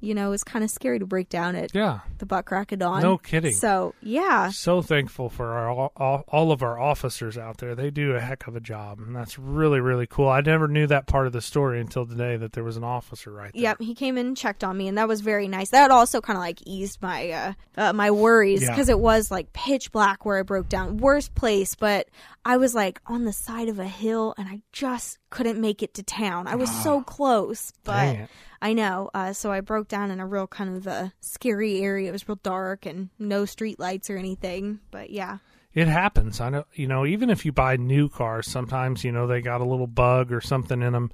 you 0.04 0.14
know, 0.14 0.28
it 0.28 0.30
was 0.30 0.44
kind 0.44 0.64
of 0.64 0.70
scary 0.70 0.98
to 0.98 1.06
break 1.06 1.28
down 1.28 1.56
at 1.56 1.74
Yeah. 1.74 2.00
the 2.18 2.26
butt 2.26 2.44
crack 2.44 2.72
of 2.72 2.78
dawn. 2.78 3.02
No 3.02 3.18
kidding. 3.18 3.52
So 3.54 3.94
yeah, 4.02 4.50
So 4.50 4.82
thankful 4.82 5.28
for 5.30 5.52
our 5.52 5.70
all, 5.70 6.24
all, 6.28 6.52
of 6.52 6.62
our 6.62 6.78
officers 6.78 7.36
out 7.38 7.58
there. 7.58 7.74
They 7.74 7.90
do 7.90 8.12
a 8.14 8.20
heck 8.20 8.46
of 8.46 8.54
a 8.56 8.60
job, 8.60 9.00
and 9.00 9.14
that's 9.16 9.38
really 9.38 9.80
really 9.80 10.06
cool. 10.06 10.28
I 10.28 10.40
never 10.40 10.68
knew 10.68 10.86
that 10.88 11.06
part 11.06 11.26
of 11.26 11.32
the 11.32 11.40
story 11.40 11.80
until 11.80 12.06
today 12.06 12.36
that 12.36 12.52
there 12.52 12.64
was 12.64 12.76
an 12.76 12.84
officer 12.84 13.32
right 13.32 13.52
there. 13.52 13.62
Yep, 13.62 13.80
he 13.80 13.94
came 13.94 14.18
in 14.18 14.26
and 14.28 14.36
checked 14.36 14.62
on 14.62 14.76
me, 14.76 14.88
and 14.88 14.98
that 14.98 15.08
was 15.08 15.20
very 15.22 15.48
nice. 15.48 15.70
That 15.70 15.90
also 15.90 16.20
kind 16.20 16.36
of 16.36 16.40
like 16.42 16.60
eased 16.66 17.00
my 17.02 17.30
uh, 17.30 17.52
uh, 17.76 17.92
my 17.92 18.10
worries 18.10 18.62
Yeah. 18.62 18.70
because 18.70 18.88
it 18.88 18.98
was 19.00 19.30
like 19.30 19.52
pitch 19.52 19.90
black 19.90 20.24
where 20.24 20.38
I 20.38 20.42
broke 20.42 20.68
down, 20.68 20.98
worst 20.98 21.34
place. 21.34 21.74
But 21.74 22.08
I 22.44 22.58
was 22.58 22.74
like 22.74 23.00
on 23.06 23.24
the 23.24 23.32
side 23.32 23.68
of 23.68 23.78
a 23.78 23.86
hill, 23.88 24.34
and 24.36 24.46
I 24.48 24.60
just 24.72 25.18
couldn't 25.34 25.60
make 25.60 25.82
it 25.82 25.94
to 25.94 26.02
town. 26.02 26.46
I 26.46 26.54
was 26.54 26.70
so 26.82 27.02
close, 27.02 27.72
but 27.84 27.92
Ah. 27.92 28.02
Dang 28.12 28.16
it. 28.20 28.30
I 28.62 28.72
know. 28.72 29.10
Uh, 29.12 29.32
so 29.34 29.52
I 29.52 29.60
broke 29.60 29.88
down 29.88 30.10
in 30.10 30.20
a 30.20 30.26
real 30.26 30.46
kind 30.46 30.74
of 30.76 30.86
a 30.86 31.12
scary 31.20 31.80
area. 31.82 32.08
It 32.08 32.12
was 32.12 32.26
real 32.28 32.38
dark 32.42 32.86
and 32.86 33.10
no 33.18 33.44
street 33.44 33.78
lights 33.78 34.08
or 34.08 34.16
anything. 34.16 34.78
But 34.90 35.10
yeah, 35.10 35.38
It 35.74 35.88
happens. 35.88 36.40
I 36.40 36.48
know. 36.50 36.64
You 36.72 36.86
know, 36.86 37.04
even 37.04 37.28
if 37.30 37.44
you 37.44 37.52
buy 37.52 37.76
new 37.76 38.08
cars, 38.08 38.46
sometimes 38.50 39.02
you 39.04 39.12
know 39.12 39.26
they 39.26 39.40
got 39.42 39.60
a 39.60 39.64
little 39.64 39.88
bug 39.88 40.32
or 40.32 40.40
something 40.40 40.80
in 40.82 40.92
them. 40.92 41.10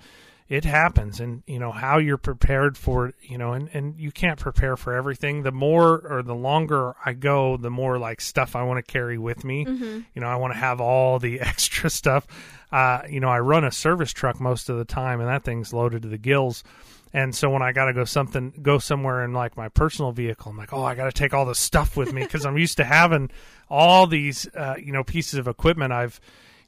It 0.51 0.65
happens, 0.65 1.21
and 1.21 1.45
you 1.47 1.61
know 1.61 1.71
how 1.71 1.99
you're 1.99 2.19
prepared 2.19 2.77
for 2.77 3.07
it. 3.07 3.15
You 3.23 3.39
know, 3.39 3.53
and 3.53 3.71
and 3.73 3.99
you 4.01 4.11
can't 4.11 4.39
prepare 4.39 4.77
for 4.77 4.93
everything. 4.93 5.45
The 5.45 5.53
more 5.53 6.05
or 6.05 6.25
the 6.25 6.35
longer 6.35 6.97
I 7.07 7.13
go, 7.13 7.57
the 7.57 7.71
more 7.71 8.01
like 8.01 8.21
stuff 8.21 8.57
I 8.57 8.65
want 8.65 8.85
to 8.85 8.93
carry 8.93 9.17
with 9.17 9.45
me. 9.45 9.65
You 10.13 10.21
know, 10.21 10.27
I 10.27 10.35
want 10.35 10.53
to 10.53 10.59
have 10.59 10.81
all 10.81 11.21
the 11.21 11.41
extra 11.41 11.89
stuff. 11.89 12.27
Uh, 12.73 13.03
you 13.09 13.21
know, 13.21 13.29
I 13.29 13.39
run 13.39 13.63
a 13.63 13.71
service 13.71 14.13
truck 14.13 14.41
most 14.41 14.69
of 14.69 14.77
the 14.77 14.85
time, 14.85 15.21
and 15.21 15.29
that 15.29 15.45
thing's 15.45 15.73
loaded 15.73 16.03
to 16.03 16.09
the 16.09 16.19
gills. 16.19 16.65
And 17.13 17.33
so 17.35 17.49
when 17.51 17.63
I 17.63 17.71
got 17.71 17.85
to 17.85 17.93
go 17.93 18.05
something, 18.05 18.53
go 18.61 18.79
somewhere 18.79 19.25
in 19.25 19.33
like 19.33 19.57
my 19.57 19.69
personal 19.69 20.11
vehicle, 20.11 20.51
I'm 20.51 20.57
like, 20.57 20.73
oh, 20.73 20.83
I 20.83 20.97
got 20.97 21.05
to 21.05 21.13
take 21.13 21.33
all 21.33 21.47
this 21.47 21.59
stuff 21.61 21.97
with 21.97 22.13
me 22.13 22.23
because 22.23 22.45
I'm 22.45 22.59
used 22.59 22.77
to 22.79 22.85
having 22.85 23.31
all 23.69 24.09
these, 24.09 24.49
uh, 24.55 24.75
you 24.79 24.93
know, 24.93 25.05
pieces 25.05 25.39
of 25.39 25.47
equipment. 25.47 25.93
I've, 25.93 26.21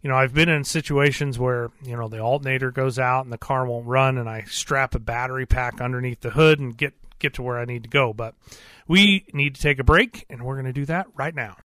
you 0.02 0.10
know, 0.10 0.16
I've 0.16 0.34
been 0.34 0.48
in 0.48 0.64
situations 0.64 1.38
where 1.38 1.70
you 1.82 1.96
know 1.96 2.08
the 2.08 2.18
alternator 2.18 2.70
goes 2.70 2.98
out 2.98 3.24
and 3.24 3.32
the 3.32 3.38
car 3.38 3.64
won't 3.64 3.86
run, 3.86 4.18
and 4.18 4.28
I 4.28 4.44
strap 4.48 4.94
a 4.94 4.98
battery 4.98 5.46
pack 5.46 5.80
underneath 5.80 6.20
the 6.20 6.30
hood 6.30 6.58
and 6.58 6.76
get 6.76 6.94
get 7.18 7.34
to 7.34 7.42
where 7.42 7.58
I 7.58 7.64
need 7.64 7.84
to 7.84 7.88
go. 7.88 8.12
But 8.12 8.34
we 8.88 9.24
need 9.32 9.54
to 9.54 9.62
take 9.62 9.78
a 9.78 9.84
break, 9.84 10.26
and 10.28 10.42
we're 10.42 10.56
going 10.56 10.66
to 10.66 10.72
do 10.72 10.84
that 10.86 11.06
right 11.14 11.34
now. 11.34 11.56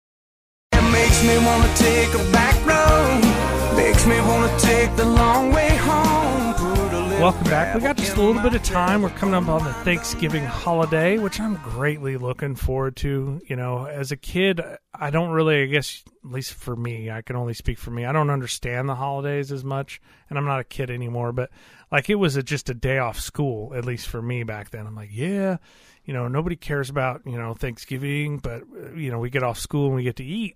It 0.72 0.92
makes 0.92 1.24
me 1.24 1.38
wanna 1.44 1.74
take 1.76 2.14
a 2.14 2.32
back 2.32 2.56
road. 2.66 3.76
Makes 3.76 4.06
me 4.06 4.20
wanna 4.22 4.60
take 4.60 4.96
the 4.96 5.06
long 5.06 5.52
way 5.52 5.76
home. 5.78 6.87
Welcome 7.20 7.46
back. 7.46 7.74
We 7.74 7.82
got 7.82 7.98
just 7.98 8.16
a 8.16 8.22
little 8.22 8.40
bit 8.44 8.54
of 8.54 8.62
time. 8.62 9.02
We're 9.02 9.10
coming 9.10 9.34
up 9.34 9.48
on 9.48 9.64
the 9.64 9.74
Thanksgiving 9.74 10.46
holiday, 10.46 11.18
which 11.18 11.40
I'm 11.40 11.56
greatly 11.56 12.16
looking 12.16 12.54
forward 12.54 12.96
to. 12.98 13.42
You 13.44 13.56
know, 13.56 13.86
as 13.88 14.12
a 14.12 14.16
kid, 14.16 14.62
I 14.94 15.10
don't 15.10 15.32
really, 15.32 15.64
I 15.64 15.66
guess, 15.66 16.04
at 16.24 16.32
least 16.32 16.54
for 16.54 16.76
me, 16.76 17.10
I 17.10 17.24
can 17.24 17.36
only 17.36 17.56
speak 17.56 17.80
for 17.80 17.90
me. 17.90 18.06
I 18.06 18.12
don't 18.12 18.30
understand 18.30 18.88
the 18.88 18.94
holidays 18.94 19.52
as 19.52 19.64
much, 19.64 20.00
and 20.30 20.38
I'm 20.38 20.46
not 20.46 20.60
a 20.60 20.64
kid 20.64 20.92
anymore, 20.92 21.32
but 21.32 21.50
like 21.92 22.08
it 22.08 22.16
was 22.16 22.36
a, 22.36 22.44
just 22.44 22.70
a 22.70 22.76
day 22.76 23.00
off 23.00 23.20
school, 23.20 23.74
at 23.74 23.84
least 23.84 24.08
for 24.08 24.22
me 24.22 24.44
back 24.44 24.70
then. 24.70 24.86
I'm 24.86 24.96
like, 24.96 25.10
yeah, 25.12 25.58
you 26.06 26.14
know, 26.14 26.28
nobody 26.28 26.56
cares 26.56 26.92
about, 26.92 27.24
you 27.26 27.40
know, 27.40 27.56
Thanksgiving, 27.56 28.38
but, 28.38 28.62
uh, 28.62 28.94
you 28.94 29.10
know, 29.10 29.18
we 29.18 29.32
get 29.32 29.42
off 29.42 29.58
school 29.58 29.88
and 29.88 29.96
we 29.96 30.04
get 30.04 30.18
to 30.18 30.24
eat. 30.24 30.56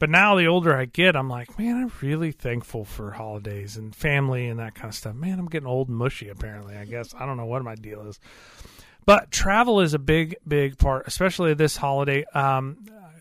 But 0.00 0.10
now 0.10 0.34
the 0.34 0.46
older 0.46 0.74
I 0.74 0.86
get, 0.86 1.14
I'm 1.14 1.28
like, 1.28 1.56
man, 1.58 1.76
I'm 1.76 1.92
really 2.00 2.32
thankful 2.32 2.84
for 2.84 3.12
holidays 3.12 3.76
and 3.76 3.94
family 3.94 4.48
and 4.48 4.58
that 4.58 4.74
kind 4.74 4.88
of 4.88 4.94
stuff. 4.94 5.14
Man, 5.14 5.38
I'm 5.38 5.46
getting 5.46 5.68
old 5.68 5.88
and 5.88 5.96
mushy, 5.98 6.28
apparently, 6.30 6.74
I 6.76 6.86
guess. 6.86 7.14
I 7.14 7.26
don't 7.26 7.36
know 7.36 7.44
what 7.46 7.62
my 7.62 7.74
deal 7.74 8.08
is. 8.08 8.18
But 9.06 9.30
travel 9.30 9.80
is 9.80 9.94
a 9.94 9.98
big, 9.98 10.36
big 10.48 10.78
part, 10.78 11.06
especially 11.06 11.52
this 11.54 11.76
holiday. 11.76 12.24
Um, 12.34 12.78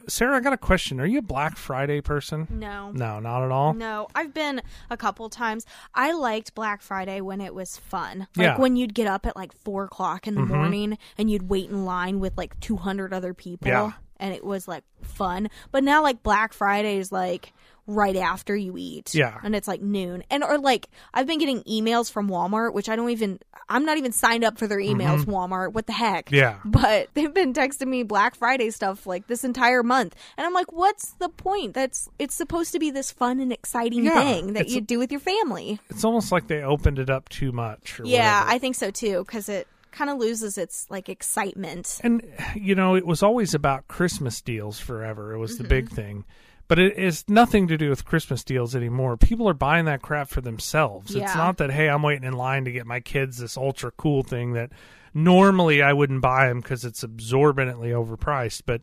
Sarah, 0.07 0.37
I 0.37 0.39
got 0.39 0.53
a 0.53 0.57
question. 0.57 0.99
Are 0.99 1.05
you 1.05 1.19
a 1.19 1.21
Black 1.21 1.57
Friday 1.57 2.01
person? 2.01 2.47
no. 2.49 2.91
No, 2.91 3.19
not 3.19 3.43
at 3.43 3.51
all. 3.51 3.73
No, 3.73 4.07
I've 4.15 4.33
been 4.33 4.61
a 4.89 4.97
couple 4.97 5.29
times. 5.29 5.65
I 5.93 6.13
liked 6.13 6.55
Black 6.55 6.81
Friday 6.81 7.21
when 7.21 7.41
it 7.41 7.53
was 7.53 7.77
fun. 7.77 8.19
Like 8.19 8.29
Yeah. 8.35 8.51
Mm-hmm. 8.53 8.61
when 8.61 8.75
you'd 8.77 8.93
get 8.93 9.07
up 9.07 9.25
at 9.25 9.35
like 9.35 9.53
four 9.53 9.83
o'clock 9.83 10.27
in 10.27 10.35
the 10.35 10.41
morning 10.45 10.97
and 11.17 11.29
you'd 11.29 11.49
wait 11.49 11.69
in 11.69 11.85
line 11.85 12.19
with 12.19 12.37
like 12.37 12.59
200 12.61 13.13
other 13.13 13.33
people. 13.33 13.67
Yeah. 13.67 13.91
And 14.19 14.33
it 14.33 14.43
was 14.43 14.67
like 14.67 14.83
fun. 15.01 15.49
But 15.71 15.83
now, 15.83 16.03
like, 16.03 16.23
Black 16.23 16.53
Friday 16.53 16.97
is 16.97 17.11
like 17.11 17.53
right 17.87 18.15
after 18.17 18.55
you 18.55 18.75
eat. 18.77 19.15
Yeah. 19.15 19.39
And 19.43 19.55
it's 19.55 19.67
like 19.67 19.81
noon. 19.81 20.23
And, 20.29 20.43
or 20.43 20.59
like, 20.59 20.89
I've 21.13 21.25
been 21.25 21.39
getting 21.39 21.63
emails 21.63 22.11
from 22.11 22.29
Walmart, 22.29 22.73
which 22.73 22.87
I 22.87 22.95
don't 22.95 23.09
even, 23.09 23.39
I'm 23.67 23.83
not 23.83 23.97
even 23.97 24.11
signed 24.11 24.43
up 24.43 24.59
for 24.59 24.67
their 24.67 24.77
emails, 24.77 25.25
Walmart. 25.25 25.73
What 25.73 25.87
the 25.87 25.93
heck? 25.93 26.27
Mm-hmm. 26.27 26.35
Yeah. 26.35 26.59
But 26.63 27.09
they've 27.15 27.33
been 27.33 27.53
texting 27.53 27.87
me 27.87 28.03
Black 28.03 28.35
Friday 28.35 28.69
stuff 28.69 29.07
like 29.07 29.25
this 29.25 29.43
entire 29.43 29.81
month. 29.81 30.15
And 30.37 30.45
I'm 30.45 30.53
like, 30.53 30.71
what's 30.71 31.13
the 31.13 31.29
point? 31.29 31.73
That's 31.73 32.09
it's 32.19 32.35
supposed 32.35 32.73
to 32.73 32.79
be 32.79 32.91
this 32.91 33.11
fun 33.11 33.39
and 33.39 33.51
exciting 33.51 34.03
Yeah, 34.05 34.21
thing 34.21 34.53
that 34.53 34.69
you 34.69 34.81
do 34.81 34.99
with 34.99 35.11
your 35.11 35.21
family. 35.21 35.79
It's 35.89 36.03
almost 36.03 36.31
like 36.31 36.47
they 36.47 36.61
opened 36.61 36.99
it 36.99 37.09
up 37.09 37.27
too 37.29 37.51
much. 37.51 37.99
Or 37.99 38.05
Yeah, 38.05 38.41
whatever. 38.41 38.55
I 38.55 38.59
think 38.59 38.75
so 38.75 38.91
too 38.91 39.23
cuz 39.25 39.49
it 39.49 39.67
kind 39.91 40.09
of 40.09 40.17
loses 40.17 40.57
its 40.57 40.85
like 40.89 41.09
excitement. 41.09 41.99
And 42.03 42.21
you 42.55 42.75
know, 42.75 42.95
it 42.95 43.05
was 43.05 43.23
always 43.23 43.53
about 43.53 43.87
Christmas 43.87 44.41
deals 44.41 44.79
forever. 44.79 45.33
It 45.33 45.37
was 45.39 45.57
the 45.57 45.63
big 45.63 45.89
thing. 45.89 46.25
But 46.67 46.77
it 46.77 46.99
is 46.99 47.27
nothing 47.27 47.67
to 47.69 47.77
do 47.77 47.89
with 47.89 48.05
Christmas 48.05 48.43
deals 48.43 48.75
anymore. 48.75 49.17
People 49.17 49.49
are 49.49 49.55
buying 49.55 49.85
that 49.85 50.03
crap 50.03 50.29
for 50.29 50.39
themselves. 50.39 51.15
It's 51.15 51.35
not 51.35 51.57
that 51.57 51.71
hey, 51.71 51.89
I'm 51.89 52.03
waiting 52.03 52.25
in 52.25 52.33
line 52.33 52.65
to 52.65 52.71
get 52.71 52.85
my 52.85 52.99
kids 52.99 53.39
this 53.39 53.57
ultra 53.57 53.91
cool 53.91 54.21
thing 54.21 54.53
that 54.53 54.71
normally 55.13 55.81
I 55.81 55.93
wouldn't 55.93 56.21
buy 56.21 56.47
them 56.47 56.61
because 56.61 56.85
it's 56.85 57.03
absorbently 57.03 57.89
overpriced. 57.89 58.63
But 58.67 58.81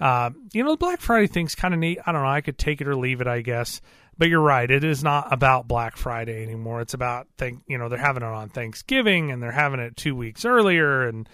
uh, 0.00 0.30
you 0.52 0.64
know, 0.64 0.70
the 0.70 0.76
Black 0.76 1.00
Friday 1.00 1.26
thing's 1.26 1.54
kind 1.54 1.74
of 1.74 1.78
neat. 1.78 1.98
I 2.04 2.12
don't 2.12 2.22
know. 2.22 2.28
I 2.28 2.40
could 2.40 2.58
take 2.58 2.80
it 2.80 2.88
or 2.88 2.96
leave 2.96 3.20
it, 3.20 3.26
I 3.26 3.42
guess. 3.42 3.80
But 4.20 4.28
you're 4.28 4.42
right. 4.42 4.70
It 4.70 4.84
is 4.84 5.02
not 5.02 5.32
about 5.32 5.66
Black 5.66 5.96
Friday 5.96 6.42
anymore. 6.42 6.82
It's 6.82 6.92
about 6.92 7.26
think. 7.38 7.62
You 7.66 7.78
know, 7.78 7.88
they're 7.88 7.98
having 7.98 8.22
it 8.22 8.26
on 8.26 8.50
Thanksgiving 8.50 9.32
and 9.32 9.42
they're 9.42 9.50
having 9.50 9.80
it 9.80 9.96
two 9.96 10.14
weeks 10.14 10.44
earlier 10.44 11.08
and 11.08 11.26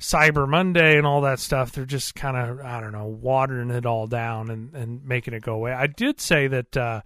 Cyber 0.00 0.48
Monday 0.48 0.98
and 0.98 1.06
all 1.06 1.20
that 1.20 1.38
stuff. 1.38 1.70
They're 1.70 1.84
just 1.84 2.16
kind 2.16 2.36
of 2.36 2.58
I 2.58 2.80
don't 2.80 2.90
know 2.90 3.06
watering 3.06 3.70
it 3.70 3.86
all 3.86 4.08
down 4.08 4.50
and 4.50 4.74
and 4.74 5.04
making 5.04 5.34
it 5.34 5.44
go 5.44 5.54
away. 5.54 5.72
I 5.72 5.86
did 5.86 6.20
say 6.20 6.48
that. 6.48 6.76
Uh, 6.76 7.02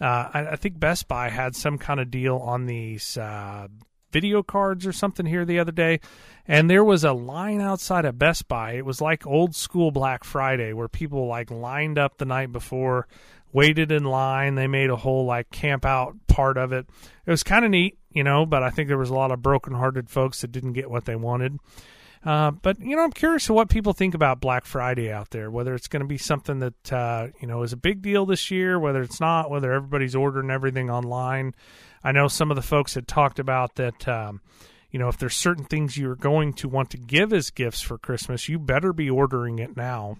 uh, 0.00 0.30
I, 0.34 0.46
I 0.48 0.56
think 0.56 0.80
Best 0.80 1.06
Buy 1.06 1.28
had 1.28 1.54
some 1.54 1.78
kind 1.78 2.00
of 2.00 2.10
deal 2.10 2.38
on 2.38 2.66
these 2.66 3.16
uh, 3.16 3.68
video 4.10 4.42
cards 4.42 4.84
or 4.84 4.92
something 4.92 5.26
here 5.26 5.44
the 5.44 5.60
other 5.60 5.70
day, 5.70 6.00
and 6.44 6.68
there 6.68 6.82
was 6.82 7.04
a 7.04 7.12
line 7.12 7.60
outside 7.60 8.04
of 8.04 8.18
Best 8.18 8.48
Buy. 8.48 8.72
It 8.72 8.84
was 8.84 9.00
like 9.00 9.28
old 9.28 9.54
school 9.54 9.92
Black 9.92 10.24
Friday 10.24 10.72
where 10.72 10.88
people 10.88 11.28
like 11.28 11.52
lined 11.52 11.98
up 12.00 12.18
the 12.18 12.24
night 12.24 12.50
before, 12.50 13.06
waited 13.52 13.92
in 13.92 14.04
line. 14.04 14.54
They 14.54 14.66
made 14.66 14.90
a 14.90 14.96
whole 14.96 15.26
like 15.26 15.50
camp 15.50 15.84
out 15.84 16.14
part 16.26 16.56
of 16.56 16.72
it. 16.72 16.86
It 17.26 17.30
was 17.30 17.42
kind 17.42 17.64
of 17.64 17.70
neat, 17.70 17.98
you 18.10 18.24
know, 18.24 18.46
but 18.46 18.62
I 18.62 18.70
think 18.70 18.88
there 18.88 18.98
was 18.98 19.10
a 19.10 19.14
lot 19.14 19.30
of 19.30 19.42
broken-hearted 19.42 20.10
folks 20.10 20.40
that 20.40 20.52
didn't 20.52 20.72
get 20.72 20.90
what 20.90 21.04
they 21.04 21.16
wanted. 21.16 21.58
Uh, 22.24 22.52
but 22.52 22.78
you 22.80 22.94
know, 22.94 23.02
I'm 23.02 23.12
curious 23.12 23.50
what 23.50 23.68
people 23.68 23.92
think 23.92 24.14
about 24.14 24.40
Black 24.40 24.64
Friday 24.64 25.10
out 25.10 25.30
there. 25.30 25.50
Whether 25.50 25.74
it's 25.74 25.88
going 25.88 26.02
to 26.02 26.08
be 26.08 26.18
something 26.18 26.60
that 26.60 26.92
uh, 26.92 27.28
you 27.40 27.48
know 27.48 27.62
is 27.62 27.72
a 27.72 27.76
big 27.76 28.00
deal 28.00 28.26
this 28.26 28.50
year, 28.50 28.78
whether 28.78 29.02
it's 29.02 29.20
not, 29.20 29.50
whether 29.50 29.72
everybody's 29.72 30.14
ordering 30.14 30.50
everything 30.50 30.88
online. 30.88 31.54
I 32.04 32.12
know 32.12 32.28
some 32.28 32.50
of 32.50 32.56
the 32.56 32.62
folks 32.62 32.94
had 32.94 33.08
talked 33.08 33.38
about 33.38 33.74
that. 33.76 34.06
Um, 34.06 34.40
you 34.90 34.98
know, 34.98 35.08
if 35.08 35.16
there's 35.16 35.34
certain 35.34 35.64
things 35.64 35.96
you're 35.96 36.14
going 36.14 36.52
to 36.52 36.68
want 36.68 36.90
to 36.90 36.98
give 36.98 37.32
as 37.32 37.50
gifts 37.50 37.80
for 37.80 37.96
Christmas, 37.96 38.48
you 38.48 38.58
better 38.58 38.92
be 38.92 39.08
ordering 39.08 39.58
it 39.58 39.74
now. 39.74 40.18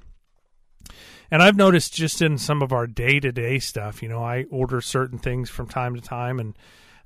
And 1.33 1.43
I've 1.43 1.57
noticed 1.57 1.95
just 1.95 2.21
in 2.21 2.37
some 2.37 2.61
of 2.61 2.75
our 2.75 2.87
day 2.87 3.19
to 3.19 3.33
day 3.33 3.59
stuff, 3.59 4.03
you 4.03 4.09
know, 4.11 4.23
I 4.23 4.45
order 4.51 4.83
certain 4.83 5.19
things 5.19 5.49
from 5.49 5.67
time 5.67 5.95
to 5.95 6.03
time, 6.03 6.39
and 6.39 6.55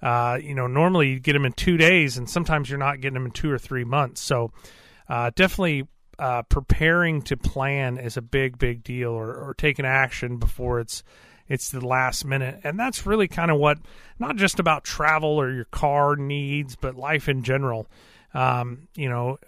uh, 0.02 0.40
you 0.42 0.52
know, 0.52 0.66
normally 0.66 1.10
you 1.10 1.20
get 1.20 1.34
them 1.34 1.44
in 1.44 1.52
two 1.52 1.76
days, 1.76 2.18
and 2.18 2.28
sometimes 2.28 2.68
you're 2.68 2.76
not 2.76 3.00
getting 3.00 3.14
them 3.14 3.26
in 3.26 3.30
two 3.30 3.52
or 3.52 3.56
three 3.56 3.84
months. 3.84 4.20
So 4.20 4.50
uh, 5.08 5.30
definitely 5.36 5.86
uh, 6.18 6.42
preparing 6.42 7.22
to 7.22 7.36
plan 7.36 7.98
is 7.98 8.16
a 8.16 8.20
big, 8.20 8.58
big 8.58 8.82
deal, 8.82 9.10
or, 9.10 9.32
or 9.32 9.54
taking 9.54 9.86
action 9.86 10.38
before 10.38 10.80
it's 10.80 11.04
it's 11.46 11.68
the 11.68 11.86
last 11.86 12.24
minute, 12.24 12.58
and 12.64 12.80
that's 12.80 13.06
really 13.06 13.28
kind 13.28 13.52
of 13.52 13.58
what 13.58 13.78
not 14.18 14.34
just 14.34 14.58
about 14.58 14.82
travel 14.82 15.40
or 15.40 15.52
your 15.52 15.66
car 15.66 16.16
needs, 16.16 16.74
but 16.74 16.96
life 16.96 17.28
in 17.28 17.44
general. 17.44 17.86
Um, 18.34 18.88
you 18.96 19.08
know, 19.08 19.38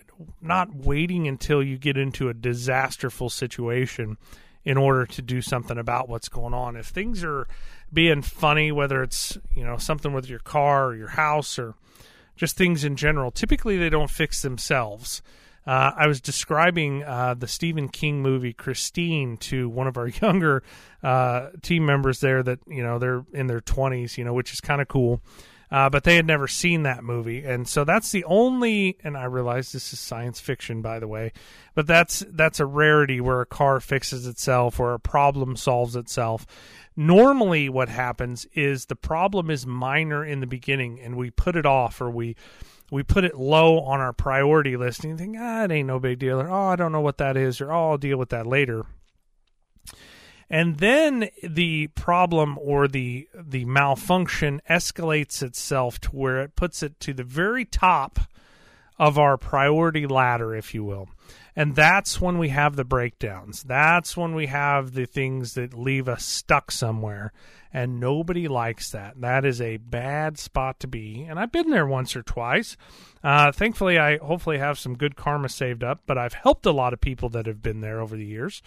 not 0.40 0.72
waiting 0.72 1.26
until 1.26 1.64
you 1.64 1.78
get 1.78 1.96
into 1.96 2.28
a 2.28 2.32
disasterful 2.34 3.28
situation 3.28 4.18
in 4.64 4.76
order 4.76 5.06
to 5.06 5.22
do 5.22 5.40
something 5.40 5.78
about 5.78 6.08
what's 6.08 6.28
going 6.28 6.54
on. 6.54 6.76
If 6.76 6.86
things 6.86 7.24
are 7.24 7.46
being 7.92 8.22
funny, 8.22 8.72
whether 8.72 9.02
it's 9.02 9.38
you 9.54 9.64
know 9.64 9.76
something 9.76 10.12
with 10.12 10.28
your 10.28 10.40
car 10.40 10.86
or 10.86 10.96
your 10.96 11.08
house 11.08 11.58
or 11.58 11.74
just 12.36 12.56
things 12.56 12.84
in 12.84 12.96
general, 12.96 13.30
typically 13.30 13.76
they 13.76 13.90
don't 13.90 14.10
fix 14.10 14.42
themselves. 14.42 15.22
Uh, 15.66 15.92
I 15.96 16.06
was 16.06 16.20
describing 16.20 17.04
uh, 17.04 17.34
the 17.34 17.46
Stephen 17.46 17.90
King 17.90 18.22
movie 18.22 18.54
Christine 18.54 19.36
to 19.38 19.68
one 19.68 19.86
of 19.86 19.98
our 19.98 20.08
younger 20.22 20.62
uh, 21.02 21.48
team 21.60 21.84
members 21.84 22.20
there 22.20 22.42
that 22.42 22.60
you 22.66 22.82
know 22.82 22.98
they're 22.98 23.24
in 23.32 23.46
their 23.46 23.60
twenties, 23.60 24.18
you 24.18 24.24
know, 24.24 24.32
which 24.32 24.52
is 24.52 24.60
kind 24.60 24.80
of 24.80 24.88
cool. 24.88 25.20
Uh, 25.70 25.90
but 25.90 26.04
they 26.04 26.16
had 26.16 26.26
never 26.26 26.48
seen 26.48 26.82
that 26.84 27.04
movie, 27.04 27.44
and 27.44 27.68
so 27.68 27.84
that's 27.84 28.10
the 28.10 28.24
only. 28.24 28.96
And 29.04 29.18
I 29.18 29.24
realize 29.24 29.70
this 29.70 29.92
is 29.92 30.00
science 30.00 30.40
fiction, 30.40 30.80
by 30.80 30.98
the 30.98 31.08
way, 31.08 31.32
but 31.74 31.86
that's 31.86 32.24
that's 32.30 32.58
a 32.58 32.64
rarity 32.66 33.20
where 33.20 33.42
a 33.42 33.46
car 33.46 33.78
fixes 33.78 34.26
itself 34.26 34.80
or 34.80 34.94
a 34.94 35.00
problem 35.00 35.56
solves 35.56 35.94
itself. 35.94 36.46
Normally, 36.96 37.68
what 37.68 37.90
happens 37.90 38.46
is 38.54 38.86
the 38.86 38.96
problem 38.96 39.50
is 39.50 39.66
minor 39.66 40.24
in 40.24 40.40
the 40.40 40.46
beginning, 40.46 41.00
and 41.00 41.16
we 41.16 41.30
put 41.30 41.54
it 41.54 41.66
off, 41.66 42.00
or 42.00 42.10
we 42.10 42.34
we 42.90 43.02
put 43.02 43.24
it 43.24 43.36
low 43.36 43.80
on 43.80 44.00
our 44.00 44.14
priority 44.14 44.76
list, 44.78 45.04
and 45.04 45.12
you 45.12 45.18
think, 45.18 45.36
ah, 45.38 45.64
it 45.64 45.70
ain't 45.70 45.88
no 45.88 45.98
big 45.98 46.18
deal, 46.18 46.40
or 46.40 46.48
oh, 46.48 46.68
I 46.68 46.76
don't 46.76 46.92
know 46.92 47.02
what 47.02 47.18
that 47.18 47.36
is, 47.36 47.60
or 47.60 47.70
oh, 47.70 47.90
I'll 47.90 47.98
deal 47.98 48.16
with 48.16 48.30
that 48.30 48.46
later 48.46 48.86
and 50.50 50.78
then 50.78 51.28
the 51.42 51.88
problem 51.88 52.58
or 52.60 52.88
the 52.88 53.28
the 53.34 53.64
malfunction 53.66 54.60
escalates 54.68 55.42
itself 55.42 56.00
to 56.00 56.08
where 56.10 56.40
it 56.40 56.56
puts 56.56 56.82
it 56.82 56.98
to 57.00 57.12
the 57.12 57.24
very 57.24 57.64
top 57.64 58.20
of 58.98 59.18
our 59.18 59.36
priority 59.36 60.06
ladder 60.06 60.54
if 60.54 60.74
you 60.74 60.84
will. 60.84 61.08
And 61.54 61.74
that's 61.74 62.20
when 62.20 62.38
we 62.38 62.50
have 62.50 62.76
the 62.76 62.84
breakdowns. 62.84 63.64
That's 63.64 64.16
when 64.16 64.34
we 64.34 64.46
have 64.46 64.94
the 64.94 65.06
things 65.06 65.54
that 65.54 65.74
leave 65.74 66.08
us 66.08 66.24
stuck 66.24 66.70
somewhere 66.70 67.32
and 67.72 68.00
nobody 68.00 68.46
likes 68.46 68.90
that. 68.92 69.20
That 69.20 69.44
is 69.44 69.60
a 69.60 69.76
bad 69.76 70.38
spot 70.38 70.80
to 70.80 70.86
be. 70.86 71.26
And 71.28 71.38
i've 71.38 71.52
been 71.52 71.70
there 71.70 71.86
once 71.86 72.16
or 72.16 72.22
twice. 72.22 72.76
Uh, 73.22 73.52
thankfully 73.52 73.98
i 73.98 74.16
hopefully 74.18 74.58
have 74.58 74.78
some 74.78 74.96
good 74.96 75.16
karma 75.16 75.48
saved 75.48 75.82
up 75.82 76.02
but 76.06 76.16
i've 76.16 76.34
helped 76.34 76.64
a 76.64 76.70
lot 76.70 76.92
of 76.92 77.00
people 77.00 77.28
that 77.28 77.46
have 77.46 77.60
been 77.60 77.80
there 77.80 78.00
over 78.00 78.16
the 78.16 78.24
years 78.24 78.62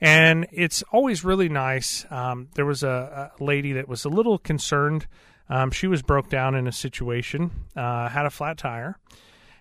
and 0.00 0.46
it's 0.52 0.82
always 0.92 1.24
really 1.24 1.48
nice. 1.48 2.06
Um, 2.10 2.48
there 2.54 2.66
was 2.66 2.82
a, 2.82 3.32
a 3.38 3.42
lady 3.42 3.72
that 3.72 3.88
was 3.88 4.04
a 4.04 4.08
little 4.08 4.38
concerned. 4.38 5.06
Um, 5.48 5.70
she 5.70 5.86
was 5.86 6.02
broke 6.02 6.28
down 6.28 6.54
in 6.54 6.66
a 6.66 6.72
situation, 6.72 7.50
uh, 7.76 8.08
had 8.08 8.26
a 8.26 8.30
flat 8.30 8.58
tire, 8.58 8.98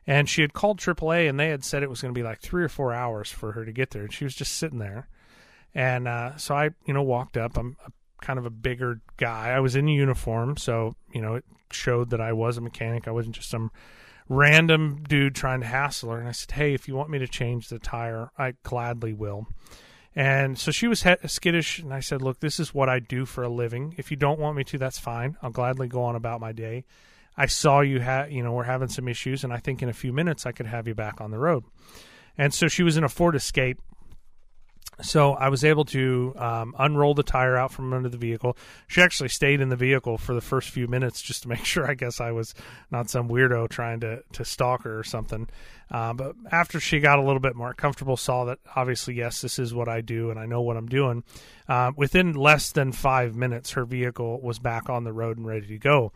and 0.05 0.29
she 0.29 0.41
had 0.41 0.53
called 0.53 0.79
AAA, 0.79 1.29
and 1.29 1.39
they 1.39 1.49
had 1.49 1.63
said 1.63 1.81
it 1.81 1.89
was 1.89 2.01
going 2.01 2.13
to 2.13 2.17
be 2.17 2.23
like 2.23 2.41
three 2.41 2.63
or 2.63 2.69
four 2.69 2.93
hours 2.93 3.31
for 3.31 3.53
her 3.53 3.65
to 3.65 3.71
get 3.71 3.91
there, 3.91 4.03
and 4.03 4.13
she 4.13 4.25
was 4.25 4.35
just 4.35 4.53
sitting 4.53 4.79
there. 4.79 5.07
And 5.73 6.07
uh, 6.07 6.38
so 6.38 6.55
I, 6.55 6.69
you 6.85 6.93
know, 6.93 7.03
walked 7.03 7.38
up. 7.38 7.57
I'm 7.57 7.77
a, 7.85 7.91
kind 8.21 8.39
of 8.39 8.45
a 8.45 8.49
bigger 8.49 8.99
guy. 9.17 9.49
I 9.49 9.59
was 9.59 9.75
in 9.75 9.88
uniform, 9.88 10.57
so 10.57 10.95
you 11.13 11.21
know, 11.21 11.35
it 11.35 11.45
showed 11.71 12.09
that 12.11 12.21
I 12.21 12.33
was 12.33 12.57
a 12.57 12.61
mechanic. 12.61 13.07
I 13.07 13.11
wasn't 13.11 13.35
just 13.35 13.49
some 13.49 13.71
random 14.29 15.03
dude 15.07 15.35
trying 15.35 15.61
to 15.61 15.67
hassle 15.67 16.11
her. 16.11 16.19
And 16.19 16.27
I 16.27 16.31
said, 16.31 16.51
"Hey, 16.51 16.73
if 16.73 16.88
you 16.88 16.95
want 16.95 17.09
me 17.09 17.19
to 17.19 17.27
change 17.27 17.69
the 17.69 17.79
tire, 17.79 18.31
I 18.38 18.53
gladly 18.63 19.13
will." 19.13 19.47
And 20.18 20.57
so 20.57 20.72
she 20.72 20.88
was 20.88 21.03
he- 21.03 21.28
skittish, 21.28 21.78
and 21.78 21.93
I 21.93 21.99
said, 21.99 22.24
"Look, 22.24 22.39
this 22.39 22.59
is 22.59 22.74
what 22.74 22.89
I 22.89 22.97
do 22.97 23.24
for 23.24 23.43
a 23.43 23.49
living. 23.49 23.93
If 23.97 24.09
you 24.09 24.18
don't 24.18 24.39
want 24.39 24.57
me 24.57 24.63
to, 24.63 24.80
that's 24.80 24.97
fine. 24.97 25.38
I'll 25.43 25.51
gladly 25.51 25.88
go 25.88 26.03
on 26.05 26.15
about 26.15 26.41
my 26.41 26.53
day. 26.53 26.86
I 27.38 27.45
saw 27.45 27.82
you 27.82 27.99
have, 27.99 28.32
you 28.32 28.41
know, 28.41 28.51
we're 28.51 28.63
having 28.63 28.88
some 28.88 29.07
issues, 29.07 29.43
and 29.43 29.53
I 29.53 29.57
think 29.57 29.84
in 29.84 29.89
a 29.89 29.93
few 29.93 30.11
minutes 30.11 30.47
I 30.47 30.53
could 30.53 30.65
have 30.65 30.88
you 30.88 30.95
back 30.95 31.22
on 31.22 31.30
the 31.30 31.38
road." 31.38 31.65
And 32.36 32.51
so 32.51 32.68
she 32.68 32.82
was 32.82 32.97
in 32.97 33.03
a 33.03 33.09
Ford 33.09 33.36
Escape. 33.36 33.80
So 35.03 35.34
I 35.34 35.49
was 35.49 35.63
able 35.63 35.86
to 35.86 36.34
um, 36.38 36.74
unroll 36.80 37.13
the 37.13 37.22
tire 37.22 37.55
out 37.55 37.72
from 37.72 37.93
under 37.93 38.09
the 38.09 38.18
vehicle. 38.18 38.57
She 38.88 39.03
actually 39.03 39.30
stayed 39.30 39.61
in 39.61 39.70
the 39.70 39.76
vehicle 39.76 40.18
for 40.18 40.34
the 40.34 40.41
first 40.41 40.72
few 40.72 40.88
minutes 40.88 41.22
just 41.22 41.43
to 41.43 41.49
make 41.49 41.63
sure. 41.74 41.88
I 41.88 41.93
guess 41.93 42.20
I 42.20 42.32
was 42.32 42.55
not 42.89 43.07
some 43.11 43.30
weirdo 43.30 43.70
trying 43.70 43.99
to 43.99 44.24
to 44.34 44.43
stalk 44.43 44.82
her 44.82 44.97
or 44.97 45.03
something. 45.03 45.47
Uh, 45.89 46.13
but 46.13 46.35
after 46.51 46.79
she 46.79 46.99
got 46.99 47.19
a 47.19 47.21
little 47.21 47.39
bit 47.39 47.55
more 47.55 47.73
comfortable, 47.73 48.17
saw 48.17 48.45
that 48.45 48.59
obviously 48.75 49.15
yes, 49.15 49.41
this 49.41 49.57
is 49.57 49.73
what 49.73 49.88
I 49.88 50.01
do 50.01 50.29
and 50.29 50.39
I 50.39 50.45
know 50.45 50.61
what 50.61 50.77
I'm 50.77 50.88
doing. 50.88 51.23
Uh, 51.67 51.91
within 51.95 52.33
less 52.33 52.71
than 52.71 52.91
five 52.91 53.35
minutes, 53.35 53.71
her 53.71 53.85
vehicle 53.85 54.41
was 54.41 54.59
back 54.59 54.89
on 54.89 55.03
the 55.03 55.13
road 55.13 55.38
and 55.38 55.47
ready 55.47 55.67
to 55.67 55.77
go 55.77 56.11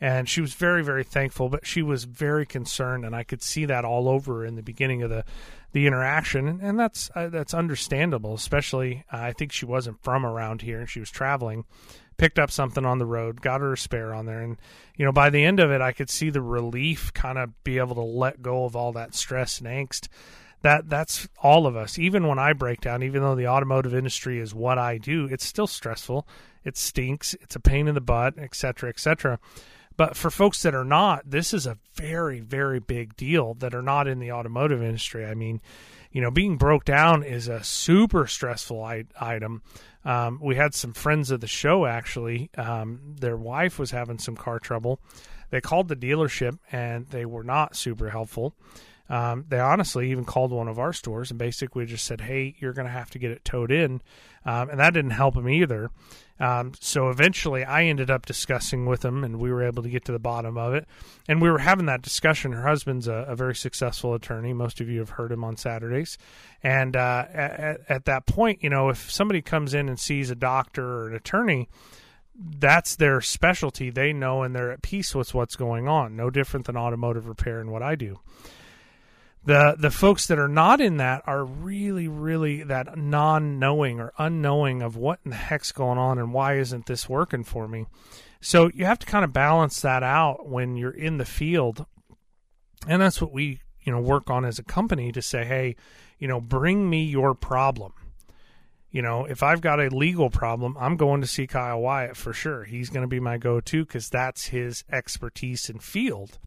and 0.00 0.28
she 0.28 0.40
was 0.40 0.54
very 0.54 0.82
very 0.82 1.04
thankful 1.04 1.48
but 1.48 1.66
she 1.66 1.82
was 1.82 2.04
very 2.04 2.46
concerned 2.46 3.04
and 3.04 3.14
i 3.14 3.22
could 3.22 3.42
see 3.42 3.64
that 3.66 3.84
all 3.84 4.08
over 4.08 4.44
in 4.44 4.56
the 4.56 4.62
beginning 4.62 5.02
of 5.02 5.10
the 5.10 5.24
the 5.72 5.86
interaction 5.86 6.48
and, 6.48 6.60
and 6.62 6.78
that's 6.78 7.10
uh, 7.14 7.28
that's 7.28 7.54
understandable 7.54 8.34
especially 8.34 9.04
uh, 9.12 9.18
i 9.18 9.32
think 9.32 9.52
she 9.52 9.66
wasn't 9.66 10.02
from 10.02 10.24
around 10.24 10.62
here 10.62 10.80
and 10.80 10.88
she 10.88 11.00
was 11.00 11.10
traveling 11.10 11.64
picked 12.20 12.38
up 12.38 12.50
something 12.50 12.84
on 12.84 12.98
the 12.98 13.06
road 13.06 13.40
got 13.40 13.62
her 13.62 13.72
a 13.72 13.78
spare 13.78 14.12
on 14.12 14.26
there 14.26 14.42
and 14.42 14.58
you 14.94 15.06
know 15.06 15.10
by 15.10 15.30
the 15.30 15.42
end 15.42 15.58
of 15.58 15.70
it 15.70 15.80
i 15.80 15.90
could 15.90 16.10
see 16.10 16.28
the 16.28 16.42
relief 16.42 17.10
kind 17.14 17.38
of 17.38 17.64
be 17.64 17.78
able 17.78 17.94
to 17.94 18.02
let 18.02 18.42
go 18.42 18.66
of 18.66 18.76
all 18.76 18.92
that 18.92 19.14
stress 19.14 19.58
and 19.58 19.66
angst 19.66 20.06
that 20.60 20.86
that's 20.90 21.26
all 21.42 21.66
of 21.66 21.74
us 21.74 21.98
even 21.98 22.26
when 22.26 22.38
i 22.38 22.52
break 22.52 22.82
down 22.82 23.02
even 23.02 23.22
though 23.22 23.34
the 23.34 23.48
automotive 23.48 23.94
industry 23.94 24.38
is 24.38 24.54
what 24.54 24.76
i 24.76 24.98
do 24.98 25.26
it's 25.30 25.46
still 25.46 25.66
stressful 25.66 26.28
it 26.62 26.76
stinks 26.76 27.32
it's 27.40 27.56
a 27.56 27.60
pain 27.60 27.88
in 27.88 27.94
the 27.94 28.02
butt 28.02 28.38
etc 28.38 28.54
cetera, 28.54 28.90
etc 28.90 29.38
cetera. 29.38 29.38
But 30.00 30.16
for 30.16 30.30
folks 30.30 30.62
that 30.62 30.74
are 30.74 30.82
not, 30.82 31.30
this 31.30 31.52
is 31.52 31.66
a 31.66 31.76
very, 31.92 32.40
very 32.40 32.80
big 32.80 33.16
deal 33.16 33.52
that 33.54 33.74
are 33.74 33.82
not 33.82 34.08
in 34.08 34.18
the 34.18 34.32
automotive 34.32 34.82
industry. 34.82 35.26
I 35.26 35.34
mean, 35.34 35.60
you 36.10 36.22
know, 36.22 36.30
being 36.30 36.56
broke 36.56 36.86
down 36.86 37.22
is 37.22 37.48
a 37.48 37.62
super 37.62 38.26
stressful 38.26 38.82
I- 38.82 39.04
item. 39.20 39.62
Um, 40.04 40.38
we 40.42 40.56
had 40.56 40.74
some 40.74 40.92
friends 40.92 41.30
of 41.30 41.40
the 41.40 41.46
show 41.46 41.86
actually. 41.86 42.50
Um, 42.56 43.00
their 43.20 43.36
wife 43.36 43.78
was 43.78 43.90
having 43.90 44.18
some 44.18 44.36
car 44.36 44.58
trouble. 44.58 45.00
They 45.50 45.60
called 45.60 45.88
the 45.88 45.96
dealership 45.96 46.58
and 46.72 47.06
they 47.08 47.26
were 47.26 47.44
not 47.44 47.76
super 47.76 48.10
helpful. 48.10 48.54
Um, 49.10 49.44
they 49.48 49.58
honestly 49.58 50.12
even 50.12 50.24
called 50.24 50.52
one 50.52 50.68
of 50.68 50.78
our 50.78 50.92
stores 50.92 51.30
and 51.30 51.38
basically 51.38 51.84
just 51.84 52.04
said, 52.04 52.20
"Hey, 52.20 52.54
you're 52.60 52.72
going 52.72 52.86
to 52.86 52.92
have 52.92 53.10
to 53.10 53.18
get 53.18 53.32
it 53.32 53.44
towed 53.44 53.72
in," 53.72 54.00
um, 54.46 54.70
and 54.70 54.78
that 54.78 54.94
didn't 54.94 55.10
help 55.10 55.34
them 55.34 55.48
either. 55.48 55.90
Um, 56.38 56.72
so 56.80 57.10
eventually, 57.10 57.64
I 57.64 57.84
ended 57.84 58.08
up 58.08 58.24
discussing 58.24 58.86
with 58.86 59.00
them, 59.00 59.24
and 59.24 59.40
we 59.40 59.52
were 59.52 59.64
able 59.64 59.82
to 59.82 59.90
get 59.90 60.04
to 60.06 60.12
the 60.12 60.20
bottom 60.20 60.56
of 60.56 60.74
it. 60.74 60.86
And 61.28 61.42
we 61.42 61.50
were 61.50 61.58
having 61.58 61.86
that 61.86 62.02
discussion. 62.02 62.52
Her 62.52 62.66
husband's 62.66 63.08
a, 63.08 63.26
a 63.28 63.36
very 63.36 63.54
successful 63.54 64.14
attorney. 64.14 64.52
Most 64.52 64.80
of 64.80 64.88
you 64.88 65.00
have 65.00 65.10
heard 65.10 65.32
him 65.32 65.44
on 65.44 65.56
Saturdays. 65.56 66.16
And 66.62 66.96
uh, 66.96 67.26
at, 67.32 67.80
at 67.88 68.04
that 68.06 68.26
point, 68.26 68.62
you 68.62 68.70
know, 68.70 68.88
if 68.88 69.10
somebody 69.10 69.42
comes 69.42 69.74
in 69.74 69.88
and 69.88 69.98
sees 69.98 70.30
a 70.30 70.34
doctor 70.34 70.84
or 70.84 71.08
an 71.08 71.16
attorney, 71.16 71.68
that's 72.34 72.96
their 72.96 73.20
specialty. 73.20 73.90
They 73.90 74.14
know 74.14 74.42
and 74.42 74.54
they're 74.54 74.72
at 74.72 74.80
peace 74.80 75.14
with 75.14 75.34
what's 75.34 75.56
going 75.56 75.88
on. 75.88 76.16
No 76.16 76.30
different 76.30 76.66
than 76.66 76.76
automotive 76.76 77.26
repair 77.26 77.60
and 77.60 77.70
what 77.70 77.82
I 77.82 77.96
do 77.96 78.20
the 79.44 79.74
the 79.78 79.90
folks 79.90 80.26
that 80.26 80.38
are 80.38 80.48
not 80.48 80.80
in 80.80 80.98
that 80.98 81.22
are 81.26 81.44
really 81.44 82.08
really 82.08 82.62
that 82.64 82.98
non-knowing 82.98 83.98
or 84.00 84.12
unknowing 84.18 84.82
of 84.82 84.96
what 84.96 85.18
in 85.24 85.30
the 85.30 85.36
heck's 85.36 85.72
going 85.72 85.98
on 85.98 86.18
and 86.18 86.32
why 86.32 86.58
isn't 86.58 86.86
this 86.86 87.08
working 87.08 87.44
for 87.44 87.66
me. 87.66 87.86
So 88.40 88.70
you 88.74 88.84
have 88.84 88.98
to 88.98 89.06
kind 89.06 89.24
of 89.24 89.32
balance 89.32 89.80
that 89.80 90.02
out 90.02 90.48
when 90.48 90.76
you're 90.76 90.90
in 90.90 91.18
the 91.18 91.24
field. 91.24 91.86
And 92.86 93.00
that's 93.00 93.20
what 93.20 93.32
we 93.32 93.60
you 93.82 93.92
know 93.92 94.00
work 94.00 94.28
on 94.30 94.44
as 94.44 94.58
a 94.58 94.64
company 94.64 95.10
to 95.12 95.22
say 95.22 95.44
hey 95.44 95.76
you 96.18 96.28
know 96.28 96.40
bring 96.40 96.88
me 96.88 97.04
your 97.04 97.34
problem. 97.34 97.92
You 98.90 99.02
know 99.02 99.24
if 99.24 99.42
i've 99.42 99.60
got 99.60 99.80
a 99.80 99.88
legal 99.88 100.30
problem 100.30 100.76
i'm 100.78 100.96
going 100.96 101.20
to 101.20 101.26
see 101.26 101.46
kyle 101.46 101.80
wyatt 101.80 102.16
for 102.16 102.34
sure. 102.34 102.64
He's 102.64 102.90
going 102.90 103.02
to 103.02 103.08
be 103.08 103.20
my 103.20 103.38
go-to 103.38 103.86
because 103.86 104.10
that's 104.10 104.46
his 104.46 104.84
expertise 104.90 105.70
and 105.70 105.82
field 105.82 106.38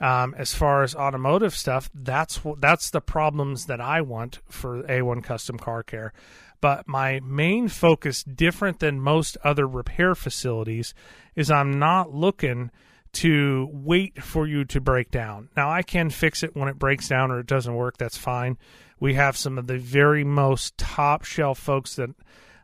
um, 0.00 0.34
as 0.36 0.54
far 0.54 0.82
as 0.82 0.94
automotive 0.94 1.54
stuff, 1.54 1.90
that's 1.94 2.40
that's 2.58 2.90
the 2.90 3.00
problems 3.00 3.66
that 3.66 3.80
I 3.80 4.00
want 4.00 4.40
for 4.48 4.82
A1 4.82 5.22
Custom 5.22 5.58
Car 5.58 5.82
Care. 5.82 6.12
But 6.60 6.88
my 6.88 7.20
main 7.20 7.68
focus, 7.68 8.22
different 8.22 8.80
than 8.80 9.00
most 9.00 9.36
other 9.44 9.66
repair 9.66 10.14
facilities, 10.14 10.94
is 11.36 11.50
I'm 11.50 11.78
not 11.78 12.14
looking 12.14 12.70
to 13.12 13.68
wait 13.70 14.22
for 14.22 14.46
you 14.46 14.64
to 14.64 14.80
break 14.80 15.10
down. 15.10 15.48
Now 15.56 15.70
I 15.70 15.82
can 15.82 16.10
fix 16.10 16.42
it 16.42 16.56
when 16.56 16.68
it 16.68 16.78
breaks 16.78 17.08
down 17.08 17.30
or 17.30 17.38
it 17.40 17.46
doesn't 17.46 17.74
work. 17.74 17.96
That's 17.96 18.18
fine. 18.18 18.58
We 18.98 19.14
have 19.14 19.36
some 19.36 19.58
of 19.58 19.66
the 19.66 19.78
very 19.78 20.24
most 20.24 20.76
top 20.76 21.24
shelf 21.24 21.58
folks 21.58 21.96
that 21.96 22.10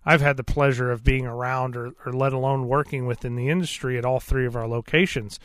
I've 0.04 0.22
had 0.22 0.36
the 0.36 0.44
pleasure 0.44 0.90
of 0.90 1.04
being 1.04 1.26
around 1.26 1.76
or, 1.76 1.92
or 2.04 2.12
let 2.12 2.32
alone 2.32 2.66
working 2.66 3.06
with 3.06 3.24
in 3.24 3.36
the 3.36 3.48
industry 3.48 3.98
at 3.98 4.04
all 4.04 4.18
three 4.18 4.46
of 4.46 4.56
our 4.56 4.66
locations. 4.66 5.38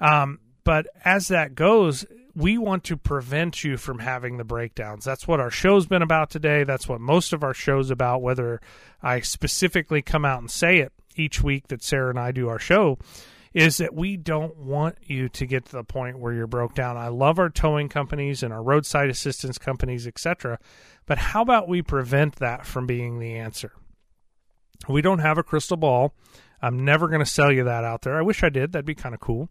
Um, 0.00 0.40
but 0.68 0.86
as 1.02 1.28
that 1.28 1.54
goes, 1.54 2.04
we 2.34 2.58
want 2.58 2.84
to 2.84 2.98
prevent 2.98 3.64
you 3.64 3.78
from 3.78 4.00
having 4.00 4.36
the 4.36 4.44
breakdowns. 4.44 5.02
That's 5.02 5.26
what 5.26 5.40
our 5.40 5.50
show's 5.50 5.86
been 5.86 6.02
about 6.02 6.28
today. 6.28 6.62
That's 6.62 6.86
what 6.86 7.00
most 7.00 7.32
of 7.32 7.42
our 7.42 7.54
show's 7.54 7.90
about, 7.90 8.20
whether 8.20 8.60
I 9.02 9.20
specifically 9.20 10.02
come 10.02 10.26
out 10.26 10.40
and 10.40 10.50
say 10.50 10.80
it 10.80 10.92
each 11.16 11.42
week 11.42 11.68
that 11.68 11.82
Sarah 11.82 12.10
and 12.10 12.18
I 12.18 12.32
do 12.32 12.50
our 12.50 12.58
show, 12.58 12.98
is 13.54 13.78
that 13.78 13.94
we 13.94 14.18
don't 14.18 14.58
want 14.58 14.98
you 15.06 15.30
to 15.30 15.46
get 15.46 15.64
to 15.64 15.72
the 15.72 15.84
point 15.84 16.18
where 16.18 16.34
you're 16.34 16.46
broke 16.46 16.74
down. 16.74 16.98
I 16.98 17.08
love 17.08 17.38
our 17.38 17.48
towing 17.48 17.88
companies 17.88 18.42
and 18.42 18.52
our 18.52 18.62
roadside 18.62 19.08
assistance 19.08 19.56
companies, 19.56 20.06
etc. 20.06 20.58
But 21.06 21.16
how 21.16 21.40
about 21.40 21.66
we 21.66 21.80
prevent 21.80 22.36
that 22.36 22.66
from 22.66 22.86
being 22.86 23.20
the 23.20 23.36
answer? 23.36 23.72
We 24.86 25.00
don't 25.00 25.20
have 25.20 25.38
a 25.38 25.42
crystal 25.42 25.78
ball. 25.78 26.12
I'm 26.60 26.84
never 26.84 27.08
going 27.08 27.20
to 27.20 27.26
sell 27.26 27.50
you 27.50 27.64
that 27.64 27.84
out 27.84 28.02
there. 28.02 28.18
I 28.18 28.22
wish 28.22 28.42
I 28.42 28.50
did. 28.50 28.72
That'd 28.72 28.84
be 28.84 28.94
kind 28.94 29.14
of 29.14 29.20
cool. 29.22 29.48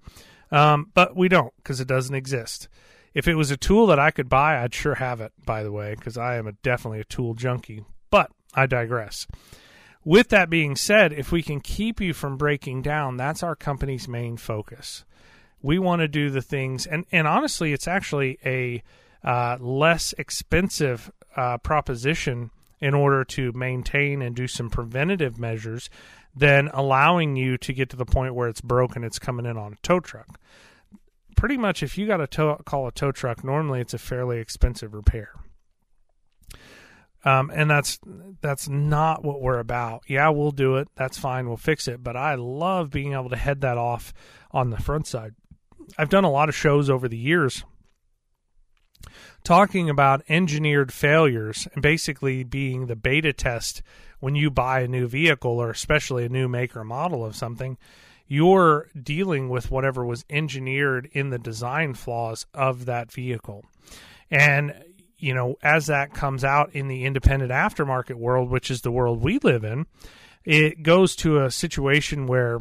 Um, 0.51 0.91
but 0.93 1.15
we 1.15 1.27
don't 1.27 1.53
because 1.57 1.79
it 1.79 1.87
doesn't 1.87 2.15
exist. 2.15 2.67
If 3.13 3.27
it 3.27 3.35
was 3.35 3.51
a 3.51 3.57
tool 3.57 3.87
that 3.87 3.99
I 3.99 4.11
could 4.11 4.29
buy, 4.29 4.61
I'd 4.61 4.73
sure 4.73 4.95
have 4.95 5.21
it, 5.21 5.33
by 5.45 5.63
the 5.63 5.71
way, 5.71 5.95
because 5.95 6.17
I 6.17 6.35
am 6.35 6.47
a, 6.47 6.51
definitely 6.51 6.99
a 6.99 7.05
tool 7.05 7.33
junkie. 7.33 7.83
But 8.09 8.31
I 8.53 8.65
digress. 8.67 9.27
With 10.05 10.29
that 10.29 10.49
being 10.49 10.75
said, 10.75 11.11
if 11.11 11.31
we 11.31 11.41
can 11.41 11.59
keep 11.59 11.99
you 11.99 12.13
from 12.13 12.37
breaking 12.37 12.81
down, 12.81 13.17
that's 13.17 13.43
our 13.43 13.55
company's 13.55 14.07
main 14.07 14.37
focus. 14.37 15.03
We 15.61 15.79
want 15.79 16.01
to 16.01 16.07
do 16.07 16.29
the 16.29 16.41
things, 16.41 16.85
and, 16.85 17.05
and 17.11 17.27
honestly, 17.27 17.73
it's 17.73 17.87
actually 17.87 18.37
a 18.45 18.83
uh, 19.23 19.57
less 19.59 20.13
expensive 20.17 21.11
uh, 21.35 21.57
proposition 21.57 22.51
in 22.79 22.93
order 22.93 23.23
to 23.23 23.51
maintain 23.53 24.21
and 24.21 24.35
do 24.35 24.47
some 24.47 24.69
preventative 24.69 25.39
measures 25.39 25.89
than 26.37 26.69
allowing 26.73 27.35
you 27.35 27.57
to 27.57 27.73
get 27.73 27.89
to 27.89 27.95
the 27.95 28.05
point 28.05 28.35
where 28.35 28.47
it's 28.47 28.61
broken, 28.61 29.03
it's 29.03 29.19
coming 29.19 29.45
in 29.45 29.57
on 29.57 29.73
a 29.73 29.77
tow 29.81 29.99
truck. 29.99 30.39
Pretty 31.35 31.57
much, 31.57 31.83
if 31.83 31.97
you 31.97 32.07
got 32.07 32.17
to 32.17 32.27
tow, 32.27 32.61
call 32.65 32.87
a 32.87 32.91
tow 32.91 33.11
truck, 33.11 33.43
normally 33.43 33.81
it's 33.81 33.93
a 33.93 33.99
fairly 33.99 34.39
expensive 34.39 34.93
repair. 34.93 35.31
Um, 37.25 37.51
and 37.53 37.69
that's 37.69 37.99
that's 38.41 38.69
not 38.69 39.23
what 39.23 39.41
we're 39.41 39.59
about. 39.59 40.03
Yeah, 40.07 40.29
we'll 40.29 40.51
do 40.51 40.77
it. 40.77 40.87
That's 40.95 41.17
fine. 41.17 41.47
We'll 41.47 41.57
fix 41.57 41.87
it. 41.87 42.03
But 42.03 42.15
I 42.15 42.35
love 42.35 42.89
being 42.89 43.13
able 43.13 43.29
to 43.29 43.35
head 43.35 43.61
that 43.61 43.77
off 43.77 44.13
on 44.51 44.69
the 44.69 44.77
front 44.77 45.07
side. 45.07 45.33
I've 45.97 46.09
done 46.09 46.23
a 46.23 46.31
lot 46.31 46.47
of 46.47 46.55
shows 46.55 46.89
over 46.89 47.07
the 47.07 47.17
years 47.17 47.65
talking 49.47 49.89
about 49.89 50.21
engineered 50.27 50.91
failures 50.91 51.69
and 51.73 51.81
basically 51.81 52.43
being 52.43 52.87
the 52.87 52.97
beta 52.97 53.31
test 53.31 53.81
when 54.19 54.35
you 54.35 54.51
buy 54.51 54.81
a 54.81 54.87
new 54.89 55.07
vehicle 55.07 55.51
or 55.51 55.69
especially 55.69 56.25
a 56.25 56.29
new 56.29 56.49
maker 56.49 56.83
model 56.83 57.23
of 57.23 57.33
something, 57.33 57.77
you're 58.27 58.89
dealing 59.01 59.47
with 59.47 59.71
whatever 59.71 60.05
was 60.05 60.25
engineered 60.29 61.07
in 61.13 61.29
the 61.29 61.39
design 61.39 61.93
flaws 61.93 62.45
of 62.53 62.83
that 62.87 63.09
vehicle. 63.09 63.63
And 64.29 64.75
you 65.17 65.33
know, 65.33 65.55
as 65.63 65.85
that 65.85 66.13
comes 66.13 66.43
out 66.43 66.75
in 66.75 66.89
the 66.89 67.05
independent 67.05 67.49
aftermarket 67.49 68.15
world, 68.15 68.49
which 68.49 68.69
is 68.69 68.81
the 68.81 68.91
world 68.91 69.23
we 69.23 69.39
live 69.39 69.63
in, 69.63 69.85
it 70.43 70.83
goes 70.83 71.15
to 71.15 71.41
a 71.41 71.49
situation 71.49 72.27
where 72.27 72.59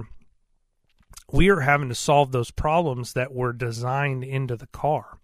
we 1.33 1.49
are 1.49 1.61
having 1.61 1.89
to 1.89 1.97
solve 1.97 2.31
those 2.31 2.53
problems 2.53 3.15
that 3.15 3.35
were 3.35 3.53
designed 3.53 4.23
into 4.23 4.55
the 4.55 4.69
car. 4.69 5.19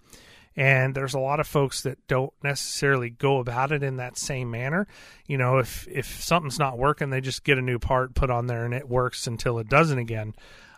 And 0.56 0.94
there's 0.94 1.14
a 1.14 1.18
lot 1.18 1.40
of 1.40 1.46
folks 1.46 1.82
that 1.82 2.06
don't 2.08 2.32
necessarily 2.42 3.10
go 3.10 3.38
about 3.38 3.72
it 3.72 3.82
in 3.82 3.96
that 3.96 4.18
same 4.18 4.50
manner. 4.50 4.86
You 5.26 5.38
know, 5.38 5.58
if 5.58 5.88
if 5.88 6.22
something's 6.22 6.58
not 6.58 6.78
working, 6.78 7.10
they 7.10 7.20
just 7.20 7.44
get 7.44 7.58
a 7.58 7.62
new 7.62 7.78
part 7.78 8.14
put 8.14 8.30
on 8.30 8.46
there 8.46 8.64
and 8.64 8.74
it 8.74 8.88
works 8.88 9.26
until 9.26 9.58
it 9.58 9.68
doesn't 9.68 9.98
again. 9.98 10.34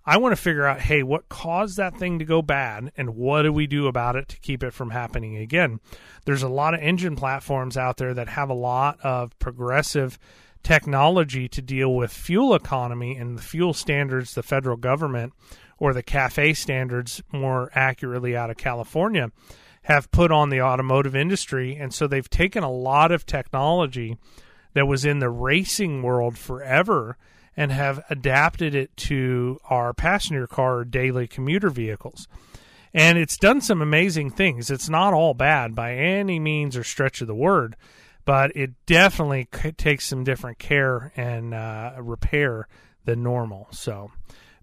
I 0.06 0.18
want 0.18 0.32
to 0.32 0.40
figure 0.40 0.66
out, 0.66 0.80
hey, 0.80 1.02
what 1.02 1.30
caused 1.30 1.78
that 1.78 1.96
thing 1.96 2.18
to 2.18 2.26
go 2.26 2.42
bad 2.42 2.92
and 2.96 3.16
what 3.16 3.42
do 3.42 3.52
we 3.52 3.66
do 3.66 3.86
about 3.86 4.16
it 4.16 4.28
to 4.28 4.38
keep 4.38 4.62
it 4.62 4.74
from 4.74 4.90
happening 4.90 5.36
again? 5.36 5.80
There's 6.26 6.42
a 6.42 6.48
lot 6.48 6.74
of 6.74 6.80
engine 6.80 7.16
platforms 7.16 7.76
out 7.78 7.96
there 7.96 8.12
that 8.12 8.28
have 8.28 8.50
a 8.50 8.54
lot 8.54 9.00
of 9.00 9.36
progressive 9.38 10.18
technology 10.62 11.48
to 11.48 11.62
deal 11.62 11.94
with 11.94 12.12
fuel 12.12 12.54
economy 12.54 13.16
and 13.16 13.38
the 13.38 13.42
fuel 13.42 13.74
standards 13.74 14.34
the 14.34 14.42
federal 14.42 14.76
government 14.76 15.32
or 15.78 15.92
the 15.92 16.02
CAFE 16.02 16.56
standards 16.56 17.22
more 17.32 17.70
accurately 17.74 18.36
out 18.36 18.50
of 18.50 18.56
California 18.56 19.30
have 19.84 20.10
put 20.10 20.30
on 20.30 20.50
the 20.50 20.60
automotive 20.60 21.14
industry. 21.14 21.76
And 21.76 21.92
so 21.92 22.06
they've 22.06 22.28
taken 22.28 22.62
a 22.62 22.70
lot 22.70 23.12
of 23.12 23.26
technology 23.26 24.18
that 24.72 24.86
was 24.86 25.04
in 25.04 25.18
the 25.18 25.30
racing 25.30 26.02
world 26.02 26.36
forever 26.36 27.16
and 27.56 27.70
have 27.70 28.02
adapted 28.10 28.74
it 28.74 28.96
to 28.96 29.58
our 29.70 29.92
passenger 29.92 30.46
car 30.46 30.84
daily 30.84 31.26
commuter 31.26 31.70
vehicles. 31.70 32.26
And 32.92 33.18
it's 33.18 33.36
done 33.36 33.60
some 33.60 33.82
amazing 33.82 34.30
things. 34.30 34.70
It's 34.70 34.88
not 34.88 35.14
all 35.14 35.34
bad 35.34 35.74
by 35.74 35.94
any 35.94 36.38
means 36.38 36.76
or 36.76 36.84
stretch 36.84 37.20
of 37.20 37.26
the 37.26 37.34
word, 37.34 37.76
but 38.24 38.56
it 38.56 38.70
definitely 38.86 39.46
takes 39.76 40.06
some 40.06 40.24
different 40.24 40.58
care 40.58 41.12
and 41.16 41.52
uh, 41.52 41.92
repair 41.98 42.68
than 43.04 43.22
normal. 43.22 43.68
So, 43.70 44.12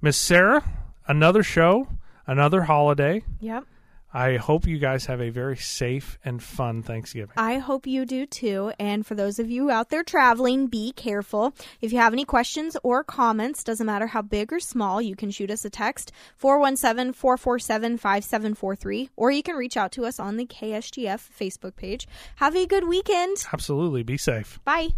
Miss 0.01 0.17
Sarah, 0.17 0.63
another 1.07 1.43
show, 1.43 1.87
another 2.25 2.63
holiday. 2.63 3.23
Yep. 3.39 3.65
I 4.13 4.37
hope 4.37 4.67
you 4.67 4.77
guys 4.77 5.05
have 5.05 5.21
a 5.21 5.29
very 5.29 5.57
safe 5.57 6.19
and 6.25 6.43
fun 6.43 6.83
Thanksgiving. 6.83 7.33
I 7.37 7.59
hope 7.59 7.87
you 7.87 8.05
do 8.05 8.25
too. 8.25 8.73
And 8.77 9.05
for 9.05 9.15
those 9.15 9.39
of 9.39 9.49
you 9.49 9.71
out 9.71 9.89
there 9.89 10.03
traveling, 10.03 10.67
be 10.67 10.91
careful. 10.91 11.53
If 11.79 11.93
you 11.93 11.99
have 11.99 12.13
any 12.13 12.25
questions 12.25 12.75
or 12.83 13.03
comments, 13.03 13.63
doesn't 13.63 13.85
matter 13.85 14.07
how 14.07 14.21
big 14.21 14.51
or 14.51 14.59
small, 14.59 15.01
you 15.01 15.15
can 15.15 15.31
shoot 15.31 15.49
us 15.49 15.63
a 15.63 15.69
text 15.69 16.11
417 16.35 17.13
447 17.13 17.97
5743, 17.97 19.09
or 19.15 19.31
you 19.31 19.43
can 19.43 19.55
reach 19.55 19.77
out 19.77 19.91
to 19.93 20.05
us 20.05 20.19
on 20.19 20.37
the 20.37 20.45
KSGF 20.45 21.29
Facebook 21.39 21.75
page. 21.75 22.07
Have 22.35 22.55
a 22.55 22.65
good 22.65 22.87
weekend. 22.87 23.45
Absolutely. 23.53 24.03
Be 24.03 24.17
safe. 24.17 24.59
Bye. 24.65 24.89